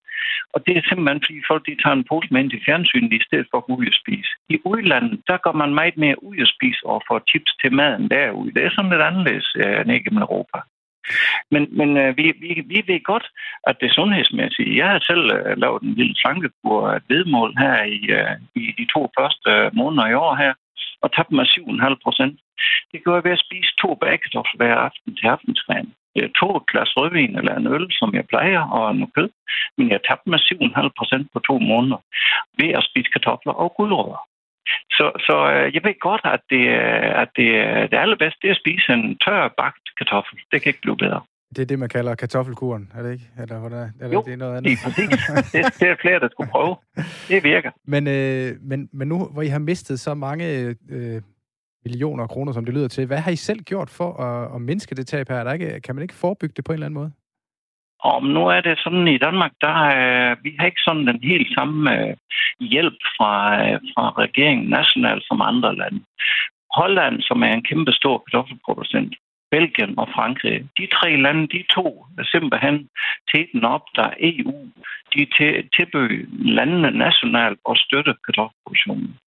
Og 0.53 0.59
det 0.65 0.73
er 0.77 0.87
simpelthen, 0.89 1.21
fordi 1.25 1.41
folk 1.49 1.65
de 1.65 1.81
tager 1.83 1.95
en 1.95 2.07
pose 2.09 2.27
med 2.31 2.41
ind 2.41 2.51
til 2.51 2.65
fjernsynet, 2.65 3.13
i 3.13 3.25
stedet 3.27 3.47
for 3.51 3.57
at 3.57 3.65
gå 3.65 3.73
ud 3.75 3.87
og 3.93 3.99
spise. 4.01 4.31
I 4.49 4.57
udlandet, 4.65 5.21
der 5.27 5.37
går 5.37 5.55
man 5.61 5.73
meget 5.73 5.97
mere 5.97 6.23
ud 6.23 6.37
og 6.45 6.49
spise 6.55 6.81
og 6.85 7.03
får 7.07 7.19
chips 7.29 7.51
til 7.61 7.71
maden 7.73 8.09
derude. 8.09 8.53
Det 8.53 8.63
er 8.63 8.71
sådan 8.73 8.91
lidt 8.91 9.07
anderledes 9.09 9.47
end 9.81 9.91
ikke 9.91 10.11
i 10.11 10.15
Europa. 10.25 10.59
Men, 11.51 11.77
men 11.77 11.97
øh, 11.97 12.17
vi, 12.17 12.25
vi, 12.43 12.51
vi 12.73 12.83
ved 12.87 13.03
godt, 13.03 13.27
at 13.67 13.75
det 13.81 13.93
sundhedsmæssige... 13.93 14.77
Jeg 14.77 14.87
har 14.89 14.99
selv 14.99 15.25
øh, 15.35 15.57
lavet 15.57 15.81
en 15.81 15.93
lille 15.93 16.15
slankekur 16.15 16.87
af 16.89 16.95
øh, 16.95 17.01
vedmål 17.09 17.53
her 17.57 17.83
i, 17.83 17.99
øh, 18.19 18.35
i 18.55 18.65
de 18.79 18.85
to 18.93 19.01
første 19.19 19.49
øh, 19.51 19.71
måneder 19.73 20.07
i 20.07 20.13
år 20.13 20.35
her, 20.35 20.53
og 21.03 21.11
tabt 21.15 21.31
mig 21.31 21.45
7,5 21.45 21.95
procent. 22.03 22.39
Det 22.91 23.03
gør 23.03 23.13
jeg 23.13 23.23
ved 23.23 23.37
at 23.37 23.45
spise 23.47 23.71
to 23.81 23.95
bagkartofler 23.95 24.57
hver 24.57 24.75
aften 24.75 25.15
til 25.15 25.27
aftensmaden. 25.27 25.93
Jeg 26.15 26.29
tog 26.39 26.57
et 26.57 26.67
glas 26.71 26.91
rødvin 26.97 27.37
eller 27.37 27.55
en 27.55 27.67
øl, 27.67 27.87
som 27.99 28.09
jeg 28.15 28.25
plejer, 28.31 28.61
og 28.77 28.95
noget 28.95 29.13
kød. 29.15 29.29
Men 29.77 29.89
jeg 29.93 29.99
tabte 30.07 30.29
mig 30.29 30.39
7,5 30.39 30.89
procent 30.97 31.25
på 31.33 31.39
to 31.39 31.55
måneder 31.59 31.99
ved 32.59 32.69
at 32.79 32.87
spise 32.89 33.09
kartofler 33.15 33.53
og 33.53 33.73
guldrødder. 33.77 34.21
Så, 34.97 35.05
så 35.27 35.35
øh, 35.53 35.75
jeg 35.75 35.81
ved 35.83 35.99
godt, 35.99 36.21
at 36.35 36.41
det, 36.49 36.63
at 37.23 37.29
det, 37.35 37.49
det 37.91 37.97
allerbedste 38.03 38.39
det 38.41 38.47
er 38.47 38.55
at 38.57 38.61
spise 38.63 38.93
en 38.93 39.17
tør 39.25 39.53
bagt 39.61 39.85
kartoffel. 39.97 40.39
Det 40.51 40.61
kan 40.61 40.69
ikke 40.69 40.81
blive 40.81 40.97
bedre. 40.97 41.21
Det 41.55 41.61
er 41.61 41.65
det, 41.65 41.79
man 41.79 41.89
kalder 41.89 42.15
kartoffelkuren, 42.15 42.91
er 42.95 43.01
det 43.03 43.11
ikke? 43.11 43.25
Eller, 43.41 43.59
hvordan, 43.59 43.89
eller 44.01 44.13
jo, 44.13 44.23
det 44.25 44.33
er 44.33 44.37
noget 44.37 44.57
andet? 44.57 44.71
det 44.71 44.79
er 44.79 44.83
præcis. 44.85 45.51
Det, 45.51 45.79
det 45.79 45.89
er 45.89 45.95
flere, 46.01 46.19
der 46.19 46.29
skulle 46.31 46.49
prøve. 46.49 46.75
Det 47.27 47.43
virker. 47.43 47.71
Men, 47.85 48.07
øh, 48.07 48.55
men, 48.61 48.89
men 48.93 49.07
nu, 49.07 49.25
hvor 49.25 49.41
I 49.41 49.47
har 49.47 49.59
mistet 49.59 49.99
så 49.99 50.13
mange 50.13 50.75
øh, 50.89 51.21
millioner 51.85 52.27
kroner, 52.27 52.51
som 52.53 52.65
det 52.65 52.73
lyder 52.73 52.87
til, 52.87 53.05
hvad 53.05 53.17
har 53.17 53.31
I 53.31 53.35
selv 53.35 53.59
gjort 53.59 53.89
for 53.89 54.21
at, 54.21 54.55
at 54.55 54.61
mindske 54.61 54.95
det 54.95 55.07
tab 55.07 55.29
her? 55.29 55.35
Er 55.35 55.43
der 55.43 55.53
ikke, 55.53 55.79
kan 55.79 55.95
man 55.95 56.01
ikke 56.01 56.13
forebygge 56.13 56.53
det 56.55 56.65
på 56.65 56.71
en 56.71 56.73
eller 56.73 56.85
anden 56.85 56.99
måde? 56.99 57.11
Og 57.99 58.23
nu 58.23 58.47
er 58.47 58.61
det 58.61 58.79
sådan 58.83 59.07
i 59.07 59.17
Danmark, 59.17 59.51
der 59.61 59.75
øh, 59.99 60.37
vi 60.43 60.55
har 60.59 60.65
ikke 60.65 60.85
sådan 60.87 61.07
den 61.07 61.19
helt 61.23 61.49
samme 61.57 61.81
øh, 61.99 62.15
hjælp 62.59 62.99
fra, 63.17 63.33
øh, 63.65 63.79
fra 63.93 64.13
regeringen 64.23 64.69
nationalt 64.69 65.23
som 65.27 65.41
andre 65.41 65.75
lande. 65.75 66.01
Holland, 66.79 67.21
som 67.21 67.43
er 67.43 67.53
en 67.53 67.63
kæmpe 67.63 67.91
stor 67.91 68.17
kartoffelproducent, 68.17 69.15
Belgien 69.51 69.93
og 69.97 70.07
Frankrig. 70.15 70.57
De 70.77 70.87
tre 70.97 71.09
lande, 71.15 71.47
de 71.47 71.63
to 71.75 72.05
simpelthen 72.31 72.89
teten 73.31 73.63
op, 73.65 73.85
der 73.95 74.09
EU, 74.19 74.55
de 75.13 75.21
tilbød 75.77 76.09
landene 76.57 76.91
nationalt 76.91 77.59
og 77.65 77.77
støtte 77.77 78.13
kartoffelproduktionen. 78.25 79.17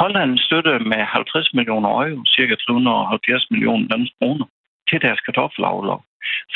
Holland 0.00 0.38
støtte 0.38 0.78
med 0.78 1.00
50 1.04 1.54
millioner 1.54 1.88
euro, 1.88 2.24
cirka 2.26 2.54
370 2.54 3.50
millioner 3.50 3.88
danske 3.88 4.16
kroner, 4.20 4.46
til 4.90 5.02
deres 5.02 5.20
kartoffelavler. 5.20 5.98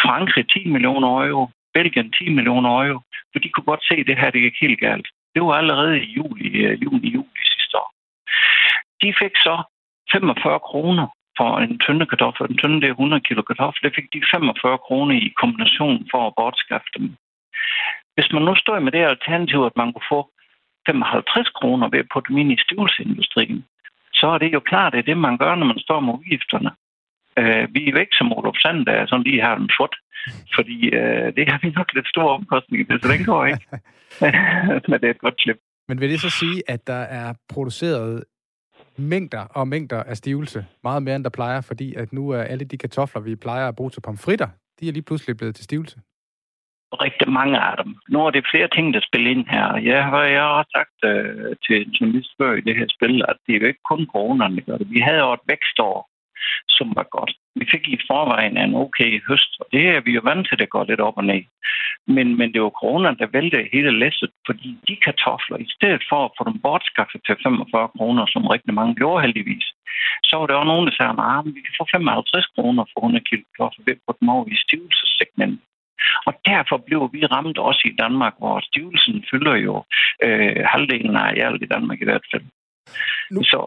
Frankrig 0.02 0.48
10 0.48 0.68
millioner 0.74 1.08
euro, 1.08 1.50
Belgien 1.74 2.12
10 2.12 2.28
millioner 2.28 2.70
euro, 2.86 3.00
for 3.32 3.38
de 3.38 3.48
kunne 3.48 3.70
godt 3.70 3.84
se, 3.88 3.94
at 3.94 4.06
det 4.06 4.18
her 4.18 4.30
det 4.30 4.40
gik 4.40 4.56
helt 4.60 4.80
galt. 4.80 5.08
Det 5.34 5.42
var 5.42 5.52
allerede 5.52 6.02
i 6.04 6.12
juli, 6.16 6.48
øh, 6.64 6.82
juni, 6.84 7.08
juli 7.16 7.42
sidste 7.54 7.74
år. 7.82 7.90
De 9.02 9.14
fik 9.22 9.34
så 9.46 9.56
45 10.12 10.60
kroner 10.68 11.06
for 11.38 11.58
en 11.58 11.78
tynde 11.78 12.06
kartoffel. 12.06 12.50
En 12.50 12.58
tynde 12.58 12.80
det 12.80 12.88
er 12.88 13.00
100 13.00 13.20
kilo 13.28 13.42
kartoffel. 13.42 13.82
Det 13.82 13.94
fik 13.96 14.12
de 14.12 14.22
45 14.30 14.78
kroner 14.78 15.14
i 15.14 15.32
kombination 15.40 16.08
for 16.10 16.26
at 16.26 16.34
bortskaffe 16.36 16.90
dem. 16.96 17.16
Hvis 18.14 18.32
man 18.32 18.42
nu 18.42 18.54
står 18.54 18.78
med 18.78 18.92
det 18.92 19.10
alternativ, 19.12 19.60
at 19.70 19.76
man 19.76 19.92
kunne 19.92 20.10
få 20.14 20.20
55 20.86 21.48
kroner 21.48 21.88
ved 21.88 21.98
at 21.98 22.10
putte 22.12 22.28
dem 22.28 22.38
ind 22.38 22.52
i 22.52 22.62
stivelseindustrien, 22.64 23.64
så 24.12 24.26
er 24.26 24.38
det 24.38 24.52
jo 24.52 24.60
klart, 24.60 24.92
at 24.92 24.92
det 24.92 24.98
er 24.98 25.14
det, 25.14 25.18
man 25.18 25.38
gør, 25.38 25.54
når 25.54 25.66
man 25.66 25.78
står 25.78 26.00
med 26.00 26.14
udgifterne. 26.14 26.70
Uh, 27.40 27.74
vi 27.74 27.80
er 27.88 28.00
ikke 28.00 28.18
som 28.20 28.32
Olof 28.32 28.56
Sand, 28.62 28.86
der 28.86 29.06
sådan 29.06 29.24
lige 29.24 29.42
har 29.42 29.54
dem 29.58 29.68
fået, 29.78 29.94
fordi 30.56 30.78
uh, 30.98 31.28
det 31.36 31.44
har 31.50 31.58
vi 31.62 31.70
nok 31.70 31.94
lidt 31.94 32.08
store 32.08 32.34
omkostninger 32.38 32.86
til, 32.86 33.00
så 33.02 33.08
det 33.12 33.26
går 33.26 33.46
ikke. 33.46 33.66
Men 34.88 35.00
det 35.00 35.06
er 35.06 35.10
et 35.10 35.24
godt 35.26 35.36
klip. 35.36 35.58
Men 35.88 36.00
vil 36.00 36.10
det 36.10 36.20
så 36.20 36.30
sige, 36.30 36.62
at 36.68 36.86
der 36.86 37.02
er 37.20 37.34
produceret 37.48 38.24
mængder 38.96 39.40
og 39.40 39.68
mængder 39.68 40.02
af 40.02 40.16
stivelse, 40.16 40.66
meget 40.82 41.02
mere 41.02 41.16
end 41.16 41.24
der 41.24 41.30
plejer, 41.30 41.60
fordi 41.60 41.94
at 41.94 42.12
nu 42.12 42.30
er 42.30 42.42
alle 42.42 42.64
de 42.64 42.78
kartofler, 42.78 43.22
vi 43.22 43.36
plejer 43.36 43.68
at 43.68 43.76
bruge 43.76 43.90
til 43.90 44.00
pomfritter, 44.00 44.48
de 44.80 44.88
er 44.88 44.92
lige 44.92 45.02
pludselig 45.02 45.36
blevet 45.36 45.54
til 45.54 45.64
stivelse? 45.64 46.00
rigtig 47.02 47.28
mange 47.30 47.58
af 47.60 47.74
dem. 47.84 47.96
Nu 48.08 48.26
er 48.26 48.30
det 48.30 48.50
flere 48.52 48.68
ting, 48.76 48.94
der 48.94 49.00
spiller 49.08 49.30
ind 49.30 49.46
her. 49.46 49.76
Jeg 49.76 50.04
har, 50.04 50.22
jeg 50.22 50.42
har 50.42 50.66
sagt 50.76 50.98
uh, 51.10 51.52
til 51.64 51.76
en 51.86 51.90
journalist 51.90 52.30
før 52.38 52.52
i 52.54 52.60
det 52.60 52.76
her 52.76 52.86
spil, 52.96 53.22
at 53.28 53.36
det 53.46 53.54
er 53.54 53.60
jo 53.60 53.66
ikke 53.66 53.88
kun 53.90 54.06
corona, 54.12 54.44
der 54.48 54.60
gør 54.60 54.76
det. 54.78 54.90
Vi 54.90 55.00
havde 55.00 55.18
jo 55.18 55.32
et 55.32 55.46
vækstår, 55.48 56.08
som 56.68 56.92
var 56.98 57.06
godt. 57.16 57.32
Vi 57.60 57.64
fik 57.72 57.84
i 57.88 58.04
forvejen 58.10 58.56
en 58.56 58.74
okay 58.74 59.12
høst, 59.28 59.52
og 59.60 59.66
det 59.72 59.84
er 59.88 60.00
vi 60.00 60.12
jo 60.12 60.20
vant 60.24 60.46
til, 60.46 60.54
at 60.54 60.62
det 60.62 60.74
går 60.74 60.84
lidt 60.84 61.00
op 61.00 61.16
og 61.16 61.24
ned. 61.24 61.42
Men, 62.06 62.26
men 62.38 62.52
det 62.52 62.60
var 62.62 62.78
corona, 62.80 63.08
der 63.20 63.34
væltede 63.36 63.72
hele 63.72 63.98
læsset, 64.02 64.30
fordi 64.46 64.68
de 64.88 64.96
kartofler, 65.06 65.58
i 65.66 65.68
stedet 65.76 66.02
for 66.10 66.20
at 66.24 66.34
få 66.38 66.42
dem 66.50 66.58
bortskaffet 66.66 67.20
til 67.26 67.36
45 67.42 67.88
kroner, 67.96 68.24
som 68.26 68.46
rigtig 68.54 68.74
mange 68.74 68.94
gjorde 68.94 69.22
heldigvis, 69.24 69.66
så 70.28 70.34
var 70.36 70.46
der 70.46 70.54
også 70.54 70.72
nogen, 70.72 70.86
der 70.86 70.94
sagde, 70.96 71.10
at 71.10 71.54
vi 71.56 71.60
kan 71.66 71.74
få 71.78 71.84
55 71.92 72.46
kroner 72.54 72.84
for 72.90 72.98
100 73.00 73.24
kilo 73.28 73.42
kartofler 73.56 73.84
ved 73.88 73.96
på 74.06 74.10
dem 74.18 74.28
over 74.34 74.46
i 74.54 74.56
stivelsessegmentet. 74.64 75.60
Og 76.26 76.32
derfor 76.50 76.76
blev 76.76 77.02
vi 77.12 77.26
ramt 77.26 77.58
også 77.58 77.82
i 77.84 77.96
Danmark, 78.02 78.34
hvor 78.38 78.60
stivelsen 78.60 79.24
fylder 79.30 79.56
jo 79.68 79.74
øh, 80.24 80.60
halvdelen 80.72 81.16
af 81.16 81.46
alt 81.46 81.62
i 81.62 81.72
Danmark 81.74 81.98
i 82.00 82.04
hvert 82.04 82.26
fald. 82.32 82.44
Nu, 83.30 83.40
så, 83.42 83.60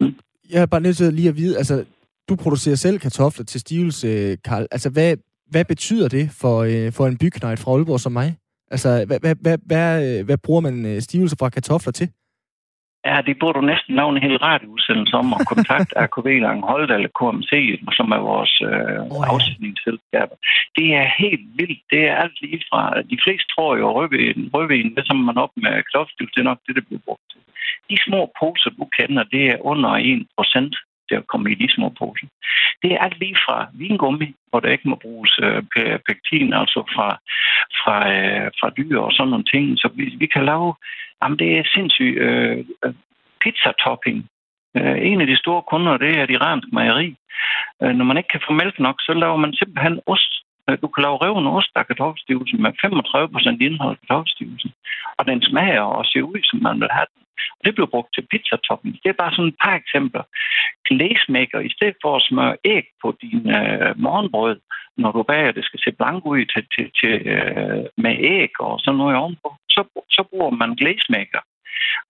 mm. 0.00 0.18
Jeg 0.52 0.62
er 0.62 0.66
bare 0.66 0.80
nødt 0.80 0.96
til 0.96 1.12
lige 1.12 1.28
at 1.28 1.36
vide, 1.36 1.58
altså, 1.58 1.84
du 2.28 2.36
producerer 2.36 2.76
selv 2.76 2.98
kartofler 2.98 3.44
til 3.44 3.60
stivelse, 3.60 4.36
Karl. 4.44 4.66
Altså, 4.70 4.90
hvad, 4.90 5.16
hvad 5.50 5.64
betyder 5.64 6.08
det 6.08 6.30
for, 6.40 6.56
øh, 6.70 6.92
for 6.92 7.06
en 7.06 7.18
byknejt 7.18 7.58
fra 7.58 7.70
Aalborg 7.70 8.00
som 8.00 8.12
mig? 8.12 8.36
Altså, 8.70 9.04
hvad, 9.06 9.20
hvad, 9.20 9.34
hvad, 9.40 9.58
hvad, 9.66 10.24
hvad 10.24 10.38
bruger 10.38 10.60
man 10.60 10.86
øh, 10.86 11.00
stivelse 11.00 11.36
fra 11.40 11.48
kartofler 11.48 11.92
til? 11.92 12.08
Ja, 13.08 13.16
det 13.26 13.34
burde 13.40 13.58
du 13.58 13.64
næsten 13.72 13.94
lave 13.96 14.10
en 14.10 14.22
hel 14.26 14.36
radioudsendelse 14.36 15.14
om 15.22 15.28
at 15.38 15.46
kontakte 15.52 15.92
RKV 16.06 16.26
Lang 16.46 16.60
Holdt 16.70 16.90
eller 16.96 17.10
KMC, 17.20 17.52
som 17.98 18.06
er 18.16 18.22
vores 18.32 18.54
øh, 18.70 19.14
oh, 19.14 19.22
ja. 19.22 19.32
afsætningsselskaber. 19.32 20.36
Det 20.76 20.88
er 21.00 21.06
helt 21.22 21.46
vildt. 21.58 21.80
Det 21.92 22.02
er 22.08 22.14
alt 22.22 22.38
lige 22.42 22.60
fra... 22.70 22.80
De 23.12 23.18
fleste 23.24 23.48
tror 23.54 23.76
jo, 23.80 23.84
at 23.88 23.94
rødvin, 23.98 24.50
rødvin 24.54 24.94
det 24.96 25.04
som 25.06 25.16
man 25.16 25.38
op 25.44 25.54
med 25.64 25.74
klodstivt, 25.90 26.32
det 26.34 26.40
er 26.40 26.50
nok 26.50 26.60
det, 26.66 26.76
det 26.76 26.86
bliver 26.86 27.04
brugt 27.06 27.24
til. 27.30 27.40
De 27.90 27.96
små 28.06 28.32
poser, 28.40 28.70
du 28.70 28.84
kender, 28.98 29.22
det 29.22 29.42
er 29.50 29.66
under 29.70 29.90
1 29.90 30.26
procent 30.36 30.76
til 31.08 31.16
at 31.16 31.26
komme 31.26 31.50
i 31.52 31.54
de 31.54 31.68
små 31.74 31.88
poser. 31.88 32.26
Det 32.82 32.92
er 32.92 32.98
alt 32.98 33.18
lige 33.18 33.36
fra 33.46 33.66
vingummi, 33.72 34.34
hvor 34.50 34.60
der 34.60 34.68
ikke 34.68 34.88
må 34.88 34.96
bruges 34.96 35.32
øh, 35.42 35.62
pektin, 36.08 36.52
altså 36.52 36.80
fra, 36.94 37.08
fra, 37.80 37.96
øh, 38.14 38.50
fra 38.60 38.70
dyr 38.78 38.98
og 38.98 39.12
sådan 39.12 39.30
nogle 39.30 39.50
ting. 39.52 39.78
Så 39.78 39.88
vi, 39.94 40.04
vi 40.18 40.26
kan 40.26 40.44
lave, 40.44 40.74
jamen 41.22 41.38
det 41.38 41.58
er 41.58 41.72
sindssygt, 41.74 42.18
øh, 42.18 42.58
øh 42.84 42.94
pizzatopping. 43.42 44.18
pizza-topping. 44.20 44.20
Øh, 44.76 44.96
en 45.10 45.20
af 45.20 45.26
de 45.26 45.36
store 45.36 45.62
kunder, 45.70 45.96
det 45.96 46.10
er 46.18 46.22
et 46.24 46.30
iransk 46.30 46.68
mejeri. 46.72 47.16
Øh, 47.82 47.92
når 47.98 48.04
man 48.04 48.16
ikke 48.16 48.32
kan 48.34 48.46
få 48.46 48.52
mælk 48.52 48.78
nok, 48.78 48.96
så 49.00 49.12
laver 49.12 49.36
man 49.36 49.52
simpelthen 49.54 50.00
ost 50.06 50.32
Øh, 50.70 50.78
du 50.82 50.88
kan 50.88 51.02
lave 51.02 51.22
revne 51.24 51.50
ost 51.58 51.72
af 51.76 51.86
kartoffelstivelsen 51.86 52.62
med 52.62 52.72
35% 52.84 53.66
indhold 53.66 53.96
af 53.96 54.00
kartoffelstivelsen. 54.00 54.70
Og 55.18 55.22
den 55.30 55.42
smager 55.42 55.86
og 55.98 56.04
ser 56.06 56.22
ud, 56.22 56.40
som 56.42 56.58
man 56.68 56.80
vil 56.80 56.90
have 56.96 57.08
den. 57.14 57.22
Og 57.58 57.62
det 57.64 57.74
blev 57.74 57.86
brugt 57.90 58.14
til 58.14 58.26
pizzatopping. 58.30 58.94
Det 59.02 59.08
er 59.08 59.22
bare 59.22 59.34
sådan 59.34 59.52
et 59.52 59.60
par 59.64 59.74
eksempler. 59.82 60.24
Glazemaker, 60.88 61.60
i 61.60 61.72
stedet 61.76 61.96
for 62.02 62.16
at 62.16 62.26
smøre 62.28 62.56
æg 62.64 62.86
på 63.02 63.08
din 63.22 63.42
øh, 63.58 63.92
morgenbrød, 64.04 64.60
når 64.96 65.12
du 65.12 65.22
bager, 65.22 65.52
det 65.52 65.64
skal 65.64 65.80
se 65.84 65.92
blank 65.92 66.26
ud 66.26 66.44
til, 66.52 66.64
til, 66.74 66.86
til, 67.00 67.14
øh, 67.34 67.84
med 68.04 68.14
æg 68.18 68.60
og 68.60 68.80
sådan 68.80 68.98
noget 68.98 69.16
ovenpå, 69.16 69.48
så, 69.70 69.82
så 70.10 70.22
bruger 70.30 70.50
man 70.50 70.74
glazemaker. 70.74 71.40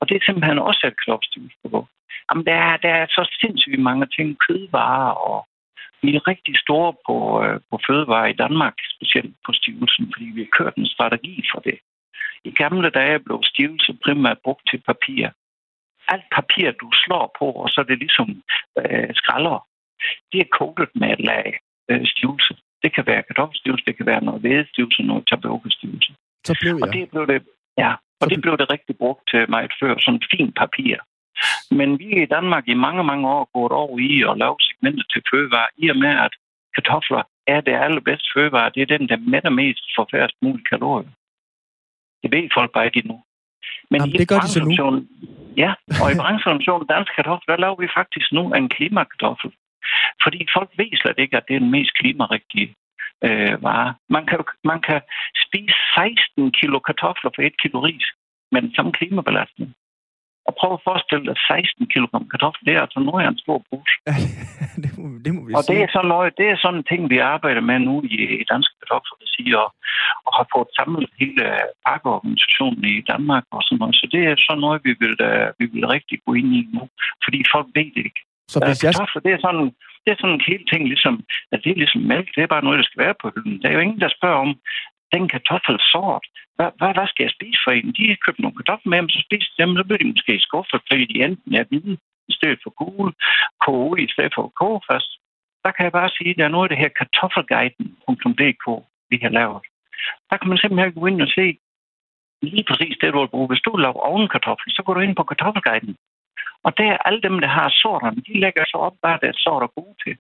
Og 0.01 0.09
det 0.09 0.15
er 0.17 0.25
simpelthen 0.27 0.59
også 0.59 0.83
et 0.87 0.99
kartoffelstivelseprodukt. 1.01 1.91
Jamen, 2.29 2.47
der 2.47 2.55
er, 2.55 2.77
der 2.77 2.93
er 3.01 3.07
så 3.07 3.23
sindssygt 3.41 3.83
mange 3.89 4.07
ting, 4.17 4.29
kødvarer 4.47 5.13
og 5.13 5.47
vi 6.03 6.17
er 6.17 6.29
rigtig 6.29 6.55
store 6.59 6.93
på, 7.07 7.17
øh, 7.45 7.61
på 7.71 7.81
fødevarer 7.87 8.27
i 8.27 8.41
Danmark, 8.45 8.75
specielt 8.95 9.35
på 9.47 9.53
stivelsen, 9.53 10.13
fordi 10.15 10.27
vi 10.35 10.41
har 10.41 10.57
kørt 10.59 10.75
en 10.75 10.87
strategi 10.87 11.45
for 11.53 11.61
det. 11.61 11.79
I 12.45 12.51
gamle 12.51 12.91
dage 12.91 13.19
blev 13.27 13.39
stivelse 13.43 13.93
primært 14.05 14.39
brugt 14.45 14.65
til 14.71 14.81
papir. 14.91 15.29
Alt 16.09 16.29
papir, 16.37 16.71
du 16.71 16.89
slår 16.93 17.37
på, 17.39 17.47
og 17.63 17.69
så 17.69 17.81
er 17.81 17.85
det 17.85 17.99
ligesom 17.99 18.29
øh, 18.81 19.11
skralder, 19.15 19.67
det 20.33 20.41
er 20.41 20.55
kodet 20.59 20.91
med 21.01 21.09
et 21.13 21.21
lag 21.31 21.59
øh, 21.91 22.07
stivelse. 22.07 22.53
Det 22.83 22.95
kan 22.95 23.05
være 23.07 23.23
kartoffelstivelse, 23.29 23.85
det 23.87 23.97
kan 23.97 24.07
være 24.07 24.25
noget 24.25 24.43
vædestivelse, 24.43 25.03
noget 25.03 25.25
tabaukestivelse. 25.31 26.11
Så 26.45 26.53
blev 26.61 26.75
jeg. 26.75 26.83
Og 26.83 26.89
det 26.95 27.11
blev 27.11 27.27
det, 27.27 27.43
ja, 27.79 27.93
og 28.21 28.25
så 28.25 28.29
det 28.31 28.43
blev 28.43 28.59
det 28.59 28.71
rigtig 28.71 28.97
brugt 29.03 29.23
til 29.31 29.51
meget 29.51 29.73
før, 29.81 29.95
sådan 29.99 30.23
fint 30.35 30.55
papir. 30.63 30.97
Men 31.79 31.99
vi 31.99 32.09
i 32.23 32.27
Danmark 32.37 32.65
i 32.69 32.75
mange, 32.75 33.05
mange 33.05 33.29
år 33.29 33.45
gået 33.55 33.73
over 33.73 33.99
i 33.99 34.13
at 34.31 34.39
lave 34.43 34.57
segmentet 34.61 35.07
til 35.13 35.23
fødevare, 35.31 35.69
i 35.77 35.89
og 35.89 35.97
med, 35.97 36.13
at 36.27 36.33
kartofler 36.75 37.23
er 37.47 37.61
det 37.61 37.75
allerbedste 37.87 38.29
fødevare. 38.35 38.73
Det 38.75 38.83
er 38.83 38.97
den, 38.97 39.09
der 39.09 39.17
mætter 39.17 39.51
mest 39.51 39.85
for 39.97 40.09
færrest 40.13 40.37
mulige 40.43 40.69
kalorier. 40.73 41.13
Det 42.23 42.29
ved 42.35 42.49
folk 42.55 42.71
bare 42.73 42.87
ikke 42.87 42.99
endnu. 42.99 43.17
Men 43.91 44.01
Jamen, 44.01 44.13
det 44.21 44.29
gør 44.29 44.39
de 44.41 44.49
så 44.49 44.61
nu. 44.65 45.07
Ja, 45.57 45.73
og 46.03 46.07
i 46.13 46.17
brancheorganisationen 46.23 46.87
Dansk 46.87 47.13
Kartoffel, 47.17 47.49
der 47.53 47.57
laver 47.65 47.79
vi 47.85 47.89
faktisk 47.99 48.33
nu 48.33 48.43
en 48.59 48.69
klimakartoffel. 48.69 49.51
Fordi 50.25 50.41
folk 50.57 50.71
ved 50.79 50.93
slet 51.01 51.19
ikke, 51.19 51.37
at 51.37 51.45
det 51.49 51.55
er 51.57 51.63
den 51.65 51.71
mest 51.71 51.93
klimarigtige 52.01 52.75
øh, 53.27 53.63
vare. 53.63 53.95
Man 54.09 54.27
kan, 54.27 54.39
man 54.65 54.81
kan 54.89 55.01
spise 55.45 55.77
16 55.95 56.53
kilo 56.59 56.79
kartofler 56.79 57.31
for 57.35 57.43
et 57.43 57.57
kilo 57.63 57.79
ris 57.81 58.07
med 58.53 58.63
den 58.63 58.75
samme 58.75 58.93
klimabelastning. 58.93 59.75
Og 60.49 60.53
prøv 60.61 60.71
at 60.77 60.85
forestille 60.89 61.25
dig 61.31 61.39
16 61.49 61.87
kg 61.93 62.05
kartofler. 62.33 62.65
Det 62.67 62.75
er 62.75 62.83
altså 62.87 63.01
noget 63.09 63.21
af 63.25 63.29
en 63.29 63.43
stor 63.45 63.59
pose. 63.69 63.95
det, 64.83 64.91
må, 64.99 65.05
det 65.25 65.31
må 65.35 65.41
vi 65.47 65.53
og 65.57 65.63
sige. 65.63 65.71
det 65.71 65.79
er, 65.85 65.89
sådan 65.95 66.11
noget, 66.15 66.31
det 66.41 66.47
er 66.53 66.59
sådan 66.63 66.79
en 66.81 66.89
ting, 66.91 67.03
vi 67.15 67.19
arbejder 67.35 67.63
med 67.71 67.79
nu 67.89 67.95
i, 68.15 68.17
i 68.43 68.45
Danske 68.53 68.75
Kartofler, 68.81 69.61
og, 69.65 69.71
og 70.27 70.31
har 70.39 70.47
fået 70.55 70.71
samlet 70.79 71.11
hele 71.21 71.45
pakkeorganisationen 71.87 72.85
i 72.95 72.97
Danmark 73.13 73.45
og 73.57 73.63
sådan 73.63 73.79
noget. 73.83 73.95
Så 74.01 74.07
det 74.15 74.23
er 74.31 74.35
sådan 74.49 74.63
noget, 74.65 74.79
vi 74.87 74.93
vil, 75.03 75.17
uh, 75.31 75.47
vi 75.61 75.67
vil 75.73 75.85
rigtig 75.97 76.17
gå 76.27 76.31
ind 76.41 76.51
i 76.61 76.63
nu, 76.77 76.83
fordi 77.25 77.39
folk 77.55 77.67
ved 77.77 77.89
det 77.97 78.03
ikke. 78.09 78.23
Så 78.53 78.57
hvis 78.67 78.85
jeg... 78.85 78.93
Kartofler, 78.93 79.23
det 79.27 79.33
er 79.37 79.41
sådan, 79.47 79.67
det 80.03 80.11
er 80.13 80.19
sådan 80.21 80.37
en 80.39 80.49
helt 80.51 80.67
ting, 80.73 80.83
ligesom, 80.93 81.15
at 81.53 81.59
det 81.65 81.71
er 81.71 81.81
ligesom 81.83 82.03
mælk, 82.13 82.29
det 82.35 82.43
er 82.43 82.55
bare 82.55 82.65
noget, 82.67 82.81
der 82.81 82.87
skal 82.89 83.03
være 83.05 83.17
på 83.23 83.27
hylden. 83.35 83.57
Der 83.61 83.69
er 83.69 83.77
jo 83.77 83.85
ingen, 83.87 84.01
der 84.05 84.17
spørger 84.19 84.41
om, 84.47 84.51
den 85.15 85.25
kartoffelsort, 85.33 86.25
hvad, 86.57 86.71
hvad, 86.79 86.93
hvad 86.97 87.07
skal 87.09 87.25
jeg 87.25 87.37
spise 87.37 87.61
for 87.65 87.71
en? 87.71 87.93
De 87.97 88.09
har 88.09 88.25
købt 88.27 88.41
nogle 88.41 88.57
kartofler 88.59 88.91
med, 88.91 88.99
og 89.05 89.11
så 89.11 89.21
spiser 89.27 89.53
dem, 89.59 89.77
så 89.77 89.85
bliver 89.85 90.03
de 90.03 90.13
måske 90.13 90.35
skuffet, 90.49 90.81
fordi 90.89 91.05
de 91.13 91.25
enten 91.27 91.55
er 91.61 91.65
hvide 91.69 91.97
i 92.33 92.35
stedet 92.39 92.59
for 92.63 92.71
gule, 92.81 93.13
koge 93.65 94.03
i 94.05 94.09
stedet 94.15 94.33
for 94.35 94.53
koge 94.61 94.81
først. 94.91 95.11
Der 95.65 95.71
kan 95.73 95.85
jeg 95.85 95.93
bare 95.93 96.11
sige, 96.17 96.31
at 96.31 96.39
der 96.39 96.45
er 96.45 96.55
noget 96.55 96.67
af 96.67 96.73
det 96.73 96.83
her 96.83 96.99
kartoffelguiden.dk, 97.01 98.67
vi 99.11 99.17
har 99.25 99.33
lavet. 99.39 99.63
Der 100.31 100.37
kan 100.37 100.49
man 100.49 100.59
simpelthen 100.59 100.93
gå 100.93 101.07
ind 101.07 101.23
og 101.23 101.33
se 101.39 101.47
lige 102.43 102.65
præcis 102.69 102.99
det, 103.01 103.13
du 103.13 103.21
vil 103.21 103.35
bruge. 103.35 103.49
Hvis 103.49 103.65
du 103.67 103.77
laver 103.77 104.01
ovenkartoffel, 104.11 104.69
så 104.77 104.83
går 104.83 104.95
du 104.95 105.01
ind 105.01 105.17
på 105.17 105.23
kartoffelguiden. 105.23 105.97
Og 106.65 106.71
der 106.79 106.87
er 106.93 106.99
alle 107.07 107.21
dem, 107.23 107.41
der 107.41 107.49
har 107.49 107.69
sorterne, 107.83 108.23
de 108.29 108.41
lægger 108.41 108.65
så 108.67 108.77
op, 108.87 108.97
hvad 109.01 109.19
deres 109.23 109.37
sorter 109.37 109.67
er 109.67 109.81
gode 109.81 109.97
til. 110.05 110.17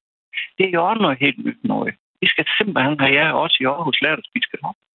Det 0.58 0.66
er 0.66 0.70
jo 0.70 0.86
også 0.88 1.02
noget 1.02 1.18
helt 1.18 1.44
nyt 1.46 1.64
noget. 1.64 1.94
Vi 2.22 2.26
skal 2.32 2.44
simpelthen 2.58 3.00
have 3.00 3.14
jer 3.18 3.32
også 3.32 3.56
i 3.60 3.64
Aarhus 3.64 4.00
lært 4.02 4.18
at 4.18 4.28
spise 4.30 4.48
kartofler. 4.50 4.86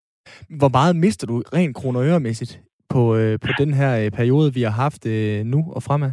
Hvor 0.59 0.71
meget 0.77 0.95
mister 0.95 1.27
du 1.27 1.35
rent 1.57 1.75
kroner 1.75 2.01
øremæssigt 2.01 2.53
på, 2.93 3.01
øh, 3.15 3.39
på 3.45 3.49
den 3.61 3.73
her 3.73 3.91
øh, 4.01 4.11
periode, 4.11 4.53
vi 4.53 4.61
har 4.67 4.75
haft 4.85 5.05
øh, 5.05 5.43
nu 5.53 5.59
og 5.75 5.83
fremad? 5.83 6.11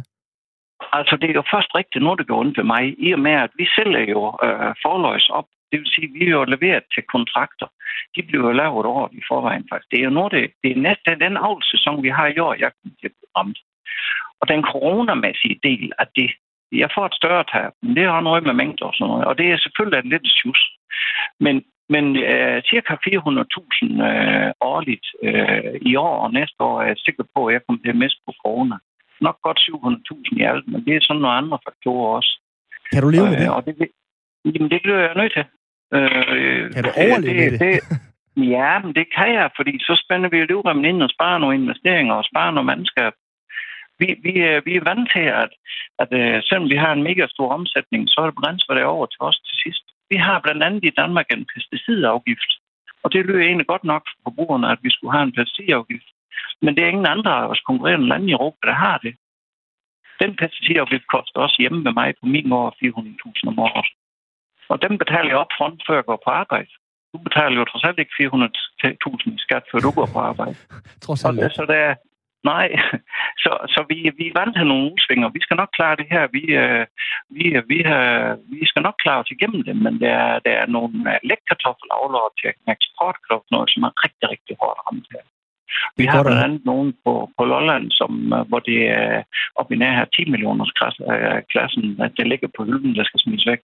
Altså, 0.99 1.15
det 1.21 1.29
er 1.29 1.39
jo 1.41 1.51
først 1.53 1.71
rigtigt 1.79 2.03
nu, 2.03 2.15
det 2.15 2.27
går 2.27 2.39
ondt 2.39 2.57
ved 2.57 2.67
mig, 2.73 2.83
i 3.05 3.11
og 3.17 3.19
med, 3.19 3.35
at 3.45 3.51
vi 3.59 3.65
sælger 3.75 4.03
jo 4.15 4.21
øh, 4.45 4.71
forløs 4.83 5.29
op. 5.29 5.47
Det 5.71 5.79
vil 5.79 5.93
sige, 5.95 6.07
at 6.09 6.13
vi 6.17 6.23
er 6.25 6.35
jo 6.39 6.43
leveret 6.43 6.83
til 6.93 7.03
kontrakter. 7.15 7.67
De 8.15 8.21
bliver 8.27 8.45
jo 8.47 8.51
lavet 8.61 8.85
over 8.93 9.07
i 9.19 9.21
forvejen, 9.29 9.65
faktisk. 9.69 9.91
Det 9.91 9.99
er 9.99 10.03
jo 10.09 10.17
noget, 10.19 10.31
det, 10.31 10.43
det 10.63 10.69
er 10.71 10.85
næsten 10.87 11.19
den 11.25 11.37
avlsæson, 11.37 12.03
vi 12.03 12.09
har 12.17 12.27
i 12.27 12.39
år, 12.39 12.53
jeg 12.63 12.71
kommer 12.77 12.95
til 13.01 13.07
at 13.07 13.29
ramt. 13.37 13.59
Og 14.41 14.45
den 14.47 14.61
coronamæssige 14.71 15.59
del 15.63 15.91
af 15.99 16.07
det, 16.19 16.29
jeg 16.71 16.89
får 16.95 17.05
et 17.05 17.19
større 17.21 17.45
tab, 17.53 17.71
men 17.83 17.95
det 17.95 18.05
har 18.13 18.21
noget 18.21 18.43
med 18.43 18.53
mængder 18.53 18.85
og 18.85 18.93
sådan 18.95 19.09
noget. 19.11 19.25
Og 19.25 19.37
det 19.37 19.47
er 19.51 19.57
selvfølgelig 19.57 19.99
en 19.99 20.13
lidt 20.13 20.27
sjus. 20.39 20.59
Men 21.39 21.63
Men 21.89 22.05
øh, 22.17 22.61
cirka 22.69 22.93
400.000 22.93 24.03
øh, 24.09 24.51
årligt 24.71 25.07
øh, 25.27 25.73
i 25.91 25.95
år 25.95 26.15
og 26.25 26.33
næste 26.33 26.59
år 26.59 26.81
er 26.81 26.87
jeg 26.87 26.97
sikker 26.97 27.23
på, 27.35 27.39
at 27.47 27.53
jeg 27.53 27.61
kommer 27.63 27.81
til 27.81 27.89
at 27.95 28.01
miste 28.03 28.21
på 28.27 28.33
corona. 28.43 28.75
Nok 29.21 29.37
godt 29.45 29.59
700.000 29.59 30.39
i 30.39 30.43
alt, 30.51 30.67
men 30.71 30.85
det 30.85 30.93
er 30.95 31.01
sådan 31.01 31.21
nogle 31.21 31.37
andre 31.41 31.57
faktorer 31.67 32.15
også. 32.17 32.33
Kan 32.91 33.01
du 33.03 33.09
leve 33.09 33.29
med 33.29 33.37
det? 33.37 33.47
Øh, 33.47 33.55
og 33.55 33.65
det, 33.65 33.73
jamen, 34.53 34.69
det 34.71 34.79
bliver 34.83 34.99
jeg 34.99 35.15
nødt 35.21 35.33
til. 35.37 35.45
Øh, 35.95 36.73
Kan 36.75 36.83
du 36.83 36.91
overleve 37.03 37.51
med 37.51 37.51
det? 37.51 37.59
det? 37.59 37.79
Ja, 38.55 38.71
men 38.83 38.91
det 38.95 39.05
kan 39.17 39.29
jeg, 39.39 39.49
fordi 39.55 39.73
så 39.87 39.93
spænder 40.03 40.29
vi 40.29 40.45
livremmen 40.45 40.85
ind 40.85 41.03
og 41.03 41.09
sparer 41.15 41.37
nogle 41.37 41.55
investeringer 41.61 42.13
og 42.13 42.25
sparer 42.31 42.51
noget 42.51 42.65
mandskab. 42.71 43.13
Vi, 43.99 44.07
vi, 44.25 44.33
er, 44.49 44.61
vi 44.67 44.75
er 44.75 44.83
vant 44.89 45.07
til, 45.15 45.25
at, 45.43 45.51
at 46.01 46.09
uh, 46.19 46.37
selvom 46.47 46.69
vi 46.69 46.77
har 46.83 46.91
en 46.93 47.03
mega 47.03 47.25
stor 47.35 47.49
omsætning, 47.57 48.01
så 48.09 48.15
er 48.21 48.25
det 48.25 48.35
begrænset, 48.35 48.67
hvad 48.67 48.75
det 48.75 48.83
er 48.83 48.95
over 48.97 49.05
til 49.05 49.21
os 49.29 49.39
til 49.47 49.57
sidst. 49.63 49.85
Vi 50.13 50.17
har 50.17 50.39
blandt 50.45 50.63
andet 50.67 50.83
i 50.85 50.97
Danmark 51.01 51.27
en 51.29 51.45
pesticidafgift, 51.53 52.51
og 53.03 53.07
det 53.13 53.25
lyder 53.25 53.43
egentlig 53.43 53.67
godt 53.73 53.85
nok 53.91 54.03
for 54.09 54.17
forbrugerne, 54.25 54.67
at 54.73 54.79
vi 54.85 54.89
skulle 54.91 55.13
have 55.15 55.25
en 55.27 55.35
pesticidafgift. 55.37 56.09
Men 56.63 56.71
det 56.75 56.81
er 56.83 56.93
ingen 56.93 57.13
andre 57.15 57.31
af 57.39 57.47
vores 57.49 57.63
konkurrerende 57.69 58.07
lande 58.11 58.27
i 58.29 58.35
Europa, 58.37 58.63
der 58.69 58.77
har 58.85 58.97
det. 59.05 59.13
Den 60.21 60.31
pesticidafgift 60.41 61.07
koster 61.15 61.39
også 61.45 61.57
hjemme 61.59 61.79
med 61.87 61.93
mig 61.99 62.09
på 62.19 62.25
min 62.35 62.51
år 62.61 62.67
400.000 62.83 63.47
om 63.51 63.59
året. 63.67 63.89
Og 64.71 64.77
dem 64.85 64.93
betaler 65.01 65.29
jeg 65.31 65.41
op 65.43 65.53
front, 65.57 65.79
før 65.87 65.95
jeg 65.99 66.05
går 66.11 66.19
på 66.25 66.31
arbejde. 66.41 66.71
Du 67.13 67.17
betaler 67.27 67.55
jo 67.59 67.65
trods 67.65 67.83
alt 67.87 67.99
ikke 67.99 68.15
400.000 68.19 69.35
i 69.37 69.39
skat, 69.45 69.63
før 69.71 69.79
du 69.85 69.91
går 69.99 70.07
på 70.13 70.19
arbejde. 70.29 70.55
Trods 71.05 71.23
Og 71.25 71.29
alt. 71.29 71.39
det, 71.41 71.51
så 71.59 71.63
det 71.71 71.77
er, 71.87 71.93
nej, 72.51 72.67
så, 73.43 73.51
så 73.73 73.79
vi, 73.89 73.97
vi 74.19 74.25
er 74.27 74.37
vant 74.39 74.55
til 74.55 74.67
nogle 74.67 74.91
udsvinger. 74.93 75.35
Vi 75.37 75.41
skal 75.45 75.57
nok 75.57 75.71
klare 75.77 75.99
det 76.01 76.07
her. 76.13 76.23
Vi, 76.37 76.43
øh, 76.63 76.85
vi, 77.35 77.43
vi, 77.71 77.77
øh, 77.95 78.31
vi 78.59 78.65
skal 78.69 78.81
nok 78.87 78.97
klare 79.03 79.21
os 79.23 79.33
igennem 79.35 79.61
det, 79.67 79.75
men 79.85 79.93
der 80.03 80.13
er, 80.25 80.39
der 80.45 80.53
er 80.61 80.67
nogle 80.77 80.95
øh, 81.11 81.19
lægkartoffelavlere 81.29 82.29
til 82.39 82.51
eksportkartofler, 82.73 83.61
som 83.73 83.81
er 83.87 83.93
rigtig, 84.03 84.27
rigtig 84.33 84.55
hårdt 84.61 84.79
ramt 84.85 85.07
her. 85.13 85.25
Vi 85.99 86.05
har 86.05 86.23
blandt 86.23 86.45
andet 86.47 86.65
nogen 86.71 86.89
på, 87.05 87.13
på 87.37 87.43
Lolland, 87.51 87.85
som, 87.99 88.11
øh, 88.35 88.43
hvor 88.49 88.61
det 88.69 88.79
er 89.01 89.23
op 89.59 89.71
i 89.71 89.75
nær 89.75 89.97
her 89.99 90.05
10 90.05 90.31
millioners 90.33 90.73
klasse- 90.79 91.07
øh, 91.13 91.41
klassen, 91.51 91.85
at 92.05 92.11
det 92.17 92.25
ligger 92.27 92.49
på 92.57 92.61
hylden, 92.67 92.95
der 92.97 93.03
skal 93.03 93.19
smides 93.19 93.47
væk. 93.51 93.61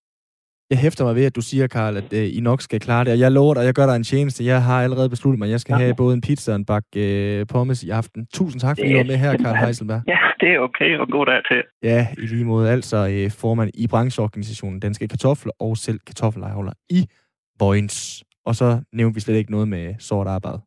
Jeg 0.70 0.78
hæfter 0.80 1.04
mig 1.06 1.16
ved, 1.16 1.26
at 1.26 1.36
du 1.36 1.42
siger, 1.42 1.68
Karl, 1.68 1.98
at 1.98 2.14
øh, 2.14 2.38
I 2.38 2.40
nok 2.40 2.62
skal 2.62 2.80
klare 2.80 3.04
det. 3.06 3.14
Og 3.14 3.20
jeg 3.20 3.32
lover 3.32 3.54
dig, 3.54 3.64
jeg 3.64 3.74
gør 3.74 3.86
dig 3.86 3.96
en 3.96 4.04
tjeneste. 4.04 4.46
Jeg 4.46 4.64
har 4.64 4.84
allerede 4.84 5.10
besluttet 5.10 5.40
mig, 5.40 5.46
at 5.46 5.52
jeg 5.52 5.60
skal 5.60 5.74
Ja. 5.74 5.78
have 5.80 5.96
både 5.96 6.14
en 6.14 6.22
pizza 6.22 6.52
og 6.52 6.56
en 6.56 6.66
bakke 6.66 7.40
øh, 7.40 7.46
pommes 7.48 7.84
i 7.84 7.90
aften. 7.90 8.28
Tusind 8.34 8.60
tak, 8.62 8.78
fordi 8.80 8.92
du 8.92 8.98
var 8.98 9.04
med 9.04 9.18
her, 9.18 9.38
Karl 9.38 9.56
Heiselberg. 9.66 10.02
Ja, 10.08 10.18
det 10.40 10.50
er 10.56 10.60
okay, 10.60 10.98
og 10.98 11.08
god 11.12 11.26
dag 11.26 11.42
til. 11.52 11.64
Ja, 11.84 12.08
i 12.18 12.26
lige 12.26 12.46
måde. 12.46 12.70
Altså 12.72 13.08
øh, 13.12 13.32
formand 13.32 13.70
i 13.74 13.88
brancheorganisationen 13.88 14.80
Danske 14.80 15.08
Kartofler 15.08 15.52
og 15.60 15.78
selv 15.78 16.00
kartoffelavler 16.08 16.72
i 16.90 17.08
Vojens. 17.60 18.24
Og 18.46 18.56
så 18.56 18.80
nævnte 18.94 19.14
vi 19.16 19.20
slet 19.22 19.36
ikke 19.36 19.52
noget 19.52 19.68
med 19.68 19.96
sort 20.00 20.28
arbejde. 20.28 20.60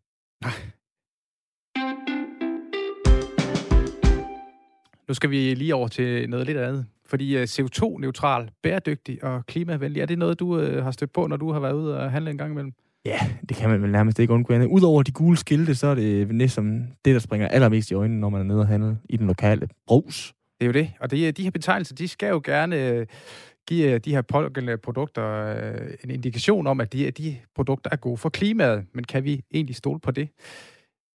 Nu 5.09 5.14
skal 5.14 5.30
vi 5.30 5.55
lige 5.55 5.74
over 5.74 5.88
til 5.88 6.30
noget 6.30 6.46
lidt 6.46 6.59
andet. 6.59 6.86
Fordi 7.12 7.36
øh, 7.36 7.42
CO2-neutral, 7.42 8.48
bæredygtig 8.62 9.24
og 9.24 9.46
klimavenlig, 9.46 10.00
er 10.02 10.06
det 10.06 10.18
noget, 10.18 10.40
du 10.40 10.58
øh, 10.60 10.84
har 10.84 10.90
stødt 10.90 11.12
på, 11.12 11.26
når 11.26 11.36
du 11.36 11.52
har 11.52 11.60
været 11.60 11.72
ude 11.72 12.00
og 12.00 12.10
handle 12.10 12.30
en 12.30 12.38
gang 12.38 12.50
imellem? 12.52 12.72
Ja, 13.04 13.18
det 13.48 13.56
kan 13.56 13.70
man 13.70 13.82
vel 13.82 13.90
nærmest 13.92 14.18
ikke 14.18 14.32
undgå 14.32 14.54
andet. 14.54 14.66
Udover 14.66 15.02
de 15.02 15.12
gule 15.12 15.36
skilte, 15.36 15.74
så 15.74 15.86
er 15.86 15.94
det 15.94 16.34
næsten 16.34 16.94
det, 17.04 17.14
der 17.14 17.18
springer 17.20 17.48
allermest 17.48 17.90
i 17.90 17.94
øjnene, 17.94 18.20
når 18.20 18.28
man 18.28 18.40
er 18.40 18.44
nede 18.44 18.60
og 18.60 18.66
handle 18.66 18.98
i 19.08 19.16
den 19.16 19.26
lokale 19.26 19.68
brus. 19.86 20.34
Det 20.60 20.64
er 20.64 20.66
jo 20.66 20.72
det. 20.72 20.92
Og 21.00 21.10
det, 21.10 21.28
er- 21.28 21.32
de 21.32 21.42
her 21.42 21.50
betegnelser, 21.50 21.94
de 21.94 22.08
skal 22.08 22.28
jo 22.28 22.40
gerne 22.44 22.88
øh, 22.88 23.06
give 23.68 23.92
øh, 23.92 24.00
de 24.00 24.10
her 24.10 24.22
pågældende 24.22 24.78
produkter 24.78 25.24
øh, 25.56 25.90
en 26.04 26.10
indikation 26.10 26.66
om, 26.66 26.80
at 26.80 26.92
de, 26.92 27.10
de 27.10 27.36
produkter 27.54 27.90
er 27.92 27.96
gode 27.96 28.16
for 28.16 28.28
klimaet. 28.28 28.84
Men 28.94 29.04
kan 29.04 29.24
vi 29.24 29.42
egentlig 29.54 29.76
stole 29.76 30.00
på 30.00 30.10
det? 30.10 30.28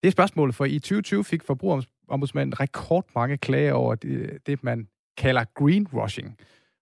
Det 0.03 0.07
er 0.07 0.11
spørgsmålet, 0.11 0.55
for 0.55 0.65
i 0.65 0.79
2020 0.79 1.23
fik 1.23 1.43
forbrugerombudsmanden 1.43 2.59
rekordmange 2.59 3.37
klager 3.37 3.73
over 3.73 3.95
det, 3.95 4.37
det, 4.47 4.63
man 4.63 4.87
kalder 5.17 5.43
greenwashing. 5.55 6.37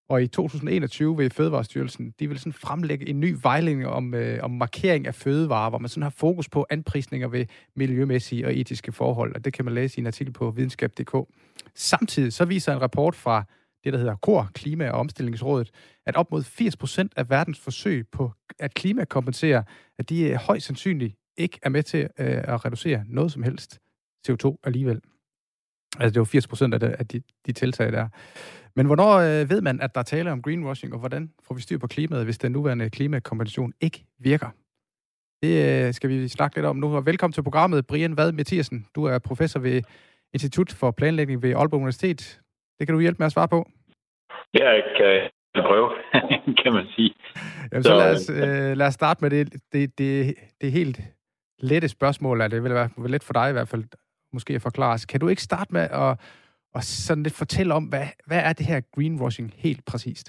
Og 0.10 0.24
i 0.24 0.28
2021 0.28 1.18
vil 1.18 1.30
Fødevarestyrelsen, 1.30 2.14
de 2.20 2.28
vil 2.28 2.40
sådan 2.40 2.54
fremlægge 2.54 3.10
en 3.10 3.20
ny 3.20 3.38
vejledning 3.42 3.88
om, 3.88 4.14
øh, 4.14 4.44
om 4.44 4.52
markering 4.52 5.08
af 5.08 5.16
fødevarer, 5.16 5.70
hvor 5.70 5.80
man 5.80 5.90
sådan 5.90 6.04
har 6.04 6.10
fokus 6.10 6.50
på 6.50 6.66
anprisninger 6.70 7.28
ved 7.28 7.46
miljømæssige 7.76 8.46
og 8.46 8.56
etiske 8.56 8.92
forhold, 8.92 9.36
og 9.36 9.46
det 9.46 9.54
kan 9.54 9.66
man 9.66 9.74
læse 9.74 9.98
i 9.98 10.02
en 10.02 10.08
artikel 10.08 10.34
på 10.34 10.52
videnskab.dk. 10.52 11.16
Samtidig 11.76 12.34
så 12.34 12.46
viser 12.46 12.74
en 12.74 12.82
rapport 12.82 13.16
fra 13.16 13.44
det, 13.84 13.94
der 13.94 14.00
hedder 14.00 14.16
KOR, 14.16 14.50
Klima- 14.54 14.90
og 14.90 15.00
Omstillingsrådet, 15.00 15.72
at 16.06 16.16
op 16.16 16.32
mod 16.32 16.44
80 16.44 16.78
procent 16.78 17.14
af 17.16 17.30
verdens 17.30 17.60
forsøg 17.60 18.08
på 18.12 18.32
at 18.60 18.74
klimakompensere, 18.74 19.64
at 20.00 20.10
de 20.10 20.24
øh, 20.24 20.36
højst 20.36 20.66
sandsynligt 20.66 21.16
ikke 21.38 21.60
er 21.64 21.70
med 21.70 21.84
til 21.84 22.00
øh, 22.00 22.08
at 22.18 22.66
reducere 22.66 23.04
noget 23.08 23.32
som 23.32 23.44
helst 23.44 23.80
CO2 24.28 24.56
alligevel. 24.64 25.02
Altså 26.00 26.14
det 26.14 26.20
var 26.20 26.26
80 26.26 26.48
procent 26.48 26.74
af, 26.74 26.80
det, 26.80 26.88
af 27.00 27.08
de, 27.08 27.22
de 27.46 27.52
tiltag 27.52 27.92
der. 27.92 28.08
Men 28.76 28.86
hvornår 28.86 29.14
øh, 29.14 29.50
ved 29.50 29.62
man, 29.62 29.82
at 29.82 29.96
der 29.96 30.00
er 30.00 30.04
tale 30.04 30.32
om 30.32 30.42
greenwashing, 30.42 30.94
og 30.94 31.00
hvordan 31.00 31.32
får 31.48 31.56
vi 31.56 31.62
styr 31.62 31.78
på 31.78 31.88
klimaet, 31.88 32.26
hvis 32.26 32.38
den 32.38 32.52
nuværende 32.52 32.90
klimakompensation 32.90 33.74
ikke 33.82 34.06
virker? 34.20 34.50
Det 35.44 35.86
øh, 35.88 35.94
skal 35.94 36.10
vi 36.10 36.28
snakke 36.28 36.58
lidt 36.58 36.66
om 36.66 36.76
nu. 36.76 36.96
Og 36.96 37.06
velkommen 37.06 37.34
til 37.34 37.44
programmet, 37.44 37.88
Brian 37.88 38.18
Vad 38.18 38.32
Mathiasen. 38.32 38.88
Du 38.96 39.04
er 39.04 39.20
professor 39.20 39.60
ved 39.60 39.82
Institut 40.34 40.72
for 40.72 40.92
Planlægning 40.92 41.44
ved 41.44 41.56
Aalborg 41.56 41.80
Universitet. 41.80 42.42
Det 42.80 42.88
kan 42.88 42.94
du 42.94 43.02
hjælpe 43.02 43.18
med 43.20 43.26
at 43.26 43.32
svare 43.32 43.48
på. 43.48 43.70
Ja, 44.54 44.70
jeg 44.70 44.84
kan 44.98 45.64
prøve, 45.64 45.90
kan 46.64 46.74
man 46.74 46.86
sige. 46.96 47.14
Jamen, 47.72 47.84
så 47.84 47.90
Så, 47.90 47.96
lad 47.96 48.16
os, 48.16 48.30
øh, 48.30 48.78
lad 48.78 48.88
os 48.88 48.94
starte 48.94 49.20
med 49.24 49.30
det, 49.30 49.54
det, 49.74 49.98
det, 49.98 50.36
det 50.62 50.72
helt 50.72 51.02
lette 51.60 51.88
spørgsmål, 51.88 52.42
er 52.42 52.48
det 52.48 52.64
vil 52.64 52.74
være 52.74 52.90
let 53.08 53.24
for 53.24 53.34
dig 53.34 53.50
i 53.50 53.54
hvert 53.54 53.68
fald, 53.68 53.84
måske 54.38 54.54
at 54.56 54.68
forklare. 54.70 55.00
Kan 55.12 55.20
du 55.20 55.28
ikke 55.28 55.48
starte 55.50 55.74
med 55.74 55.86
at, 56.04 56.12
og 56.76 56.82
sådan 56.84 57.24
lidt 57.24 57.42
fortælle 57.44 57.74
om, 57.74 57.84
hvad, 57.92 58.08
hvad 58.30 58.42
er 58.50 58.54
det 58.54 58.66
her 58.66 58.80
greenwashing 58.96 59.54
helt 59.66 59.86
præcist? 59.92 60.28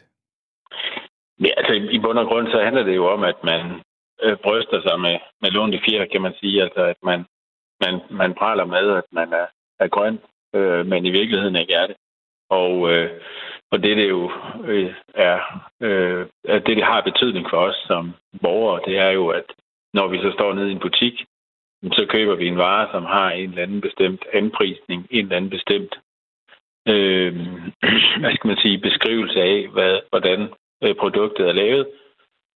Ja, 1.44 1.52
altså 1.56 1.72
i 1.96 1.98
bund 1.98 2.18
og 2.18 2.26
grund 2.26 2.46
så 2.50 2.58
handler 2.66 2.82
det 2.82 2.96
jo 2.96 3.06
om, 3.14 3.22
at 3.22 3.38
man 3.44 3.62
øh, 4.22 4.36
bryster 4.44 4.80
sig 4.86 5.00
med, 5.00 5.16
med 5.42 5.50
lånte 5.50 5.80
fjer, 5.84 6.04
kan 6.12 6.22
man 6.22 6.34
sige. 6.40 6.62
Altså 6.62 6.82
at 6.92 6.96
man, 7.02 7.20
man, 7.84 7.94
man 8.10 8.34
praler 8.34 8.64
med, 8.64 8.84
at 9.00 9.08
man 9.12 9.32
er, 9.32 9.46
er 9.80 9.88
grøn, 9.88 10.18
øh, 10.54 10.86
men 10.86 11.06
i 11.06 11.10
virkeligheden 11.10 11.56
ikke 11.56 11.74
er 11.74 11.86
det. 11.86 11.96
Og, 12.50 12.92
øh, 12.92 13.10
og 13.70 13.82
det, 13.82 13.96
det 13.96 14.08
jo 14.08 14.30
øh, 14.64 14.94
er, 15.14 15.38
øh, 15.80 16.26
at 16.44 16.66
det, 16.66 16.76
det 16.76 16.84
har 16.84 17.00
betydning 17.00 17.46
for 17.50 17.56
os 17.56 17.78
som 17.86 18.14
borgere, 18.42 18.80
det 18.86 18.98
er 18.98 19.10
jo, 19.10 19.28
at 19.28 19.44
når 19.94 20.06
vi 20.08 20.18
så 20.18 20.30
står 20.34 20.54
nede 20.54 20.68
i 20.68 20.72
en 20.72 20.80
butik, 20.86 21.24
så 21.82 22.06
køber 22.08 22.34
vi 22.34 22.46
en 22.46 22.58
vare, 22.58 22.88
som 22.92 23.04
har 23.04 23.30
en 23.30 23.50
eller 23.50 23.62
anden 23.62 23.80
bestemt 23.80 24.24
anprisning, 24.32 25.06
en 25.10 25.24
eller 25.24 25.36
anden 25.36 25.50
bestemt 25.50 25.94
øh, 26.88 27.32
hvad 28.20 28.34
skal 28.34 28.48
man 28.48 28.56
sige, 28.56 28.78
beskrivelse 28.78 29.42
af, 29.42 29.68
hvad, 29.72 30.00
hvordan 30.10 30.48
øh, 30.82 30.94
produktet 30.94 31.48
er 31.48 31.52
lavet. 31.52 31.86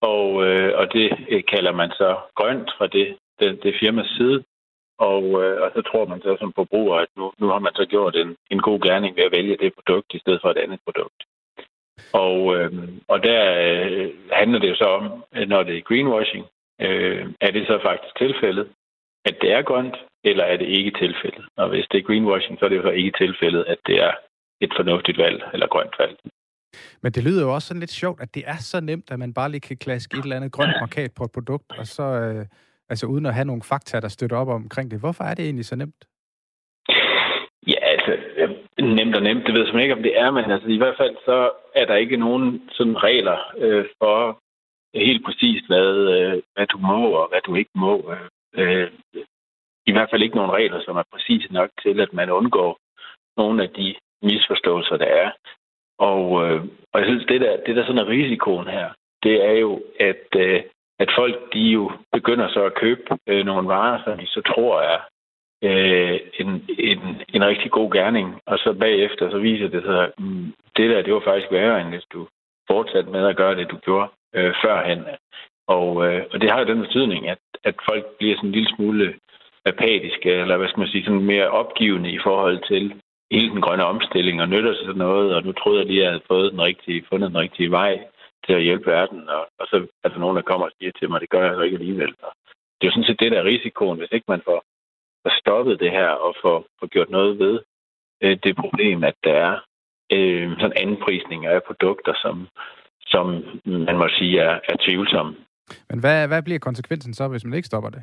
Og, 0.02 0.46
øh, 0.46 0.78
og 0.78 0.92
det 0.92 1.26
øh, 1.28 1.42
kalder 1.44 1.72
man 1.72 1.90
så 1.90 2.18
grønt 2.34 2.70
fra 2.78 2.86
det, 2.86 3.16
det, 3.40 3.62
det 3.62 3.74
firmas 3.80 4.10
side. 4.16 4.44
Og, 4.98 5.24
øh, 5.44 5.62
og 5.62 5.70
så 5.74 5.82
tror 5.82 6.06
man 6.06 6.20
så 6.22 6.36
som 6.40 6.52
forbruger, 6.52 6.96
at 6.96 7.08
nu, 7.16 7.32
nu 7.38 7.46
har 7.46 7.58
man 7.58 7.74
så 7.74 7.86
gjort 7.86 8.16
en, 8.16 8.36
en 8.50 8.60
god 8.60 8.80
gerning 8.80 9.16
ved 9.16 9.24
at 9.24 9.32
vælge 9.32 9.56
det 9.56 9.74
produkt 9.74 10.14
i 10.14 10.18
stedet 10.18 10.40
for 10.42 10.50
et 10.50 10.58
andet 10.58 10.80
produkt. 10.84 11.20
Og, 12.12 12.56
øh, 12.56 12.72
og 13.08 13.22
der 13.22 13.42
øh, 13.68 14.10
handler 14.32 14.58
det 14.58 14.68
jo 14.68 14.74
så 14.74 14.84
om, 14.84 15.24
når 15.46 15.62
det 15.62 15.76
er 15.76 15.88
greenwashing, 15.88 16.44
øh, 16.80 17.26
er 17.40 17.50
det 17.50 17.66
så 17.66 17.78
faktisk 17.82 18.18
tilfældet, 18.18 18.68
at 19.24 19.36
det 19.42 19.52
er 19.52 19.62
grønt, 19.62 19.96
eller 20.24 20.44
er 20.44 20.56
det 20.56 20.66
ikke 20.66 20.90
tilfældet? 20.90 21.44
Og 21.56 21.68
hvis 21.68 21.86
det 21.90 21.98
er 21.98 22.02
greenwashing, 22.02 22.58
så 22.58 22.64
er 22.64 22.68
det 22.68 22.76
jo 22.76 22.82
så 22.82 22.90
ikke 22.90 23.12
tilfældet, 23.18 23.64
at 23.64 23.78
det 23.86 23.96
er 24.02 24.12
et 24.60 24.72
fornuftigt 24.76 25.18
valg 25.18 25.42
eller 25.52 25.66
grønt 25.66 25.94
valg. 25.98 26.16
Men 27.02 27.12
det 27.12 27.24
lyder 27.24 27.42
jo 27.42 27.54
også 27.54 27.68
sådan 27.68 27.80
lidt 27.80 27.90
sjovt, 27.90 28.20
at 28.20 28.34
det 28.34 28.42
er 28.46 28.56
så 28.56 28.80
nemt, 28.80 29.10
at 29.10 29.18
man 29.18 29.34
bare 29.34 29.50
lige 29.50 29.60
kan 29.60 29.76
klaske 29.76 30.16
et 30.18 30.22
eller 30.22 30.36
andet 30.36 30.52
grønt 30.52 30.76
markat 30.80 31.12
på 31.18 31.24
et 31.24 31.32
produkt, 31.32 31.72
og 31.78 31.86
så, 31.86 32.02
øh, 32.02 32.46
altså 32.88 33.06
uden 33.06 33.26
at 33.26 33.34
have 33.34 33.44
nogle 33.44 33.62
fakta, 33.62 34.00
der 34.00 34.08
støtter 34.08 34.36
op 34.36 34.48
omkring 34.48 34.90
det. 34.90 35.00
Hvorfor 35.00 35.24
er 35.24 35.34
det 35.34 35.44
egentlig 35.44 35.64
så 35.64 35.76
nemt? 35.76 36.04
Ja, 37.66 37.80
altså, 37.94 38.12
øh, 38.36 38.50
nemt 38.84 39.16
og 39.16 39.22
nemt, 39.22 39.46
det 39.46 39.54
ved 39.54 39.60
jeg 39.60 39.66
simpelthen 39.66 39.86
ikke, 39.86 39.94
om 39.94 40.02
det 40.02 40.18
er, 40.18 40.30
men 40.30 40.50
altså, 40.50 40.68
i 40.68 40.76
hvert 40.76 40.96
fald 40.96 41.16
så 41.24 41.50
er 41.74 41.84
der 41.86 41.94
ikke 41.94 42.16
nogen 42.16 42.62
sådan 42.70 43.02
regler 43.02 43.38
øh, 43.58 43.84
for 43.98 44.40
helt 44.94 45.24
præcist, 45.24 45.66
hvad, 45.66 45.88
øh, 46.16 46.42
hvad 46.54 46.66
du 46.66 46.78
må 46.78 47.00
og 47.20 47.28
hvad 47.28 47.40
du 47.46 47.54
ikke 47.54 47.70
må. 47.74 48.12
Øh, 48.12 48.28
Øh, 48.54 48.90
I 49.86 49.92
hvert 49.92 50.10
fald 50.10 50.22
ikke 50.22 50.36
nogen 50.36 50.52
regler, 50.52 50.80
som 50.82 50.96
er 50.96 51.02
præcise 51.12 51.52
nok 51.52 51.70
til, 51.82 52.00
at 52.00 52.12
man 52.12 52.30
undgår 52.30 52.78
nogle 53.36 53.62
af 53.62 53.70
de 53.70 53.94
misforståelser, 54.22 54.96
der 54.96 55.06
er. 55.06 55.30
Og, 55.98 56.22
øh, 56.44 56.64
og 56.92 57.00
jeg 57.00 57.06
synes, 57.06 57.26
det 57.26 57.40
der, 57.40 57.56
det 57.66 57.76
der 57.76 57.84
sådan 57.84 57.98
er 57.98 58.08
risikoen 58.08 58.66
her, 58.66 58.88
det 59.22 59.44
er 59.44 59.52
jo, 59.52 59.82
at, 60.00 60.26
øh, 60.36 60.62
at 60.98 61.10
folk 61.18 61.52
de 61.52 61.60
jo 61.60 61.92
begynder 62.12 62.48
så 62.48 62.64
at 62.64 62.74
købe 62.74 63.02
øh, 63.26 63.44
nogle 63.46 63.68
varer, 63.68 64.02
som 64.04 64.18
de 64.18 64.26
så 64.26 64.40
tror 64.40 64.80
er 64.80 65.00
øh, 65.62 66.20
en, 66.40 66.48
en, 66.78 66.98
en 67.34 67.44
rigtig 67.44 67.70
god 67.70 67.90
gerning, 67.90 68.40
og 68.46 68.58
så 68.58 68.72
bagefter 68.72 69.30
så 69.30 69.38
viser 69.38 69.68
det 69.68 69.82
sig, 69.82 70.04
at 70.04 70.12
mm, 70.18 70.54
det 70.76 70.90
der, 70.90 71.02
det 71.02 71.14
var 71.14 71.20
faktisk 71.24 71.52
værre, 71.52 71.80
end 71.80 71.88
hvis 71.88 72.06
du 72.12 72.28
fortsatte 72.70 73.10
med 73.10 73.26
at 73.26 73.36
gøre 73.36 73.54
det, 73.54 73.70
du 73.70 73.76
gjorde 73.76 74.08
øh, 74.34 74.54
førhen. 74.62 75.04
Og, 75.76 75.90
øh, 76.06 76.22
og 76.32 76.40
det 76.40 76.50
har 76.50 76.58
jo 76.60 76.70
den 76.72 76.80
betydning, 76.86 77.28
at, 77.28 77.42
at 77.64 77.74
folk 77.88 78.04
bliver 78.18 78.36
sådan 78.36 78.48
en 78.48 78.56
lille 78.56 78.70
smule 78.76 79.14
apatiske, 79.64 80.30
eller 80.42 80.56
hvad 80.56 80.68
skal 80.68 80.80
man 80.80 80.88
sige, 80.88 81.04
sådan 81.04 81.30
mere 81.34 81.50
opgivende 81.50 82.10
i 82.10 82.20
forhold 82.26 82.58
til 82.70 82.84
hele 83.30 83.50
den 83.50 83.60
grønne 83.60 83.84
omstilling, 83.84 84.40
og 84.40 84.48
nytter 84.48 84.74
sig 84.74 84.84
sådan 84.86 85.04
noget, 85.08 85.34
og 85.34 85.42
nu 85.42 85.52
troede 85.52 85.78
jeg 85.78 85.86
lige, 85.86 86.00
at 86.00 86.04
jeg 86.04 86.12
havde 86.12 86.30
fået 86.32 86.52
den 86.52 86.62
rigtige, 86.62 87.04
fundet 87.08 87.30
den 87.30 87.38
rigtige 87.38 87.70
vej 87.70 87.92
til 88.46 88.52
at 88.52 88.62
hjælpe 88.62 88.90
verden, 88.90 89.28
og, 89.28 89.42
og 89.58 89.66
så 89.70 89.86
er 90.04 90.08
der 90.08 90.18
nogen, 90.18 90.36
der 90.36 90.42
kommer 90.42 90.66
og 90.66 90.72
siger 90.78 90.92
til 90.92 91.10
mig, 91.10 91.20
det 91.20 91.30
gør 91.30 91.44
jeg 91.44 91.54
så 91.54 91.62
ikke 91.62 91.78
alligevel. 91.80 92.14
Og 92.22 92.32
det 92.76 92.82
er 92.82 92.90
jo 92.90 92.94
sådan 92.94 93.04
set 93.04 93.20
det, 93.20 93.32
der 93.32 93.38
er 93.38 93.50
risikoen, 93.52 93.98
hvis 93.98 94.12
ikke 94.12 94.32
man 94.34 94.42
får, 94.44 94.64
får 95.22 95.32
stoppet 95.40 95.80
det 95.80 95.90
her 95.90 96.08
og 96.08 96.34
får, 96.42 96.64
får 96.78 96.86
gjort 96.86 97.10
noget 97.10 97.38
ved 97.38 97.60
øh, 98.22 98.36
det 98.44 98.56
problem, 98.56 99.04
at 99.04 99.14
der 99.24 99.34
er 99.48 99.54
øh, 100.12 100.50
sådan 100.60 100.80
anprisninger 100.86 101.50
af 101.50 101.62
produkter, 101.62 102.14
som, 102.22 102.48
som 103.06 103.26
man 103.64 103.96
må 103.98 104.08
sige 104.08 104.40
er, 104.40 104.60
er 104.68 104.76
tvivlsomme. 104.80 105.36
Men 105.90 106.00
hvad, 106.00 106.28
hvad 106.28 106.42
bliver 106.42 106.58
konsekvensen 106.58 107.14
så, 107.14 107.28
hvis 107.28 107.44
man 107.44 107.54
ikke 107.54 107.66
stopper 107.66 107.90
det? 107.90 108.02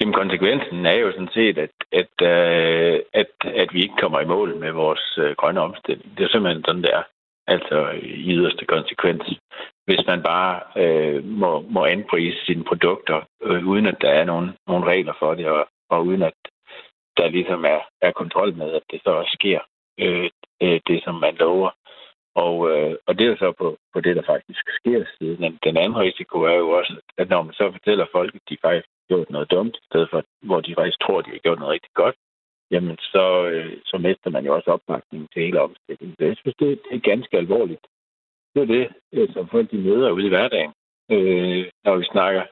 Jamen, 0.00 0.14
konsekvensen 0.14 0.86
er 0.86 0.92
jo 0.94 1.12
sådan 1.12 1.34
set, 1.34 1.58
at, 1.58 1.70
at, 1.92 2.14
øh, 2.32 3.00
at, 3.12 3.32
at 3.62 3.68
vi 3.74 3.82
ikke 3.82 4.00
kommer 4.00 4.20
i 4.20 4.30
mål 4.34 4.56
med 4.56 4.70
vores 4.72 5.18
øh, 5.18 5.34
grønne 5.36 5.60
omstilling. 5.60 6.18
Det 6.18 6.24
er 6.24 6.28
simpelthen 6.28 6.64
sådan, 6.64 6.82
det 6.82 6.94
er. 6.94 7.02
Altså 7.46 7.90
i 8.02 8.32
yderste 8.32 8.64
konsekvens. 8.64 9.22
Hvis 9.86 10.06
man 10.06 10.22
bare 10.22 10.60
øh, 10.82 11.24
må, 11.24 11.60
må 11.60 11.84
anprise 11.84 12.44
sine 12.46 12.64
produkter, 12.64 13.20
øh, 13.42 13.66
uden 13.66 13.86
at 13.86 13.98
der 14.00 14.10
er 14.10 14.24
nogen, 14.24 14.50
nogen 14.66 14.84
regler 14.84 15.12
for 15.18 15.34
det, 15.34 15.46
og, 15.46 15.68
og 15.90 16.06
uden 16.06 16.22
at 16.22 16.34
der 17.18 17.28
ligesom 17.28 17.64
er, 17.64 17.80
er 18.02 18.12
kontrol 18.12 18.54
med, 18.54 18.72
at 18.72 18.82
det 18.90 19.00
så 19.04 19.10
også 19.10 19.30
sker, 19.40 19.60
uh, 20.02 20.28
det 20.88 20.98
som 21.04 21.14
man 21.14 21.34
lover. 21.34 21.70
Og, 22.44 22.54
øh, 22.70 22.94
og 23.06 23.12
det 23.18 23.26
er 23.26 23.36
så 23.36 23.52
på, 23.60 23.68
på 23.92 23.98
det, 24.00 24.16
der 24.16 24.30
faktisk 24.32 24.64
sker 24.78 25.00
siden. 25.18 25.42
Den, 25.44 25.58
den 25.66 25.76
anden 25.76 25.98
risiko 26.06 26.36
er 26.52 26.56
jo 26.64 26.70
også, 26.70 26.94
at 27.20 27.28
når 27.28 27.42
man 27.42 27.54
så 27.54 27.66
fortæller 27.72 28.06
folk, 28.12 28.34
at 28.34 28.48
de 28.50 28.56
faktisk 28.64 28.88
har 28.92 29.06
gjort 29.10 29.30
noget 29.30 29.50
dumt, 29.50 29.76
i 29.76 29.84
stedet 29.90 30.08
for, 30.10 30.20
hvor 30.48 30.60
de 30.60 30.74
faktisk 30.78 31.00
tror, 31.00 31.18
at 31.18 31.26
de 31.26 31.30
har 31.30 31.44
gjort 31.46 31.58
noget 31.58 31.74
rigtig 31.76 31.94
godt, 31.94 32.16
jamen 32.70 32.96
så, 33.12 33.24
øh, 33.52 33.72
så 33.90 33.96
mister 33.98 34.30
man 34.30 34.44
jo 34.46 34.54
også 34.54 34.70
opbakningen 34.70 35.28
til 35.32 35.42
hele 35.42 35.60
omstillingen. 35.60 36.16
Så 36.18 36.24
jeg 36.24 36.36
synes, 36.36 36.56
det, 36.62 36.68
det 36.84 36.96
er 36.96 37.10
ganske 37.10 37.36
alvorligt. 37.36 37.84
Det 38.54 38.62
er 38.62 38.70
det, 38.76 38.84
øh, 39.14 39.28
som 39.34 39.48
folk 39.48 39.70
de 39.70 39.78
møder 39.78 40.10
ude 40.10 40.26
i 40.26 40.34
hverdagen, 40.34 40.72
øh, 41.14 41.62
når 41.84 41.96
vi 41.96 42.04
snakker 42.12 42.42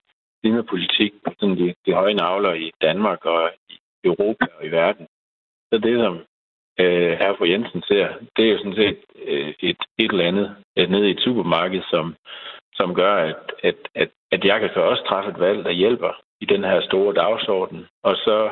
klimapolitik 0.43 1.13
på 1.25 1.31
sådan 1.39 1.59
de, 1.61 1.75
de 1.87 1.93
høje 2.01 2.15
navler 2.15 2.53
i 2.55 2.73
Danmark 2.83 3.25
og 3.25 3.51
i 3.69 3.75
Europa 4.05 4.47
og 4.59 4.67
i 4.67 4.71
verden. 4.71 5.07
Så 5.71 5.79
det, 5.79 5.95
som 6.05 6.15
øh, 6.81 7.13
her 7.19 7.35
for 7.39 7.45
Jensen 7.45 7.83
ser, 7.83 8.09
det 8.37 8.45
er 8.45 8.53
jo 8.53 8.59
sådan 8.59 8.81
set 8.83 8.99
øh, 9.25 9.55
et, 9.61 9.81
et 9.99 10.11
eller 10.11 10.25
andet 10.25 10.57
et, 10.77 10.91
nede 10.91 11.09
i 11.09 11.11
et 11.11 11.21
supermarked, 11.21 11.83
som, 11.91 12.15
som 12.75 12.95
gør, 12.95 13.15
at, 13.15 13.53
at, 13.63 13.77
at, 13.95 14.11
at 14.33 14.45
jeg 14.45 14.61
kan 14.61 14.83
også 14.83 15.05
træffe 15.09 15.31
et 15.31 15.41
valg, 15.41 15.65
der 15.65 15.71
hjælper 15.71 16.13
i 16.41 16.45
den 16.45 16.65
her 16.65 16.81
store 16.81 17.15
dagsorden. 17.15 17.87
Og 18.03 18.17
så 18.17 18.51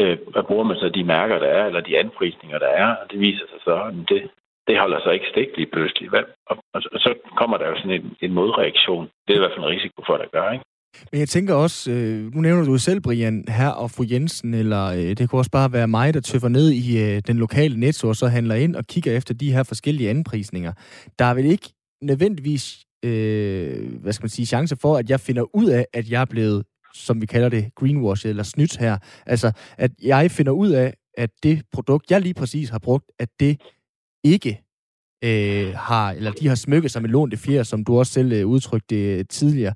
øh, 0.00 0.18
bruger 0.48 0.64
man 0.64 0.76
så 0.76 0.88
de 0.88 1.04
mærker, 1.04 1.38
der 1.38 1.46
er, 1.46 1.66
eller 1.66 1.80
de 1.80 1.98
anprisninger, 1.98 2.58
der 2.58 2.68
er, 2.68 2.96
og 2.96 3.10
det 3.10 3.20
viser 3.20 3.46
sig 3.50 3.60
så, 3.64 3.74
at 3.74 3.94
det, 4.08 4.30
det 4.66 4.78
holder 4.78 5.00
sig 5.00 5.14
ikke 5.14 5.28
stik 5.32 5.56
lige 5.56 5.70
pludselig. 5.72 6.14
Og, 6.14 6.24
og, 6.74 6.82
og 6.92 7.00
så 7.00 7.14
kommer 7.36 7.56
der 7.56 7.68
jo 7.68 7.76
sådan 7.76 7.90
en, 7.90 8.16
en 8.20 8.32
modreaktion. 8.32 9.10
Det 9.24 9.32
er 9.32 9.38
i 9.38 9.40
hvert 9.40 9.52
fald 9.52 9.64
en 9.64 9.76
risiko 9.76 10.02
for, 10.06 10.14
at 10.14 10.20
der 10.20 10.40
gør, 10.40 10.50
ikke? 10.52 10.64
Men 11.12 11.20
jeg 11.20 11.28
tænker 11.28 11.54
også, 11.54 11.90
øh, 11.90 12.34
nu 12.34 12.40
nævner 12.40 12.64
du 12.64 12.78
selv, 12.78 13.00
Brian, 13.00 13.44
her 13.48 13.68
og 13.68 13.90
fru 13.90 14.04
Jensen, 14.10 14.54
eller 14.54 14.84
øh, 14.84 15.16
det 15.16 15.30
kunne 15.30 15.40
også 15.40 15.50
bare 15.50 15.72
være 15.72 15.88
mig, 15.88 16.14
der 16.14 16.20
tøffer 16.20 16.48
ned 16.48 16.70
i 16.70 16.98
øh, 16.98 17.22
den 17.26 17.36
lokale 17.36 17.80
netto, 17.80 18.08
og 18.08 18.16
så 18.16 18.26
handler 18.26 18.54
ind 18.54 18.76
og 18.76 18.86
kigger 18.86 19.16
efter 19.16 19.34
de 19.34 19.52
her 19.52 19.62
forskellige 19.62 20.10
anprisninger. 20.10 20.72
Der 21.18 21.24
er 21.24 21.34
vel 21.34 21.44
ikke 21.44 21.72
nødvendigvis, 22.02 22.84
øh, 23.04 24.00
hvad 24.00 24.12
skal 24.12 24.24
man 24.24 24.30
sige, 24.30 24.46
chance 24.46 24.76
for, 24.76 24.96
at 24.96 25.10
jeg 25.10 25.20
finder 25.20 25.56
ud 25.56 25.66
af, 25.66 25.86
at 25.92 26.10
jeg 26.10 26.20
er 26.20 26.24
blevet, 26.24 26.64
som 26.94 27.20
vi 27.20 27.26
kalder 27.26 27.48
det, 27.48 27.74
greenwash 27.74 28.26
eller 28.26 28.42
snydt 28.42 28.76
her. 28.76 28.98
Altså, 29.26 29.52
at 29.78 29.90
jeg 30.02 30.30
finder 30.30 30.52
ud 30.52 30.70
af, 30.70 30.94
at 31.18 31.30
det 31.42 31.62
produkt, 31.72 32.10
jeg 32.10 32.20
lige 32.20 32.34
præcis 32.34 32.68
har 32.68 32.78
brugt, 32.78 33.10
at 33.18 33.28
det 33.40 33.60
ikke 34.24 34.62
øh, 35.24 35.74
har, 35.74 36.10
eller 36.10 36.32
de 36.32 36.48
har 36.48 36.54
smykket 36.54 36.90
sig 36.90 37.02
med 37.02 37.10
lånte 37.10 37.36
fjer, 37.36 37.62
som 37.62 37.84
du 37.84 37.98
også 37.98 38.12
selv 38.12 38.32
øh, 38.32 38.46
udtrykte 38.46 38.96
øh, 38.96 39.24
tidligere 39.30 39.74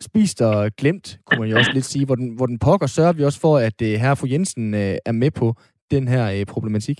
spist 0.00 0.42
og 0.42 0.70
glemt, 0.80 1.18
kunne 1.26 1.40
man 1.40 1.50
jo 1.50 1.56
også 1.56 1.72
lidt 1.74 1.84
sige. 1.84 2.06
Hvor 2.06 2.14
den, 2.14 2.36
hvor 2.36 2.46
den 2.46 2.58
pokker 2.58 2.86
sørger 2.86 3.12
vi 3.12 3.24
også 3.24 3.40
for, 3.40 3.54
at 3.68 3.78
uh, 3.82 4.00
herre 4.02 4.16
fru 4.16 4.26
Jensen 4.32 4.74
øh, 4.74 4.96
er 5.10 5.12
med 5.12 5.30
på 5.40 5.46
den 5.90 6.08
her 6.08 6.24
øh, 6.36 6.46
problematik? 6.54 6.98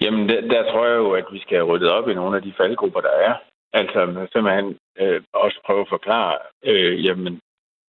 Jamen, 0.00 0.28
der, 0.28 0.40
der 0.40 0.62
tror 0.70 0.86
jeg 0.86 0.96
jo, 0.96 1.10
at 1.12 1.24
vi 1.32 1.38
skal 1.38 1.56
have 1.56 1.70
ryddet 1.70 1.90
op 1.90 2.08
i 2.08 2.14
nogle 2.14 2.36
af 2.36 2.42
de 2.42 2.54
faldgrupper, 2.58 3.00
der 3.00 3.14
er. 3.28 3.34
Altså, 3.72 4.26
simpelthen 4.32 4.76
øh, 5.00 5.20
også 5.32 5.58
prøve 5.66 5.80
at 5.80 5.92
forklare, 5.96 6.38
øh, 6.64 7.04
jamen, 7.04 7.40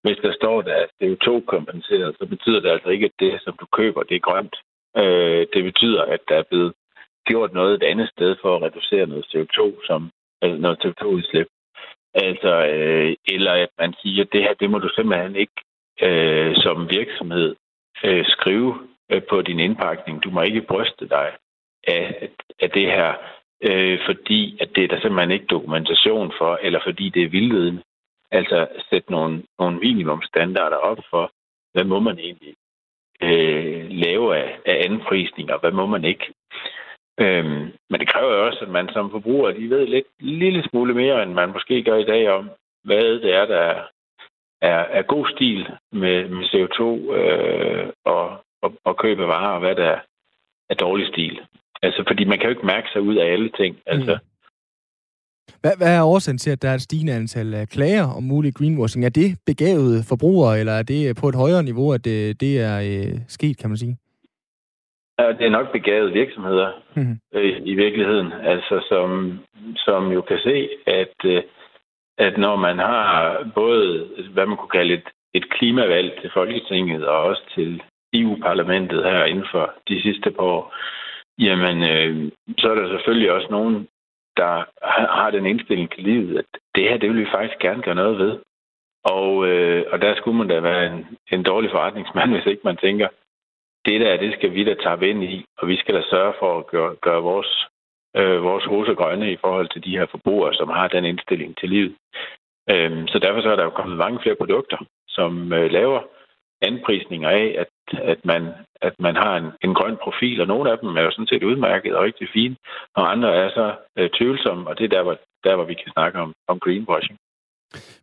hvis 0.03 0.17
der 0.23 0.33
står, 0.33 0.61
der 0.61 0.73
er 0.73 0.85
CO2-kompenseret, 0.99 2.15
så 2.19 2.25
betyder 2.25 2.59
det 2.59 2.69
altså 2.69 2.89
ikke, 2.89 3.05
at 3.05 3.19
det, 3.19 3.41
som 3.41 3.53
du 3.59 3.65
køber, 3.79 4.03
det 4.03 4.15
er 4.15 4.27
grønt. 4.29 4.55
Øh, 4.97 5.47
det 5.53 5.63
betyder, 5.63 6.01
at 6.01 6.19
der 6.29 6.35
er 6.37 6.49
blevet 6.49 6.73
gjort 7.25 7.53
noget 7.53 7.73
et 7.73 7.83
andet 7.83 8.09
sted 8.15 8.35
for 8.41 8.55
at 8.55 8.61
reducere 8.61 9.05
noget 9.07 9.25
CO2, 9.31 9.85
som, 9.87 10.11
altså 10.41 10.57
noget 10.61 10.77
CO2-udslip. 10.83 11.47
Altså, 12.23 12.65
øh, 12.75 13.15
eller 13.25 13.51
at 13.51 13.69
man 13.79 13.93
siger, 14.01 14.23
at 14.23 14.33
det 14.33 14.41
her, 14.41 14.53
det 14.53 14.69
må 14.69 14.77
du 14.79 14.89
simpelthen 14.95 15.35
ikke 15.35 15.57
øh, 16.01 16.55
som 16.55 16.89
virksomhed 16.89 17.55
øh, 18.03 18.25
skrive 18.25 18.87
øh, 19.11 19.21
på 19.29 19.41
din 19.41 19.59
indpakning. 19.59 20.23
Du 20.23 20.29
må 20.29 20.41
ikke 20.41 20.61
bryste 20.61 21.09
dig 21.09 21.31
af, 21.87 22.29
af 22.61 22.69
det 22.69 22.85
her, 22.85 23.13
øh, 23.69 23.99
fordi 24.05 24.57
at 24.61 24.69
det 24.75 24.83
er 24.83 24.87
der 24.87 25.01
simpelthen 25.01 25.31
ikke 25.31 25.45
dokumentation 25.45 26.33
for, 26.37 26.59
eller 26.61 26.79
fordi 26.83 27.09
det 27.09 27.23
er 27.23 27.29
vildledende. 27.29 27.81
Altså 28.31 28.67
sætte 28.89 29.11
nogle, 29.11 29.43
nogle 29.59 29.79
minimumstandarder 29.79 30.77
op 30.77 30.99
for, 31.09 31.31
hvad 31.73 31.83
må 31.83 31.99
man 31.99 32.19
egentlig 32.19 32.53
øh, 33.21 33.85
lave 33.89 34.37
af, 34.37 34.59
af 34.65 34.85
anprisninger, 34.89 35.57
hvad 35.57 35.71
må 35.71 35.85
man 35.85 36.05
ikke. 36.05 36.33
Øhm, 37.19 37.71
men 37.89 37.99
det 37.99 38.09
kræver 38.13 38.33
jo 38.33 38.45
også, 38.47 38.59
at 38.61 38.69
man 38.69 38.89
som 38.93 39.11
forbruger 39.11 39.51
lige 39.51 39.69
ved 39.69 39.87
lidt 39.87 40.07
lille 40.19 40.63
smule 40.69 40.93
mere, 40.93 41.23
end 41.23 41.33
man 41.33 41.49
måske 41.49 41.83
gør 41.83 41.97
i 41.97 42.09
dag 42.13 42.29
om, 42.29 42.49
hvad 42.83 43.03
det 43.23 43.33
er, 43.35 43.45
der 43.45 43.83
er, 44.61 44.83
er, 44.97 45.01
god 45.01 45.27
stil 45.35 45.67
med, 45.91 46.29
med 46.29 46.43
CO2 46.51 46.81
øh, 47.13 47.87
og, 48.05 48.29
og, 48.61 48.73
og 48.83 48.97
købe 48.97 49.27
varer, 49.27 49.53
og 49.53 49.59
hvad 49.59 49.75
der 49.75 49.89
er, 49.89 49.99
er 50.69 50.75
dårlig 50.75 51.07
stil. 51.07 51.39
Altså, 51.81 52.03
fordi 52.07 52.23
man 52.25 52.37
kan 52.37 52.45
jo 52.45 52.49
ikke 52.49 52.65
mærke 52.65 52.87
sig 52.93 53.01
ud 53.01 53.15
af 53.15 53.31
alle 53.33 53.49
ting. 53.49 53.77
Altså, 53.85 54.13
mm. 54.13 54.25
Hvad, 55.61 55.71
hvad 55.77 55.97
er 55.97 56.03
årsagen 56.03 56.37
til, 56.37 56.51
at 56.51 56.61
der 56.61 56.69
er 56.69 56.73
et 56.73 56.81
stigende 56.81 57.13
antal 57.13 57.53
øh, 57.53 57.67
klager 57.67 58.07
om 58.17 58.23
mulig 58.23 58.55
greenwashing? 58.55 59.05
Er 59.05 59.09
det 59.09 59.37
begavede 59.45 60.03
forbrugere, 60.09 60.59
eller 60.59 60.73
er 60.73 60.83
det 60.83 61.17
på 61.17 61.29
et 61.29 61.35
højere 61.35 61.63
niveau, 61.63 61.93
at 61.93 62.05
det, 62.05 62.41
det 62.41 62.59
er 62.59 62.79
øh, 62.79 63.19
sket, 63.27 63.57
kan 63.57 63.69
man 63.69 63.77
sige? 63.77 63.97
Det 65.27 65.45
er 65.45 65.49
nok 65.49 65.71
begavede 65.71 66.13
virksomheder 66.13 66.71
mm-hmm. 66.95 67.19
øh, 67.33 67.61
i 67.63 67.73
virkeligheden, 67.75 68.31
altså 68.31 68.85
som, 68.89 69.39
som 69.75 70.11
jo 70.11 70.21
kan 70.21 70.39
se, 70.39 70.69
at, 70.87 71.15
øh, 71.25 71.43
at 72.17 72.37
når 72.37 72.55
man 72.55 72.77
har 72.77 73.51
både, 73.55 74.09
hvad 74.33 74.45
man 74.45 74.57
kunne 74.57 74.77
kalde 74.79 74.93
et, 74.93 75.07
et 75.33 75.49
klimavalg 75.49 76.21
til 76.21 76.31
Folketinget 76.33 77.07
og 77.07 77.23
også 77.23 77.41
til 77.55 77.81
EU-parlamentet 78.13 79.03
her 79.03 79.23
inden 79.23 79.45
for 79.51 79.73
de 79.87 80.01
sidste 80.01 80.31
par 80.31 80.43
år, 80.43 80.75
jamen 81.39 81.77
øh, 81.83 82.31
så 82.57 82.71
er 82.71 82.75
der 82.75 82.87
selvfølgelig 82.89 83.31
også 83.31 83.47
nogen, 83.51 83.87
der 84.37 84.53
har 85.19 85.31
den 85.31 85.45
indstilling 85.45 85.91
til 85.91 86.03
livet, 86.03 86.37
at 86.37 86.45
det 86.75 86.83
her, 86.83 86.97
det 86.97 87.09
vil 87.09 87.19
vi 87.19 87.35
faktisk 87.35 87.59
gerne 87.59 87.81
gøre 87.81 87.95
noget 87.95 88.17
ved. 88.17 88.39
Og, 89.03 89.47
øh, 89.47 89.85
og 89.91 90.01
der 90.01 90.15
skulle 90.15 90.37
man 90.37 90.47
da 90.47 90.59
være 90.59 90.85
en, 90.93 91.05
en 91.31 91.43
dårlig 91.43 91.71
forretningsmand, 91.71 92.31
hvis 92.33 92.45
ikke 92.45 92.61
man 92.63 92.77
tænker, 92.77 93.07
det 93.85 94.01
der, 94.01 94.17
det 94.17 94.33
skal 94.33 94.53
vi 94.53 94.63
da 94.63 94.73
tage 94.73 95.09
ind 95.09 95.23
i, 95.23 95.45
og 95.57 95.67
vi 95.67 95.75
skal 95.77 95.95
da 95.95 96.01
sørge 96.09 96.33
for 96.39 96.59
at 96.59 96.67
gøre, 96.67 96.95
gøre 97.01 97.21
vores, 97.21 97.67
øh, 98.15 98.43
vores 98.43 98.65
hose 98.65 98.95
grønne 98.95 99.31
i 99.31 99.37
forhold 99.41 99.69
til 99.69 99.83
de 99.83 99.97
her 99.97 100.05
forbrugere, 100.11 100.53
som 100.53 100.69
har 100.69 100.87
den 100.87 101.05
indstilling 101.05 101.57
til 101.57 101.69
livet. 101.69 101.95
Øhm, 102.69 103.07
så 103.07 103.19
derfor 103.19 103.41
så 103.41 103.49
er 103.51 103.55
der 103.55 103.63
jo 103.63 103.69
kommet 103.79 103.97
mange 103.97 104.19
flere 104.21 104.35
produkter, 104.35 104.77
som 105.07 105.53
øh, 105.53 105.71
laver 105.71 106.01
anprisninger 106.61 107.29
af, 107.29 107.55
at, 107.57 107.99
at, 108.13 108.25
man, 108.25 108.47
at 108.81 108.93
man 108.99 109.15
har 109.15 109.37
en, 109.37 109.51
en 109.63 109.73
grøn 109.73 109.97
profil, 110.03 110.41
og 110.41 110.47
nogle 110.47 110.71
af 110.71 110.77
dem 110.77 110.97
er 110.97 111.01
jo 111.01 111.11
sådan 111.11 111.27
set 111.27 111.43
udmærket 111.43 111.95
og 111.95 112.03
rigtig 112.03 112.27
fine, 112.33 112.55
og 112.95 113.11
andre 113.11 113.35
er 113.35 113.49
så 113.49 113.75
øh, 113.97 114.09
tvivlsomme, 114.09 114.69
og 114.69 114.77
det 114.77 114.83
er 114.83 114.89
der, 114.89 115.03
hvor, 115.03 115.17
der, 115.43 115.55
hvor 115.55 115.65
vi 115.65 115.73
kan 115.73 115.91
snakke 115.91 116.19
om, 116.19 116.33
om 116.47 116.59
greenwashing. 116.59 117.17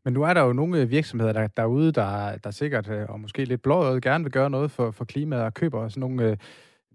Men 0.05 0.15
nu 0.15 0.23
er 0.23 0.35
der 0.35 0.43
jo 0.43 0.53
nogle 0.53 0.81
øh, 0.81 0.91
virksomheder 0.91 1.33
der, 1.33 1.47
derude, 1.47 1.93
der, 1.93 2.39
der 2.45 2.51
sikkert, 2.51 2.91
øh, 2.91 3.07
og 3.09 3.21
måske 3.21 3.45
lidt 3.45 3.63
blåøjet, 3.63 4.03
gerne 4.03 4.25
vil 4.25 4.33
gøre 4.33 4.51
noget 4.51 4.71
for, 4.71 4.91
for 4.91 5.05
klimaet 5.05 5.45
og 5.45 5.55
køber 5.55 5.89
sådan 5.89 6.01
nogle, 6.01 6.31
øh, 6.31 6.37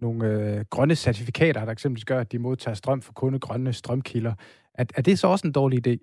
nogle 0.01 0.25
øh, 0.25 0.65
grønne 0.69 0.95
certifikater, 0.95 1.65
der 1.65 1.71
eksempelvis 1.71 2.05
gør, 2.05 2.19
at 2.19 2.31
de 2.31 2.39
modtager 2.39 2.75
strøm 2.75 3.01
for 3.01 3.13
kun 3.13 3.39
grønne 3.39 3.73
strømkilder. 3.73 4.33
Er, 4.73 4.85
er 4.95 5.01
det 5.01 5.19
så 5.19 5.27
også 5.27 5.47
en 5.47 5.53
dårlig 5.53 5.87
idé? 5.87 5.97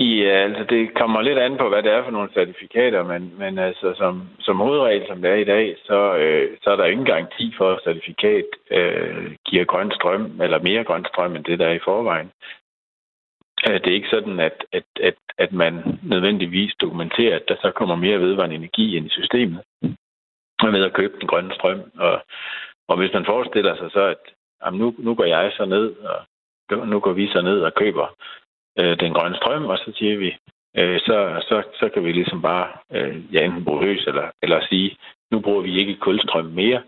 Ja, 0.00 0.04
øh, 0.04 0.44
altså 0.44 0.64
det 0.74 0.94
kommer 0.94 1.20
lidt 1.20 1.38
an 1.38 1.56
på, 1.58 1.68
hvad 1.68 1.82
det 1.82 1.92
er 1.92 2.04
for 2.04 2.10
nogle 2.10 2.30
certifikater, 2.32 3.02
men, 3.02 3.32
men 3.38 3.58
altså 3.58 3.94
som, 3.96 4.28
som 4.40 4.56
hovedregel, 4.56 5.04
som 5.08 5.22
det 5.22 5.30
er 5.30 5.34
i 5.34 5.44
dag, 5.44 5.76
så, 5.84 6.16
øh, 6.16 6.56
så 6.62 6.70
er 6.70 6.76
der 6.76 6.84
ingen 6.84 7.06
garanti 7.06 7.54
for, 7.58 7.72
at 7.72 7.80
certifikat 7.84 8.48
øh, 8.70 9.36
giver 9.44 9.64
grøn 9.64 9.90
strøm, 9.94 10.40
eller 10.40 10.58
mere 10.62 10.84
grøn 10.84 11.04
strøm, 11.08 11.36
end 11.36 11.44
det 11.44 11.58
der 11.58 11.66
er 11.66 11.72
i 11.72 11.86
forvejen. 11.88 12.30
Øh, 13.66 13.74
det 13.80 13.86
er 13.86 13.94
ikke 13.94 14.14
sådan, 14.16 14.40
at, 14.40 14.64
at, 14.72 14.84
at, 15.02 15.14
at 15.38 15.52
man 15.52 15.98
nødvendigvis 16.02 16.72
dokumenterer, 16.80 17.36
at 17.36 17.48
der 17.48 17.56
så 17.62 17.70
kommer 17.70 17.96
mere 17.96 18.20
vedvarende 18.20 18.56
energi 18.56 18.96
ind 18.96 19.06
i 19.06 19.16
systemet 19.18 19.62
ved 20.62 20.84
at 20.84 20.92
købe 20.92 21.18
den 21.20 21.28
grønne 21.28 21.54
strøm. 21.54 21.82
Og, 21.98 22.22
og 22.88 22.96
hvis 22.96 23.12
man 23.12 23.24
forestiller 23.24 23.76
sig 23.76 23.90
så, 23.90 24.02
at 24.04 24.22
jamen 24.64 24.80
nu, 24.80 24.94
nu 24.98 25.14
går 25.14 25.24
jeg 25.24 25.52
så 25.56 25.64
ned, 25.64 25.96
og 26.70 26.88
nu 26.88 27.00
går 27.00 27.12
vi 27.12 27.28
så 27.28 27.42
ned 27.42 27.60
og 27.60 27.74
køber 27.74 28.06
øh, 28.78 29.00
den 29.00 29.12
grønne 29.12 29.36
strøm, 29.36 29.64
og 29.64 29.78
så 29.78 29.92
siger 29.96 30.16
vi, 30.18 30.36
øh, 30.76 31.00
så, 31.00 31.42
så, 31.48 31.62
så 31.80 31.88
kan 31.88 32.04
vi 32.04 32.12
ligesom 32.12 32.42
bare 32.42 32.68
øh, 32.92 33.34
ja, 33.34 33.44
enten 33.44 33.64
bruge 33.64 33.84
løs 33.84 34.04
eller, 34.06 34.30
eller 34.42 34.66
sige, 34.68 34.96
nu 35.30 35.40
bruger 35.40 35.62
vi 35.62 35.78
ikke 35.78 35.96
kulstrøm 35.96 36.44
mere, 36.44 36.82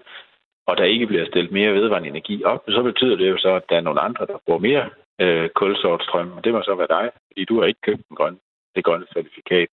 og 0.67 0.77
der 0.77 0.85
ikke 0.85 1.07
bliver 1.07 1.27
stillet 1.27 1.53
mere 1.53 1.75
vedvarende 1.75 2.09
energi 2.09 2.45
op, 2.45 2.65
så 2.69 2.83
betyder 2.83 3.17
det 3.17 3.31
jo 3.31 3.39
så, 3.39 3.55
at 3.55 3.63
der 3.69 3.77
er 3.77 3.81
nogle 3.81 4.01
andre, 4.01 4.27
der 4.27 4.39
bruger 4.47 4.61
mere 4.61 4.91
øh, 5.23 5.49
kulsort 5.61 6.03
strøm, 6.03 6.33
og 6.37 6.45
det 6.45 6.53
må 6.53 6.63
så 6.63 6.75
være 6.75 6.95
dig, 6.99 7.11
fordi 7.27 7.45
du 7.45 7.61
har 7.61 7.67
ikke 7.67 7.81
købt 7.81 8.09
den 8.09 8.17
grønne, 8.17 8.39
det 8.75 8.85
grønne 8.85 9.07
certifikat. 9.15 9.69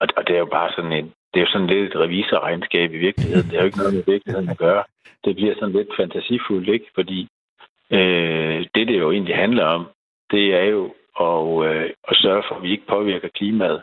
Og, 0.00 0.08
og 0.16 0.26
det 0.26 0.34
er 0.34 0.38
jo 0.38 0.50
bare 0.58 0.70
sådan 0.76 0.92
en, 0.92 1.06
det 1.30 1.36
er 1.40 1.44
jo 1.46 1.52
sådan 1.52 1.66
lidt 1.66 1.94
et 1.94 2.00
revisorregnskab 2.00 2.92
i 2.92 2.98
virkeligheden. 3.06 3.46
Det 3.48 3.56
er 3.56 3.62
jo 3.62 3.66
ikke 3.70 3.78
noget 3.78 3.94
med 3.94 4.04
virkeligheden 4.06 4.48
at 4.48 4.58
gøre. 4.58 4.84
Det 5.24 5.36
bliver 5.36 5.54
sådan 5.54 5.76
lidt 5.78 5.96
fantasifuldt, 5.96 6.68
ikke? 6.68 6.86
Fordi 6.94 7.28
øh, 7.90 8.66
det, 8.74 8.88
det 8.88 8.98
jo 8.98 9.10
egentlig 9.10 9.36
handler 9.36 9.64
om, 9.64 9.86
det 10.30 10.54
er 10.54 10.64
jo 10.64 10.94
at, 11.20 11.66
øh, 11.68 11.90
at 12.08 12.16
sørge 12.16 12.42
for, 12.48 12.54
at 12.54 12.62
vi 12.62 12.70
ikke 12.70 12.86
påvirker 12.86 13.28
klimaet 13.28 13.82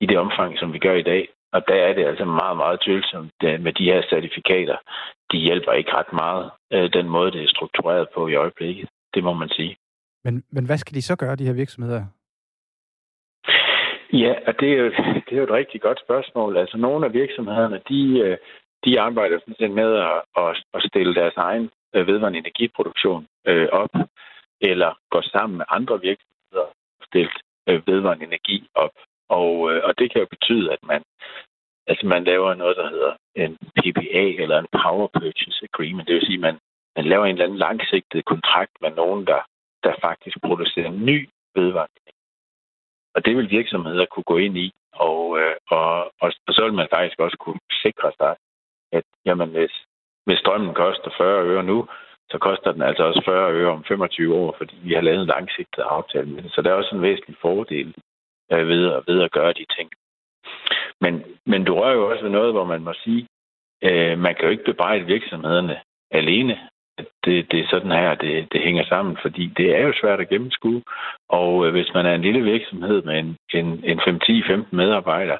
i 0.00 0.06
det 0.06 0.18
omfang, 0.18 0.58
som 0.58 0.72
vi 0.72 0.78
gør 0.78 0.94
i 0.94 1.02
dag. 1.02 1.28
Og 1.52 1.68
der 1.68 1.74
er 1.74 1.92
det 1.92 2.04
altså 2.06 2.24
meget, 2.24 2.56
meget 2.56 2.80
tvivlsomt 2.80 3.32
øh, 3.44 3.60
med 3.60 3.72
de 3.72 3.84
her 3.84 4.02
certifikater. 4.10 4.76
De 5.32 5.38
hjælper 5.38 5.72
ikke 5.72 5.94
ret 5.94 6.12
meget, 6.12 6.50
øh, 6.72 6.92
den 6.92 7.08
måde, 7.08 7.32
det 7.32 7.42
er 7.42 7.48
struktureret 7.48 8.08
på 8.14 8.28
i 8.28 8.34
øjeblikket. 8.34 8.88
Det 9.14 9.24
må 9.24 9.32
man 9.32 9.48
sige. 9.48 9.76
Men, 10.24 10.44
men 10.50 10.66
hvad 10.66 10.78
skal 10.78 10.94
de 10.94 11.02
så 11.02 11.16
gøre, 11.16 11.36
de 11.36 11.46
her 11.46 11.52
virksomheder? 11.52 12.04
Ja, 14.12 14.34
og 14.46 14.60
det 14.60 14.72
er, 14.72 14.76
jo, 14.76 14.90
det 15.24 15.32
er 15.32 15.36
jo 15.36 15.42
et 15.42 15.58
rigtig 15.60 15.80
godt 15.80 16.00
spørgsmål. 16.00 16.56
Altså, 16.56 16.76
nogle 16.76 17.06
af 17.06 17.12
virksomhederne, 17.12 17.80
de, 17.88 18.18
øh, 18.18 18.36
de 18.84 19.00
arbejder 19.00 19.38
sådan 19.38 19.54
set 19.58 19.70
med 19.70 19.94
at, 19.94 20.22
at, 20.36 20.64
at 20.74 20.82
stille 20.88 21.14
deres 21.14 21.36
egen 21.36 21.70
øh, 21.94 22.06
vedvarende 22.06 22.38
energiproduktion 22.38 23.26
øh, 23.46 23.68
op, 23.72 23.94
eller 24.60 24.98
går 25.10 25.22
sammen 25.22 25.56
med 25.58 25.66
andre 25.68 26.00
virksomheder 26.00 26.66
og 27.00 27.04
stille 27.06 27.30
øh, 27.68 27.86
vedvarende 27.86 28.24
energi 28.24 28.68
op. 28.74 28.94
Og, 29.28 29.72
øh, 29.72 29.80
og 29.84 29.98
det 29.98 30.12
kan 30.12 30.20
jo 30.20 30.26
betyde, 30.30 30.72
at 30.72 30.82
man, 30.82 31.02
altså 31.86 32.06
man 32.06 32.24
laver 32.24 32.54
noget, 32.54 32.76
der 32.76 32.88
hedder 32.88 33.12
en 33.34 33.56
PPA, 33.76 34.24
eller 34.42 34.58
en 34.58 34.72
Power 34.82 35.08
Purchase 35.18 35.66
Agreement. 35.72 36.08
Det 36.08 36.14
vil 36.14 36.26
sige, 36.26 36.40
at 36.40 36.46
man, 36.48 36.58
man 36.96 37.04
laver 37.04 37.24
en 37.24 37.32
eller 37.32 37.44
anden 37.44 37.58
langsigtet 37.58 38.24
kontrakt 38.24 38.72
med 38.80 38.90
nogen, 38.90 39.26
der, 39.26 39.40
der 39.84 39.94
faktisk 40.02 40.36
producerer 40.42 40.90
ny 40.90 41.28
vedvarende 41.54 42.00
og 43.18 43.24
det 43.24 43.36
vil 43.36 43.50
virksomheder 43.50 44.06
kunne 44.06 44.30
gå 44.32 44.36
ind 44.36 44.56
i, 44.58 44.72
og, 44.92 45.38
øh, 45.40 45.56
og, 45.70 46.04
og, 46.22 46.32
og 46.46 46.52
så 46.54 46.64
vil 46.64 46.74
man 46.80 46.88
faktisk 46.94 47.18
også 47.20 47.36
kunne 47.40 47.60
sikre 47.82 48.12
sig, 48.20 48.36
at 48.92 49.04
jamen, 49.26 49.48
hvis, 49.50 49.74
hvis 50.26 50.38
strømmen 50.38 50.74
koster 50.74 51.10
40 51.16 51.44
øre 51.44 51.62
nu, 51.62 51.88
så 52.30 52.38
koster 52.38 52.72
den 52.72 52.82
altså 52.82 53.02
også 53.02 53.22
40 53.24 53.52
øre 53.52 53.70
om 53.70 53.84
25 53.84 54.34
år, 54.34 54.54
fordi 54.58 54.76
vi 54.82 54.92
har 54.94 55.00
lavet 55.00 55.20
en 55.20 55.26
langsigtet 55.26 55.82
aftale 55.82 56.28
med 56.30 56.42
det. 56.42 56.52
Så 56.52 56.62
der 56.62 56.70
er 56.70 56.74
også 56.74 56.94
en 56.94 57.02
væsentlig 57.02 57.36
fordel 57.40 57.94
øh, 58.52 58.68
ved, 58.68 58.92
at, 58.92 59.02
ved 59.06 59.22
at 59.22 59.32
gøre 59.32 59.52
de 59.52 59.66
ting. 59.76 59.90
Men, 61.00 61.24
men 61.46 61.64
du 61.64 61.74
rører 61.74 61.94
jo 61.94 62.10
også 62.10 62.22
ved 62.22 62.30
noget, 62.30 62.52
hvor 62.52 62.64
man 62.64 62.82
må 62.82 62.92
sige, 63.04 63.28
øh, 63.82 64.18
man 64.18 64.34
kan 64.34 64.44
jo 64.44 64.50
ikke 64.50 64.70
bebrejde 64.70 65.04
virksomhederne 65.04 65.80
alene 66.10 66.68
det, 67.24 67.52
det 67.52 67.60
er 67.60 67.68
sådan 67.70 67.90
her, 67.90 68.14
det, 68.14 68.52
det 68.52 68.60
hænger 68.60 68.84
sammen, 68.84 69.18
fordi 69.22 69.46
det 69.56 69.76
er 69.76 69.82
jo 69.86 69.92
svært 70.00 70.20
at 70.20 70.28
gennemskue. 70.28 70.82
Og 71.28 71.66
øh, 71.66 71.72
hvis 71.72 71.90
man 71.94 72.06
er 72.06 72.14
en 72.14 72.22
lille 72.22 72.42
virksomhed 72.42 73.02
med 73.02 73.18
en, 73.18 73.36
en, 73.54 73.66
en 73.84 74.00
5-10-15 74.00 74.64
medarbejdere, 74.70 75.38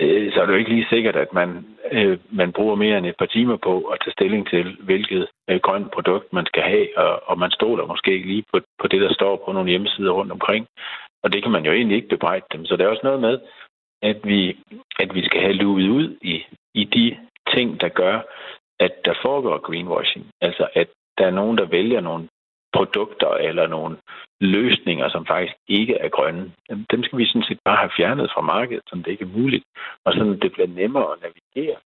øh, 0.00 0.32
så 0.32 0.40
er 0.40 0.46
det 0.46 0.52
jo 0.52 0.58
ikke 0.58 0.74
lige 0.74 0.86
sikkert, 0.90 1.16
at 1.16 1.32
man, 1.32 1.66
øh, 1.92 2.18
man 2.30 2.52
bruger 2.52 2.74
mere 2.74 2.98
end 2.98 3.06
et 3.06 3.18
par 3.18 3.26
timer 3.26 3.56
på 3.56 3.80
at 3.82 3.98
tage 4.04 4.12
stilling 4.12 4.48
til, 4.48 4.76
hvilket 4.80 5.26
øh, 5.50 5.60
grønt 5.60 5.90
produkt 5.90 6.32
man 6.32 6.46
skal 6.46 6.62
have, 6.62 6.98
og, 6.98 7.22
og 7.28 7.38
man 7.38 7.50
stoler 7.50 7.86
måske 7.86 8.12
ikke 8.12 8.28
lige 8.28 8.44
på, 8.52 8.60
på 8.80 8.88
det, 8.88 9.00
der 9.00 9.12
står 9.12 9.42
på 9.44 9.52
nogle 9.52 9.70
hjemmesider 9.70 10.12
rundt 10.12 10.32
omkring. 10.32 10.66
Og 11.22 11.32
det 11.32 11.42
kan 11.42 11.52
man 11.52 11.64
jo 11.64 11.72
egentlig 11.72 11.96
ikke 11.96 12.08
bebrejde 12.08 12.46
dem. 12.52 12.64
Så 12.66 12.76
der 12.76 12.84
er 12.84 12.88
også 12.88 13.04
noget 13.04 13.20
med, 13.20 13.38
at 14.02 14.18
vi, 14.24 14.58
at 15.00 15.14
vi 15.14 15.24
skal 15.24 15.40
have 15.40 15.52
luet 15.52 15.88
ud 15.88 16.16
i, 16.22 16.44
i 16.74 16.84
de 16.84 17.16
ting, 17.54 17.80
der 17.80 17.88
gør, 17.88 18.20
at 18.84 18.92
der 19.04 19.14
foregår 19.24 19.58
greenwashing. 19.58 20.24
Altså, 20.40 20.68
at 20.74 20.88
der 21.18 21.26
er 21.26 21.38
nogen, 21.40 21.58
der 21.58 21.66
vælger 21.66 22.00
nogle 22.00 22.28
produkter 22.72 23.30
eller 23.48 23.66
nogle 23.66 23.96
løsninger, 24.40 25.08
som 25.08 25.26
faktisk 25.26 25.54
ikke 25.68 25.94
er 25.94 26.08
grønne. 26.08 26.52
Dem 26.92 27.02
skal 27.02 27.18
vi 27.18 27.26
sådan 27.26 27.48
set 27.48 27.60
bare 27.64 27.76
have 27.76 27.96
fjernet 27.96 28.30
fra 28.34 28.40
markedet, 28.40 28.82
så 28.86 28.96
det 28.96 29.06
ikke 29.06 29.24
er 29.24 29.38
muligt. 29.38 29.64
Og 30.04 30.12
sådan 30.12 30.40
det 30.40 30.52
bliver 30.52 30.68
nemmere 30.80 31.12
at 31.12 31.20
navigere 31.22 31.78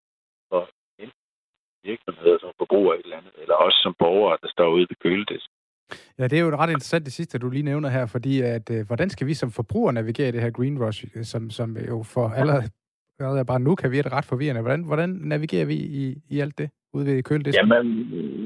for 0.50 0.68
virksomheder 1.90 2.38
som 2.40 2.52
forbruger 2.58 2.92
et 2.94 3.00
eller 3.04 3.16
andet, 3.16 3.34
eller 3.42 3.54
også 3.54 3.78
som 3.82 3.94
borgere, 3.98 4.38
der 4.42 4.48
står 4.54 4.68
ude 4.74 4.86
ved 4.90 4.96
køledisken. 5.04 5.54
Ja, 6.18 6.24
det 6.28 6.36
er 6.38 6.42
jo 6.44 6.56
ret 6.56 6.70
interessant 6.70 7.04
det 7.04 7.12
sidste, 7.12 7.38
du 7.38 7.50
lige 7.50 7.68
nævner 7.70 7.88
her, 7.88 8.06
fordi 8.06 8.40
at, 8.40 8.70
øh, 8.70 8.86
hvordan 8.86 9.10
skal 9.10 9.26
vi 9.26 9.34
som 9.34 9.50
forbrugere 9.50 9.92
navigere 9.92 10.28
i 10.28 10.32
det 10.32 10.40
her 10.40 10.50
greenwash, 10.50 11.04
øh, 11.16 11.24
som, 11.24 11.50
som 11.50 11.76
jo 11.90 12.02
for 12.14 12.28
allerede, 12.28 12.64
allerede 13.18 13.44
bare 13.44 13.60
nu 13.60 13.74
kan 13.74 13.90
virke 13.90 14.08
ret 14.08 14.24
forvirrende. 14.24 14.60
Hvordan, 14.60 14.82
hvordan 14.84 15.10
navigerer 15.10 15.66
vi 15.66 15.74
i, 15.74 16.14
i 16.28 16.40
alt 16.40 16.58
det? 16.58 16.70
Ude 16.94 17.06
ved 17.06 17.22
køledisken? 17.22 17.68
Jamen, 17.68 17.86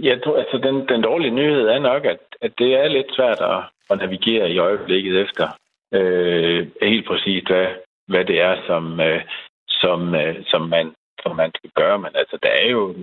jeg 0.04 0.22
tror, 0.22 0.36
altså 0.38 0.58
den, 0.58 0.88
den 0.88 1.02
dårlige 1.02 1.34
nyhed 1.40 1.68
er 1.68 1.78
nok, 1.78 2.04
at, 2.04 2.20
at 2.40 2.52
det 2.58 2.74
er 2.74 2.88
lidt 2.88 3.14
svært 3.16 3.40
at, 3.40 3.60
at 3.90 3.98
navigere 3.98 4.50
i 4.50 4.58
øjeblikket 4.58 5.20
efter 5.20 5.46
øh, 5.94 6.66
helt 6.82 7.06
præcist, 7.06 7.46
hvad, 7.46 7.66
hvad 8.06 8.24
det 8.24 8.40
er, 8.40 8.66
som, 8.66 9.00
øh, 9.00 9.20
som, 9.68 10.14
øh, 10.14 10.36
som, 10.46 10.62
man, 10.62 10.94
som 11.22 11.36
man 11.36 11.50
skal 11.56 11.70
gøre. 11.74 11.98
Men 11.98 12.10
altså, 12.14 12.38
der 12.42 12.48
er 12.48 12.70
jo, 12.70 12.94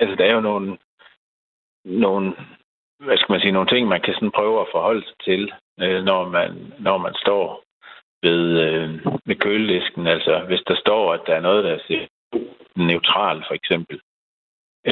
altså, 0.00 0.16
der 0.16 0.24
er 0.24 0.34
jo 0.34 0.40
nogle, 0.40 0.78
nogle, 1.84 2.34
hvad 3.04 3.16
skal 3.16 3.32
man 3.32 3.40
sige, 3.40 3.52
nogle 3.52 3.68
ting, 3.68 3.88
man 3.88 4.00
kan 4.00 4.14
sådan 4.14 4.38
prøve 4.38 4.60
at 4.60 4.72
forholde 4.72 5.04
sig 5.06 5.16
til, 5.24 5.52
øh, 5.80 6.04
når, 6.04 6.28
man, 6.28 6.72
når 6.78 6.98
man 6.98 7.14
står 7.14 7.62
ved, 8.22 8.42
øh, 8.66 9.06
ved 9.26 9.36
køledisken. 9.36 10.06
Altså, 10.06 10.44
hvis 10.46 10.62
der 10.68 10.76
står, 10.76 11.12
at 11.12 11.20
der 11.26 11.34
er 11.34 11.40
noget, 11.40 11.64
der 11.64 11.70
er 11.70 11.98
neutral, 12.76 13.44
for 13.48 13.54
eksempel, 13.54 14.00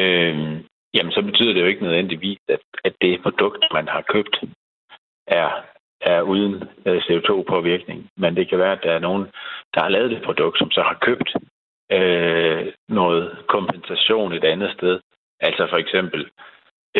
øh, 0.01 0.36
jamen 0.95 1.12
så 1.12 1.22
betyder 1.22 1.53
det 1.53 1.61
jo 1.61 1.66
ikke 1.66 1.82
nødvendigvis, 1.82 2.38
at, 2.49 2.61
at 2.84 2.95
det 3.01 3.22
produkt, 3.22 3.64
man 3.72 3.88
har 3.88 4.03
købt, 4.03 4.36
er, 5.26 5.64
er 6.01 6.20
uden 6.22 6.55
øh, 6.86 7.03
CO2-påvirkning. 7.07 8.09
Men 8.16 8.36
det 8.36 8.49
kan 8.49 8.59
være, 8.59 8.72
at 8.72 8.82
der 8.82 8.92
er 8.92 8.99
nogen, 8.99 9.24
der 9.74 9.80
har 9.80 9.88
lavet 9.88 10.11
det 10.11 10.22
produkt, 10.22 10.59
som 10.59 10.70
så 10.70 10.82
har 10.82 10.99
købt 11.01 11.30
øh, 11.92 12.72
noget 12.88 13.38
kompensation 13.49 14.32
et 14.32 14.45
andet 14.45 14.70
sted. 14.72 15.01
Altså 15.40 15.66
for 15.70 15.76
eksempel 15.76 16.30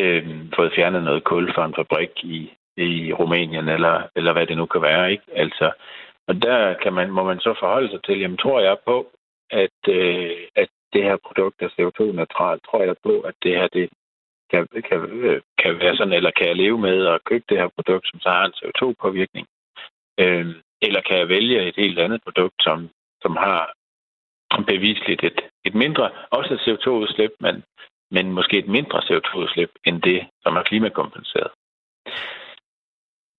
øh, 0.01 0.27
fået 0.57 0.73
fjernet 0.77 1.03
noget 1.03 1.25
kul 1.25 1.55
fra 1.55 1.65
en 1.65 1.75
fabrik 1.77 2.25
i, 2.25 2.53
i 2.77 3.13
Rumænien, 3.13 3.69
eller, 3.69 4.03
eller 4.17 4.33
hvad 4.33 4.47
det 4.47 4.57
nu 4.57 4.67
kan 4.67 4.83
være. 4.83 5.13
Ikke? 5.13 5.25
Altså, 5.33 5.73
og 6.29 6.43
der 6.43 6.75
kan 6.75 6.93
man, 6.93 7.11
må 7.11 7.25
man 7.25 7.41
så 7.41 7.55
forholde 7.61 7.91
sig 7.91 8.03
til, 8.03 8.21
jamen 8.21 8.37
tror 8.37 8.61
jeg 8.61 8.77
på, 8.87 9.07
at, 9.51 9.81
øh, 9.89 10.37
at 10.57 10.69
det 10.95 11.03
her 11.09 11.17
produkt 11.27 11.63
er 11.63 11.75
CO2-neutralt, 11.77 12.63
tror 12.65 12.83
jeg 12.83 12.97
på, 13.03 13.21
at 13.21 13.35
det 13.43 13.53
her 13.59 13.69
det 13.77 13.87
kan, 14.51 14.63
kan, 14.89 14.99
kan 15.63 15.73
være 15.83 15.97
sådan, 15.97 16.13
eller 16.13 16.31
kan 16.39 16.47
jeg 16.49 16.57
leve 16.57 16.79
med 16.79 17.07
at 17.07 17.25
købe 17.25 17.45
det 17.49 17.59
her 17.59 17.69
produkt, 17.77 18.07
som 18.09 18.21
så 18.21 18.29
har 18.29 18.45
en 18.47 18.59
CO2-påvirkning? 18.61 19.47
Øh, 20.23 20.47
eller 20.87 21.01
kan 21.09 21.19
jeg 21.19 21.29
vælge 21.29 21.69
et 21.69 21.77
helt 21.77 21.99
andet 21.99 22.21
produkt, 22.27 22.59
som, 22.61 22.89
som 23.23 23.37
har 23.37 23.75
bevisligt 24.73 25.25
et, 25.25 25.41
et 25.65 25.75
mindre, 25.75 26.11
også 26.31 26.55
et 26.55 26.65
CO2-udslip, 26.67 27.33
men, 27.41 27.63
men 28.11 28.33
måske 28.33 28.59
et 28.59 28.69
mindre 28.69 28.99
CO2-udslip 28.99 29.71
end 29.85 30.03
det, 30.03 30.27
som 30.43 30.57
er 30.57 30.63
klimakompenseret. 30.63 31.51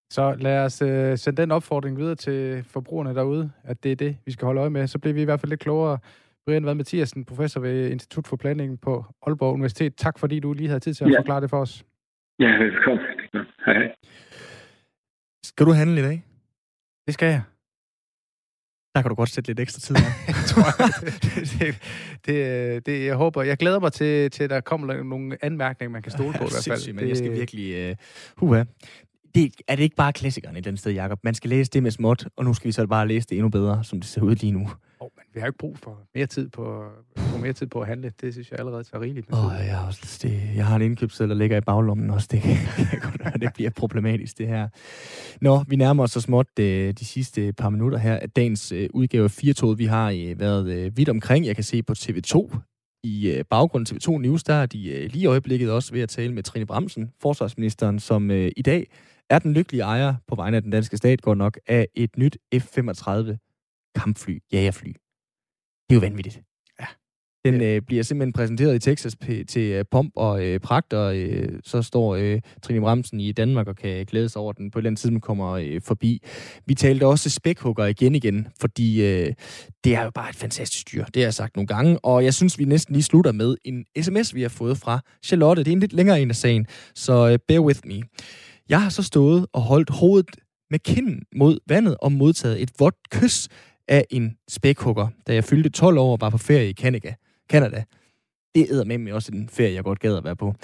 Så 0.10 0.36
lad 0.40 0.66
os 0.66 0.82
øh, 0.82 1.18
sende 1.18 1.42
den 1.42 1.52
opfordring 1.52 1.98
videre 1.98 2.16
til 2.16 2.64
forbrugerne 2.74 3.16
derude, 3.16 3.52
at 3.64 3.84
det 3.84 3.92
er 3.92 3.96
det, 3.96 4.18
vi 4.26 4.32
skal 4.32 4.46
holde 4.46 4.62
øje 4.62 4.70
med. 4.70 4.88
Så 4.88 5.00
bliver 5.00 5.14
vi 5.14 5.22
i 5.22 5.26
hvert 5.26 5.40
fald 5.40 5.50
lidt 5.50 5.62
klogere 5.62 6.00
Brian 6.46 6.66
Vad 6.66 6.76
Mathiasen, 6.76 7.26
professor 7.26 7.60
ved 7.60 7.90
Institut 7.92 8.28
for 8.28 8.36
Planning 8.36 8.82
på 8.82 9.06
Aalborg 9.22 9.54
Universitet. 9.54 9.96
Tak 9.96 10.20
fordi 10.20 10.40
du 10.40 10.54
lige 10.54 10.68
havde 10.68 10.80
tid 10.80 10.94
til 10.94 11.04
at 11.04 11.12
ja. 11.12 11.20
forklare 11.20 11.42
det 11.42 11.50
for 11.50 11.62
os. 11.62 11.86
Ja, 12.40 12.48
velkommen. 12.48 13.06
Hej. 13.66 13.96
Skal 15.44 15.66
du 15.66 15.72
handle 15.72 16.00
i 16.00 16.04
dag? 16.04 16.24
Det 17.06 17.14
skal 17.14 17.26
jeg. 17.26 17.42
Der 18.96 19.02
kan 19.02 19.10
du 19.10 19.16
godt 19.16 19.30
sætte 19.30 19.50
lidt 19.50 19.60
ekstra 19.60 19.80
tid 19.80 19.96
af. 19.96 20.12
det, 21.52 21.82
det, 22.26 22.86
det, 22.86 23.06
jeg 23.06 23.16
håber, 23.16 23.44
jeg 23.44 23.58
glæder 23.58 23.80
mig 23.80 23.94
til, 23.94 24.32
til 24.32 24.50
der 24.50 24.62
kommer 24.62 25.04
nogle 25.04 25.38
anmærkninger, 25.42 25.92
man 25.92 26.02
kan 26.02 26.12
stole 26.12 26.34
på 26.34 26.44
i 26.44 26.52
hvert 26.52 26.68
fald. 26.68 26.94
men 26.94 27.04
det... 27.04 27.10
jeg 27.10 27.18
skal 27.18 27.32
virkelig... 27.32 27.92
Uh, 27.92 27.96
huha. 28.38 28.64
Det, 29.36 29.56
er 29.68 29.76
det 29.76 29.84
ikke 29.84 29.96
bare 29.96 30.14
klassikeren 30.14 30.58
i 30.58 30.62
den 30.62 30.78
sted, 30.78 30.92
Jacob? 30.92 31.20
Man 31.24 31.34
skal 31.34 31.50
læse 31.50 31.72
det 31.72 31.84
med 31.84 31.92
småt, 31.92 32.28
og 32.36 32.46
nu 32.46 32.54
skal 32.54 32.68
vi 32.68 32.72
så 32.72 32.88
bare 32.88 33.08
læse 33.08 33.28
det 33.28 33.38
endnu 33.38 33.50
bedre, 33.50 33.84
som 33.84 34.00
det 34.02 34.10
ser 34.10 34.22
ud 34.22 34.36
lige 34.36 34.52
nu. 34.52 34.70
Oh, 35.00 35.10
vi 35.36 35.40
har 35.40 35.48
jo 35.48 35.50
ikke 35.50 35.58
brug 35.58 35.78
for 35.78 36.02
mere 36.16 36.26
tid 36.26 36.50
på, 36.50 36.84
på 37.32 37.38
mere 37.38 37.54
tid 37.54 37.68
på 37.68 37.82
at 37.82 37.88
handle. 37.88 38.12
Det 38.22 38.34
synes 38.34 38.52
jeg 38.52 38.60
allerede 38.60 38.84
tager 38.84 39.02
rigeligt. 39.02 39.28
Åh, 39.34 39.46
oh, 39.46 39.54
jeg, 39.60 39.78
har 39.78 39.88
også, 39.88 40.20
det, 40.22 40.42
jeg 40.56 40.66
har 40.66 40.76
en 40.76 40.82
indkøbsseddel, 40.82 41.30
der 41.30 41.36
ligger 41.36 41.58
i 41.58 41.62
baglommen 41.62 42.10
også. 42.10 42.28
Det 42.32 42.42
kan 42.42 43.00
godt 43.02 43.20
være, 43.20 43.34
det 43.38 43.54
bliver 43.54 43.70
problematisk, 43.70 44.38
det 44.38 44.48
her. 44.48 44.68
Nå, 45.42 45.64
vi 45.68 45.76
nærmer 45.76 46.04
os 46.04 46.12
så 46.12 46.22
småt 46.22 46.48
de, 46.58 46.92
de 46.92 47.06
sidste 47.06 47.54
par 47.54 47.70
minutter 47.70 47.98
her 47.98 48.18
af 48.18 48.30
dagens 48.30 48.72
uh, 48.72 48.80
udgave 48.94 49.24
af 49.24 49.32
4 49.32 49.78
Vi 49.78 49.86
har 49.86 50.12
uh, 50.12 50.40
været 50.40 50.98
vidt 50.98 51.10
omkring. 51.10 51.46
Jeg 51.46 51.56
kan 51.56 51.64
se 51.64 51.84
på 51.84 51.94
TV2 51.98 52.58
i 53.04 53.44
baggrunden 53.50 53.98
TV2 53.98 54.18
News, 54.18 54.44
der 54.44 54.54
er 54.54 54.66
de 54.66 55.08
lige 55.08 55.24
i 55.24 55.26
øjeblikket 55.26 55.72
også 55.72 55.94
ved 55.94 56.02
at 56.02 56.10
tale 56.10 56.34
med 56.34 56.44
Trine 56.44 56.66
Bramsen, 56.66 57.12
forsvarsministeren, 57.22 58.00
som 58.00 58.30
uh, 58.30 58.36
i 58.36 58.62
dag 58.66 58.88
er 59.30 59.40
den 59.40 59.54
lykkelige 59.54 59.82
ejer 59.82 60.14
på 60.28 60.36
vegne 60.36 60.58
af 60.58 60.64
den 60.64 60.72
danske 60.72 60.98
stat, 60.98 61.22
går 61.22 61.36
nok, 61.36 61.60
af 61.68 61.88
et 61.96 62.18
nyt 62.18 62.38
F-35 62.56 63.38
kampfly, 63.96 64.40
jagerfly. 64.54 64.94
Det 65.90 65.96
er 65.96 65.96
jo 65.96 66.00
vanvittigt. 66.00 66.42
Ja. 66.80 66.86
Den 67.46 67.62
øh, 67.62 67.82
bliver 67.82 68.04
simpelthen 68.04 68.34
præsenteret 68.34 68.76
i 68.76 68.80
Texas 68.80 69.16
p- 69.24 69.44
til 69.44 69.62
øh, 69.62 69.86
pomp 69.92 70.12
og 70.16 70.46
øh, 70.46 70.60
pragt, 70.60 70.94
og 70.94 71.18
øh, 71.18 71.60
så 71.64 71.82
står 71.82 72.16
øh, 72.16 72.42
Trine 72.64 72.82
Bramsen 72.82 73.20
i 73.20 73.32
Danmark 73.32 73.68
og 73.68 73.76
kan 73.76 74.06
glæde 74.06 74.30
sig 74.30 74.42
over, 74.42 74.50
at 74.50 74.58
den 74.58 74.72
på 74.72 74.80
et 74.80 74.82
eller 74.82 74.90
andet 74.90 75.02
tidspunkt 75.02 75.24
kommer 75.24 75.52
øh, 75.52 75.82
forbi. 75.82 76.24
Vi 76.66 76.74
talte 76.74 77.08
også 77.08 77.30
spækhugger 77.30 77.86
igen 77.86 78.16
igen, 78.16 78.48
fordi 78.62 79.02
øh, 79.06 79.34
det 79.84 79.96
er 79.96 80.04
jo 80.04 80.12
bare 80.12 80.30
et 80.30 80.36
fantastisk 80.36 80.92
dyr. 80.92 81.06
Det 81.06 81.16
har 81.16 81.26
jeg 81.26 81.34
sagt 81.34 81.56
nogle 81.56 81.68
gange, 81.68 82.06
og 82.06 82.24
jeg 82.24 82.34
synes, 82.34 82.60
vi 82.60 82.66
næsten 82.66 82.94
lige 82.94 83.04
slutter 83.04 83.32
med 83.32 83.56
en 83.66 83.86
sms, 84.02 84.36
vi 84.36 84.42
har 84.42 84.50
fået 84.50 84.78
fra 84.78 85.00
Charlotte. 85.24 85.64
Det 85.64 85.72
er 85.72 85.76
en 85.76 85.80
lidt 85.80 85.94
længere 85.94 86.22
en 86.22 86.30
af 86.30 86.36
sagen, 86.36 86.66
så 86.96 87.30
øh, 87.30 87.40
bear 87.48 87.60
with 87.60 87.80
me. 87.86 88.02
Jeg 88.70 88.82
har 88.82 88.90
så 88.90 89.04
stået 89.04 89.48
og 89.54 89.62
holdt 89.62 89.90
hovedet 89.90 90.30
med 90.72 90.80
kinden 90.80 91.22
mod 91.36 91.60
vandet 91.68 91.98
og 92.02 92.12
modtaget 92.12 92.62
et 92.62 92.72
vådt 92.80 92.96
kys 93.12 93.48
af 93.88 94.06
en 94.10 94.38
spækhugger, 94.48 95.08
da 95.28 95.34
jeg 95.34 95.44
fyldte 95.44 95.70
12 95.70 95.98
år 95.98 96.12
og 96.12 96.22
var 96.22 96.30
på 96.30 96.38
ferie 96.38 96.70
i 96.70 96.74
Canada. 96.74 97.14
Canada. 97.50 97.84
Det 98.56 98.68
æder 98.70 98.86
med 98.86 98.98
mig 98.98 99.14
også 99.14 99.32
en 99.34 99.50
ferie, 99.50 99.74
jeg 99.74 99.84
godt 99.84 100.00
gad 100.00 100.18
at 100.18 100.24
være 100.24 100.36
på. 100.36 100.56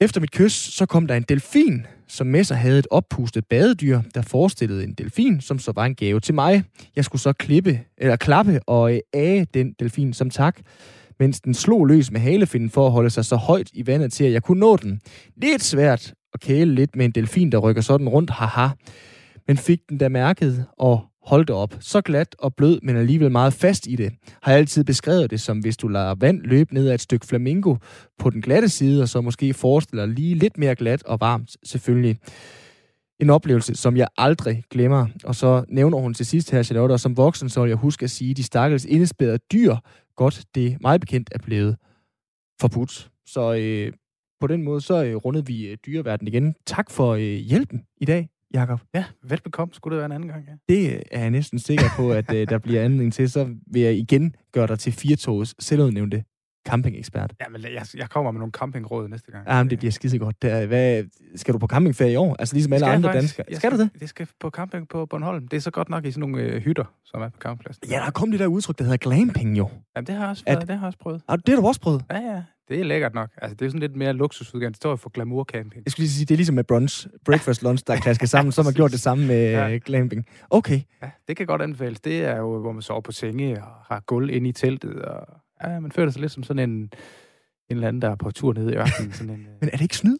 Efter 0.00 0.20
mit 0.20 0.30
kys, 0.30 0.52
så 0.52 0.86
kom 0.86 1.06
der 1.06 1.14
en 1.14 1.24
delfin, 1.28 1.86
som 2.08 2.26
med 2.26 2.44
sig 2.44 2.56
havde 2.56 2.78
et 2.78 2.86
oppustet 2.90 3.44
badedyr, 3.46 4.00
der 4.14 4.22
forestillede 4.22 4.84
en 4.84 4.92
delfin, 4.94 5.40
som 5.40 5.58
så 5.58 5.72
var 5.72 5.86
en 5.86 5.94
gave 5.94 6.20
til 6.20 6.34
mig. 6.34 6.64
Jeg 6.96 7.04
skulle 7.04 7.22
så 7.22 7.32
klippe, 7.32 7.80
eller 7.98 8.16
klappe 8.16 8.60
og 8.66 8.94
øh, 8.94 9.00
æge 9.14 9.46
den 9.54 9.72
delfin 9.78 10.12
som 10.12 10.30
tak, 10.30 10.60
mens 11.18 11.40
den 11.40 11.54
slog 11.54 11.86
løs 11.86 12.10
med 12.10 12.20
halefinden 12.20 12.70
for 12.70 12.86
at 12.86 12.92
holde 12.92 13.10
sig 13.10 13.24
så 13.24 13.36
højt 13.36 13.70
i 13.72 13.86
vandet 13.86 14.12
til, 14.12 14.24
at 14.24 14.32
jeg 14.32 14.42
kunne 14.42 14.60
nå 14.60 14.76
den. 14.76 15.00
Lidt 15.36 15.62
svært 15.62 16.14
at 16.34 16.40
kæle 16.40 16.74
lidt 16.74 16.96
med 16.96 17.04
en 17.04 17.10
delfin, 17.10 17.52
der 17.52 17.58
rykker 17.58 17.82
sådan 17.82 18.08
rundt, 18.08 18.30
haha. 18.30 18.68
Men 19.46 19.56
fik 19.56 19.80
den 19.88 19.98
da 19.98 20.08
mærket 20.08 20.66
og 20.78 21.09
Hold 21.22 21.46
det 21.46 21.56
op. 21.56 21.74
Så 21.80 22.00
glat 22.00 22.36
og 22.38 22.54
blød, 22.54 22.80
men 22.82 22.96
alligevel 22.96 23.30
meget 23.30 23.52
fast 23.52 23.86
i 23.86 23.96
det. 23.96 24.12
Har 24.42 24.52
jeg 24.52 24.58
altid 24.58 24.84
beskrevet 24.84 25.30
det 25.30 25.40
som, 25.40 25.58
hvis 25.58 25.76
du 25.76 25.88
lader 25.88 26.14
vand 26.14 26.40
løbe 26.40 26.74
ned 26.74 26.88
ad 26.88 26.94
et 26.94 27.00
stykke 27.00 27.26
flamingo 27.26 27.76
på 28.18 28.30
den 28.30 28.42
glatte 28.42 28.68
side, 28.68 29.02
og 29.02 29.08
så 29.08 29.20
måske 29.20 29.54
forestiller 29.54 30.06
lige 30.06 30.34
lidt 30.34 30.58
mere 30.58 30.74
glat 30.74 31.02
og 31.02 31.20
varmt, 31.20 31.56
selvfølgelig. 31.64 32.16
En 33.20 33.30
oplevelse, 33.30 33.74
som 33.74 33.96
jeg 33.96 34.08
aldrig 34.16 34.64
glemmer. 34.70 35.06
Og 35.24 35.34
så 35.34 35.64
nævner 35.68 35.98
hun 35.98 36.14
til 36.14 36.26
sidst 36.26 36.50
her, 36.50 36.62
Charlotte, 36.62 36.92
og 36.92 37.00
som 37.00 37.16
voksen, 37.16 37.48
så 37.48 37.60
vil 37.60 37.68
jeg 37.68 37.76
huske 37.76 38.04
at 38.04 38.10
sige, 38.10 38.30
at 38.30 38.36
de 38.36 38.42
stakkels 38.42 38.84
indespærrede 38.84 39.38
dyr, 39.52 39.76
godt 40.16 40.44
det 40.54 40.76
meget 40.80 41.00
bekendt 41.00 41.28
er 41.32 41.38
blevet 41.38 41.76
forbudt. 42.60 43.10
Så 43.26 43.54
øh, 43.54 43.92
på 44.40 44.46
den 44.46 44.62
måde, 44.62 44.80
så 44.80 45.04
øh, 45.04 45.16
rundede 45.16 45.46
vi 45.46 45.66
øh, 45.66 45.76
dyreverden 45.86 46.28
igen. 46.28 46.54
Tak 46.66 46.90
for 46.90 47.14
øh, 47.14 47.20
hjælpen 47.20 47.82
i 47.96 48.04
dag. 48.04 48.28
Jakob. 48.54 48.80
Ja, 48.94 49.04
velbekomme. 49.22 49.74
Skulle 49.74 49.94
det 49.94 49.98
være 49.98 50.06
en 50.06 50.12
anden 50.12 50.28
gang, 50.28 50.44
ja. 50.48 50.74
Det 50.74 51.02
er 51.10 51.20
jeg 51.20 51.30
næsten 51.30 51.58
sikker 51.58 51.84
på, 51.96 52.12
at 52.12 52.30
uh, 52.30 52.36
der 52.36 52.58
bliver 52.58 52.84
anledning 52.84 53.12
til. 53.12 53.30
Så 53.30 53.54
vil 53.66 53.82
jeg 53.82 53.94
igen 53.94 54.34
gøre 54.52 54.66
dig 54.66 54.78
til 54.78 54.92
Firtogs 54.92 55.54
selvudnævnte 55.58 56.24
campingekspert. 56.68 57.32
Ja, 57.40 57.48
men 57.48 57.62
jeg, 57.62 57.86
jeg 57.94 58.10
kommer 58.10 58.30
med 58.30 58.38
nogle 58.38 58.52
campingråd 58.52 59.08
næste 59.08 59.32
gang. 59.32 59.48
Ja, 59.48 59.62
men 59.62 59.70
det 59.70 59.78
bliver 59.78 59.92
skidegodt. 59.92 60.42
Der, 60.42 60.66
hvad, 60.66 61.04
skal 61.36 61.54
du 61.54 61.58
på 61.58 61.66
campingferie 61.66 62.12
i 62.12 62.16
år? 62.16 62.36
Altså 62.38 62.54
ligesom 62.54 62.72
alle 62.72 62.86
andre 62.86 63.08
faktisk, 63.08 63.36
danskere. 63.36 63.44
Skal, 63.44 63.56
skal 63.56 63.72
du 63.72 63.78
det? 63.78 63.90
Det 64.00 64.08
skal 64.08 64.28
på 64.40 64.50
camping 64.50 64.88
på 64.88 65.06
Bornholm. 65.06 65.48
Det 65.48 65.56
er 65.56 65.60
så 65.60 65.70
godt 65.70 65.88
nok 65.88 66.04
i 66.04 66.10
sådan 66.10 66.30
nogle 66.30 66.42
øh, 66.44 66.62
hytter, 66.62 66.84
som 67.04 67.22
er 67.22 67.28
på 67.28 67.38
campingpladsen. 67.38 67.84
Ja, 67.90 67.96
der 67.96 68.06
er 68.06 68.10
kommet 68.10 68.32
det 68.32 68.40
der 68.40 68.46
udtryk, 68.46 68.78
der 68.78 68.84
hedder 68.84 68.96
glamping 68.96 69.58
jo. 69.58 69.68
Jamen, 69.96 70.06
det 70.06 70.14
har 70.14 70.22
jeg 70.22 70.30
også, 70.30 70.42
at, 70.46 70.60
det 70.60 70.68
har 70.68 70.76
jeg 70.76 70.86
også 70.86 70.98
prøvet. 70.98 71.22
Ah, 71.28 71.38
det 71.38 71.54
har 71.54 71.60
du 71.60 71.66
også 71.66 71.80
prøvet? 71.80 72.04
Ja, 72.10 72.18
ja. 72.18 72.42
Det 72.68 72.80
er 72.80 72.84
lækkert 72.84 73.14
nok. 73.14 73.30
Altså, 73.36 73.54
det 73.54 73.64
er 73.64 73.68
sådan 73.68 73.80
lidt 73.80 73.96
mere 73.96 74.12
luksusudgave. 74.12 74.68
Det 74.68 74.76
står 74.76 74.96
for 74.96 75.10
glamour 75.10 75.44
camping. 75.44 75.82
Jeg 75.84 75.92
skulle 75.92 76.04
lige 76.04 76.10
sige, 76.10 76.24
det 76.24 76.34
er 76.34 76.36
ligesom 76.36 76.54
med 76.54 76.64
brunch, 76.64 77.06
breakfast, 77.24 77.62
lunch, 77.62 77.84
der 77.86 77.92
er 77.92 77.98
klasket 77.98 78.30
sammen, 78.34 78.52
så 78.52 78.62
har 78.62 78.64
man 78.64 78.74
gjort 78.74 78.90
det 78.90 79.00
samme 79.00 79.26
med 79.26 79.50
ja. 79.50 79.78
glamping. 79.84 80.26
Okay. 80.50 80.80
Ja, 81.02 81.10
det 81.28 81.36
kan 81.36 81.46
godt 81.46 81.62
anbefales. 81.62 82.00
Det 82.00 82.24
er 82.24 82.36
jo, 82.36 82.58
hvor 82.58 82.72
man 82.72 82.82
sover 82.82 83.00
på 83.00 83.12
senge 83.12 83.62
og 83.62 83.72
har 83.86 84.00
gulv 84.00 84.30
inde 84.30 84.48
i 84.48 84.52
teltet. 84.52 85.02
Og, 85.02 85.26
ja, 85.64 85.80
man 85.80 85.92
føler 85.92 86.12
sig 86.12 86.20
lidt 86.20 86.32
som 86.32 86.42
sådan 86.42 86.70
en, 86.70 86.76
en 86.76 86.90
eller 87.70 87.88
anden, 87.88 88.02
der 88.02 88.10
er 88.10 88.16
på 88.16 88.30
tur 88.30 88.52
ned 88.52 88.70
i 88.70 88.74
ørkenen. 88.74 89.12
Sådan 89.18 89.34
en, 89.34 89.46
Men 89.60 89.68
er 89.72 89.76
det 89.76 89.80
ikke 89.80 89.96
snyd? 89.96 90.18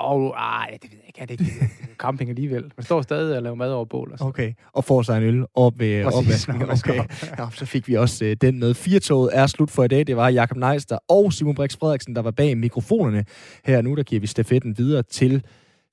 Åh, 0.00 0.30
ej, 0.30 0.78
det 0.82 0.90
ved 0.90 0.98
jeg 0.98 1.06
ikke. 1.06 1.20
Er 1.20 1.26
det 1.26 1.40
ikke 1.40 1.70
camping 1.98 2.30
alligevel? 2.30 2.62
Man 2.76 2.84
står 2.84 3.02
stadig 3.02 3.36
og 3.36 3.42
laver 3.42 3.56
mad 3.56 3.72
over 3.72 3.84
bål. 3.84 4.12
Og 4.12 4.18
sådan. 4.18 4.28
Okay, 4.28 4.52
og 4.72 4.84
får 4.84 5.02
sig 5.02 5.16
en 5.16 5.22
øl 5.22 5.44
op 5.54 5.78
ved 5.78 6.04
opvasken. 6.04 6.62
Okay. 6.62 7.04
Ja, 7.38 7.48
så 7.52 7.66
fik 7.66 7.88
vi 7.88 7.94
også 7.94 8.24
uh, 8.24 8.32
den 8.32 8.58
med. 8.58 8.74
Firtoget 8.74 9.30
er 9.32 9.46
slut 9.46 9.70
for 9.70 9.84
i 9.84 9.88
dag. 9.88 10.06
Det 10.06 10.16
var 10.16 10.28
Jakob 10.28 10.56
Neister 10.56 10.98
og 11.08 11.32
Simon 11.32 11.54
Brix 11.54 11.76
Frederiksen, 11.78 12.16
der 12.16 12.22
var 12.22 12.30
bag 12.30 12.58
mikrofonerne. 12.58 13.24
Her 13.64 13.82
nu, 13.82 13.94
der 13.94 14.02
giver 14.02 14.20
vi 14.20 14.26
stafetten 14.26 14.78
videre 14.78 15.02
til 15.02 15.44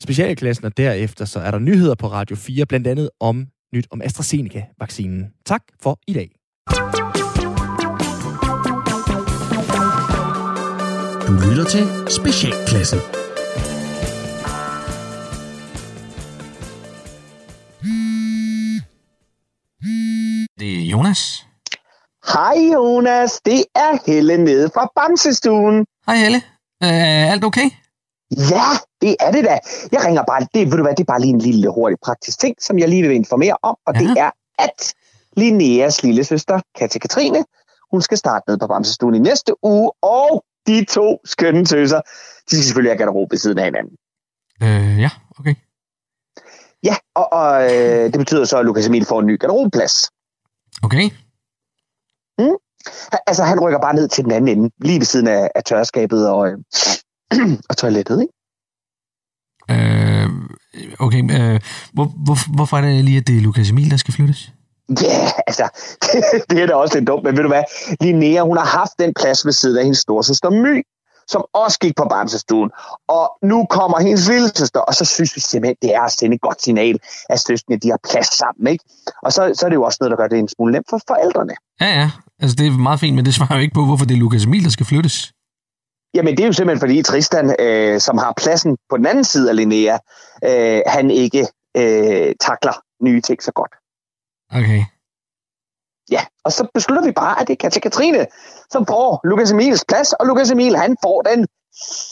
specialklassen, 0.03 0.66
og 0.66 0.78
derefter 0.78 1.26
så 1.26 1.39
er 1.39 1.51
der 1.51 1.59
nyheder 1.59 1.95
på 1.95 2.07
Radio 2.07 2.36
4, 2.36 2.66
blandt 2.66 2.88
andet 2.88 3.09
om 3.20 3.47
nyt 3.74 3.88
om 3.91 4.01
AstraZeneca-vaccinen. 4.01 5.34
Tak 5.45 5.61
for 5.82 5.99
i 6.07 6.13
dag. 6.13 6.36
Du 11.28 11.34
lytter 11.34 11.65
til 11.69 11.88
Specialklassen. 12.09 12.99
Det 20.59 20.71
er 20.80 20.86
Jonas. 20.91 21.45
Hej 22.34 22.73
Jonas, 22.73 23.41
det 23.45 23.65
er 23.76 24.11
Helle 24.11 24.38
nede 24.38 24.69
fra 24.73 24.89
Bamsestuen. 24.95 25.86
Hej 26.05 26.15
Helle. 26.15 26.41
Er 26.82 27.32
alt 27.32 27.43
okay? 27.43 27.69
Ja, 28.32 28.69
det 29.01 29.15
er 29.19 29.32
det 29.32 29.43
da. 29.43 29.59
Jeg 29.91 30.05
ringer 30.05 30.23
bare, 30.23 30.47
det, 30.53 30.71
ved 30.71 30.78
du 30.78 30.84
hvad, 30.84 30.95
det 30.95 30.99
er 30.99 31.13
bare 31.13 31.21
lige 31.21 31.34
en 31.34 31.41
lille 31.41 31.69
hurtig 31.69 31.97
praktisk 32.03 32.39
ting, 32.39 32.55
som 32.61 32.80
jeg 32.80 32.89
lige 32.89 33.01
vil 33.01 33.11
informere 33.11 33.57
om, 33.61 33.76
og 33.88 33.93
ja. 33.95 33.99
det 33.99 34.17
er, 34.17 34.32
at 34.59 34.93
Linneas 35.38 36.03
lille 36.03 36.23
søster, 36.23 36.61
Katja 36.76 36.99
Katrine, 36.99 37.45
hun 37.91 38.01
skal 38.01 38.17
starte 38.17 38.43
ned 38.47 38.57
på 38.57 38.67
Bamsestuen 38.67 39.15
i 39.15 39.19
næste 39.19 39.53
uge, 39.63 39.91
og 40.01 40.43
de 40.68 40.86
to 40.86 41.20
skønne 41.26 41.66
tøser, 41.66 42.01
de 42.49 42.55
skal 42.55 42.63
selvfølgelig 42.63 42.91
have 42.91 42.97
garderobe 42.97 43.32
ved 43.32 43.38
siden 43.38 43.57
af 43.57 43.66
hinanden. 43.66 43.95
Øh, 44.63 44.99
ja, 44.99 45.09
okay. 45.39 45.55
Ja, 46.84 46.95
og, 47.16 47.34
og 47.34 47.63
øh, 47.63 48.05
det 48.11 48.18
betyder 48.18 48.45
så, 48.45 48.57
at 48.57 48.66
Lukas 48.66 48.88
Emil 48.88 49.05
får 49.05 49.20
en 49.20 49.26
ny 49.28 49.39
garderobeplads. 49.39 50.09
Okay. 50.84 51.09
Mm. 52.39 52.57
Altså, 53.28 53.43
han 53.43 53.59
rykker 53.59 53.80
bare 53.82 53.95
ned 53.95 54.07
til 54.07 54.24
den 54.24 54.32
anden 54.32 54.57
ende, 54.57 54.72
lige 54.82 54.99
ved 54.99 55.05
siden 55.05 55.28
af, 55.28 55.49
af 55.55 55.63
tørskabet 55.63 56.30
og, 56.30 56.47
øh, 56.47 56.57
og 57.70 57.78
toilettet, 57.78 58.22
ikke? 58.22 58.34
Øh, 59.70 60.30
okay, 60.99 61.22
øh, 61.38 61.59
hvor, 61.93 62.05
hvor, 62.26 62.55
hvorfor 62.55 62.78
er 62.78 62.82
det 62.82 63.05
lige, 63.05 63.18
at 63.18 63.28
det 63.28 63.38
er 63.38 63.41
Lukas 63.41 63.70
Emil, 63.70 63.91
der 63.91 63.97
skal 63.97 64.13
flyttes? 64.13 64.51
Ja, 64.89 65.05
yeah, 65.05 65.31
altså, 65.47 65.65
det, 66.01 66.23
det 66.49 66.63
er 66.63 66.67
da 66.67 66.73
også 66.73 66.97
lidt 66.97 67.07
dumt, 67.07 67.23
men 67.23 67.38
ved 67.38 67.43
du 67.43 67.49
hvad? 67.49 67.63
Linnea, 68.01 68.41
hun 68.41 68.57
har 68.57 68.65
haft 68.65 68.91
den 68.99 69.13
plads 69.13 69.45
ved 69.45 69.53
siden 69.53 69.77
af 69.77 69.83
hendes 69.83 69.99
storsøster 69.99 70.49
My, 70.49 70.83
som 71.27 71.45
også 71.53 71.79
gik 71.79 71.95
på 71.95 72.05
bamsestuen. 72.09 72.71
Og 73.07 73.31
nu 73.43 73.65
kommer 73.69 73.99
hendes 73.99 74.27
lille 74.29 74.49
søster, 74.55 74.79
og 74.79 74.93
så 74.93 75.05
synes 75.05 75.36
vi 75.36 75.41
simpelthen, 75.41 75.75
det 75.81 75.95
er 75.95 76.01
at 76.01 76.11
sende 76.11 76.36
et 76.36 76.41
godt 76.41 76.61
signal, 76.61 76.99
at 77.29 77.39
søskende 77.39 77.79
de 77.79 77.89
har 77.89 77.99
plads 78.09 78.27
sammen. 78.38 78.67
Ikke? 78.67 78.83
Og 79.23 79.33
så, 79.33 79.51
så 79.57 79.65
er 79.65 79.69
det 79.69 79.75
jo 79.75 79.83
også 79.83 79.97
noget, 80.01 80.11
der 80.11 80.17
gør 80.17 80.27
det 80.27 80.39
en 80.39 80.47
smule 80.47 80.71
nemt 80.71 80.88
for 80.89 80.99
forældrene. 81.07 81.53
Ja, 81.81 81.86
ja. 81.99 82.11
Altså, 82.41 82.55
det 82.55 82.67
er 82.67 82.71
meget 82.71 82.99
fint, 82.99 83.15
men 83.15 83.25
det 83.25 83.33
svarer 83.33 83.55
jo 83.55 83.61
ikke 83.61 83.73
på, 83.73 83.86
hvorfor 83.86 84.05
det 84.05 84.15
er 84.15 84.19
Lukas 84.19 84.45
Emil, 84.45 84.63
der 84.63 84.69
skal 84.69 84.86
flyttes. 84.86 85.31
Jamen, 86.13 86.38
det 86.38 86.43
er 86.43 86.47
jo 86.47 86.53
simpelthen 86.53 86.79
fordi 86.79 87.01
Tristan, 87.01 87.55
øh, 87.59 87.99
som 87.99 88.17
har 88.17 88.33
pladsen 88.38 88.77
på 88.89 88.97
den 88.97 89.05
anden 89.05 89.23
side 89.23 89.49
af 89.49 89.55
Linnea, 89.55 89.97
øh, 90.43 90.81
han 90.88 91.11
ikke 91.11 91.47
øh, 91.77 92.33
takler 92.41 92.75
nye 93.03 93.21
ting 93.21 93.43
så 93.43 93.51
godt. 93.51 93.71
Okay. 94.55 94.83
Ja, 96.11 96.21
og 96.43 96.51
så 96.51 96.67
beslutter 96.73 97.03
vi 97.03 97.11
bare, 97.11 97.41
at 97.41 97.47
det 97.47 97.53
er 97.53 97.57
Katja 97.57 97.79
Katrine, 97.79 98.25
som 98.71 98.85
får 98.85 99.21
Lukas 99.23 99.51
Emils 99.51 99.85
plads, 99.87 100.13
og 100.13 100.25
Lukas 100.25 100.51
Emil, 100.51 100.75
han 100.77 100.97
får 101.03 101.21
den 101.21 101.47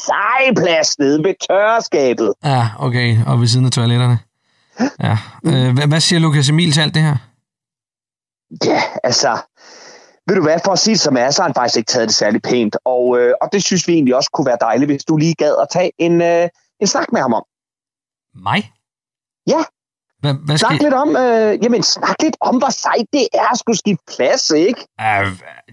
seje 0.05 0.55
plads 0.55 0.99
nede 0.99 1.23
ved 1.23 1.35
tørreskabet. 1.47 2.33
Ja, 2.43 2.69
okay, 2.79 3.25
og 3.27 3.39
ved 3.39 3.47
siden 3.47 3.65
af 3.65 3.71
toiletterne. 3.71 4.19
Ja. 4.99 5.17
Øh, 5.45 5.73
hvad, 5.73 5.87
hvad 5.87 5.99
siger 5.99 6.19
Lukas 6.19 6.49
Emil 6.49 6.71
til 6.71 6.81
alt 6.81 6.93
det 6.93 7.01
her? 7.01 7.17
Ja, 8.65 8.81
altså, 9.03 9.37
ved 10.27 10.35
du 10.35 10.41
hvad, 10.41 10.59
for 10.65 10.71
at 10.71 10.79
sige 10.79 10.93
det 10.93 11.01
som 11.01 11.17
er, 11.17 11.31
så 11.31 11.41
har 11.41 11.49
han 11.49 11.55
faktisk 11.55 11.77
ikke 11.77 11.91
taget 11.91 12.07
det 12.07 12.15
særlig 12.15 12.41
pænt, 12.41 12.77
og, 12.85 13.19
øh, 13.19 13.33
og 13.41 13.49
det 13.51 13.63
synes 13.63 13.87
vi 13.87 13.93
egentlig 13.93 14.15
også 14.15 14.29
kunne 14.33 14.45
være 14.45 14.57
dejligt, 14.61 14.91
hvis 14.91 15.03
du 15.03 15.17
lige 15.17 15.35
gad 15.35 15.55
at 15.61 15.67
tage 15.71 15.91
en, 15.97 16.21
øh, 16.21 16.49
en 16.79 16.87
snak 16.87 17.11
med 17.11 17.21
ham 17.21 17.33
om. 17.33 17.43
Mig? 18.35 18.71
Ja, 19.47 19.63
Hvad, 20.23 20.33
hvad 20.45 20.57
Snak 20.57 20.81
lidt 20.81 20.93
om, 20.93 21.09
øh, 21.15 21.63
jamen, 21.63 21.83
snak 21.83 22.15
lidt 22.21 22.37
om, 22.39 22.57
hvor 22.57 22.69
sejt 22.69 23.07
det 23.13 23.27
er 23.33 23.51
at 23.51 23.59
skulle 23.59 23.77
skifte 23.77 24.03
plads, 24.15 24.51
ikke? 24.51 24.81
Uh, 24.99 25.31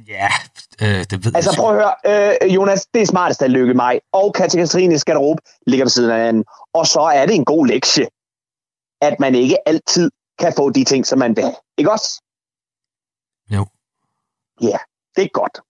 ja, 0.08 0.28
øh, 0.82 1.04
det 1.10 1.24
ved 1.24 1.34
Altså 1.34 1.50
jeg 1.50 1.58
prøv 1.58 1.76
at 1.76 1.82
høre, 1.82 1.94
øh, 2.42 2.54
Jonas, 2.54 2.86
det 2.94 3.02
er 3.02 3.06
smartest 3.06 3.42
at 3.42 3.50
lykke 3.50 3.74
mig, 3.74 4.00
og 4.12 4.34
Katrines 4.34 5.04
garderobe 5.04 5.42
ligger 5.66 5.84
ved 5.84 5.90
siden 5.90 6.10
af 6.10 6.16
hinanden. 6.16 6.44
Og 6.74 6.86
så 6.86 7.00
er 7.00 7.26
det 7.26 7.34
en 7.34 7.44
god 7.44 7.66
lektie, 7.66 8.06
at 9.00 9.20
man 9.20 9.34
ikke 9.34 9.68
altid 9.68 10.10
kan 10.38 10.52
få 10.56 10.70
de 10.70 10.84
ting, 10.84 11.06
som 11.06 11.18
man 11.18 11.36
vil. 11.36 11.54
Ikke 11.78 11.90
også? 11.90 12.22
Jo. 13.50 13.66
Ja, 14.62 14.78
det 15.16 15.24
er 15.24 15.28
godt. 15.32 15.60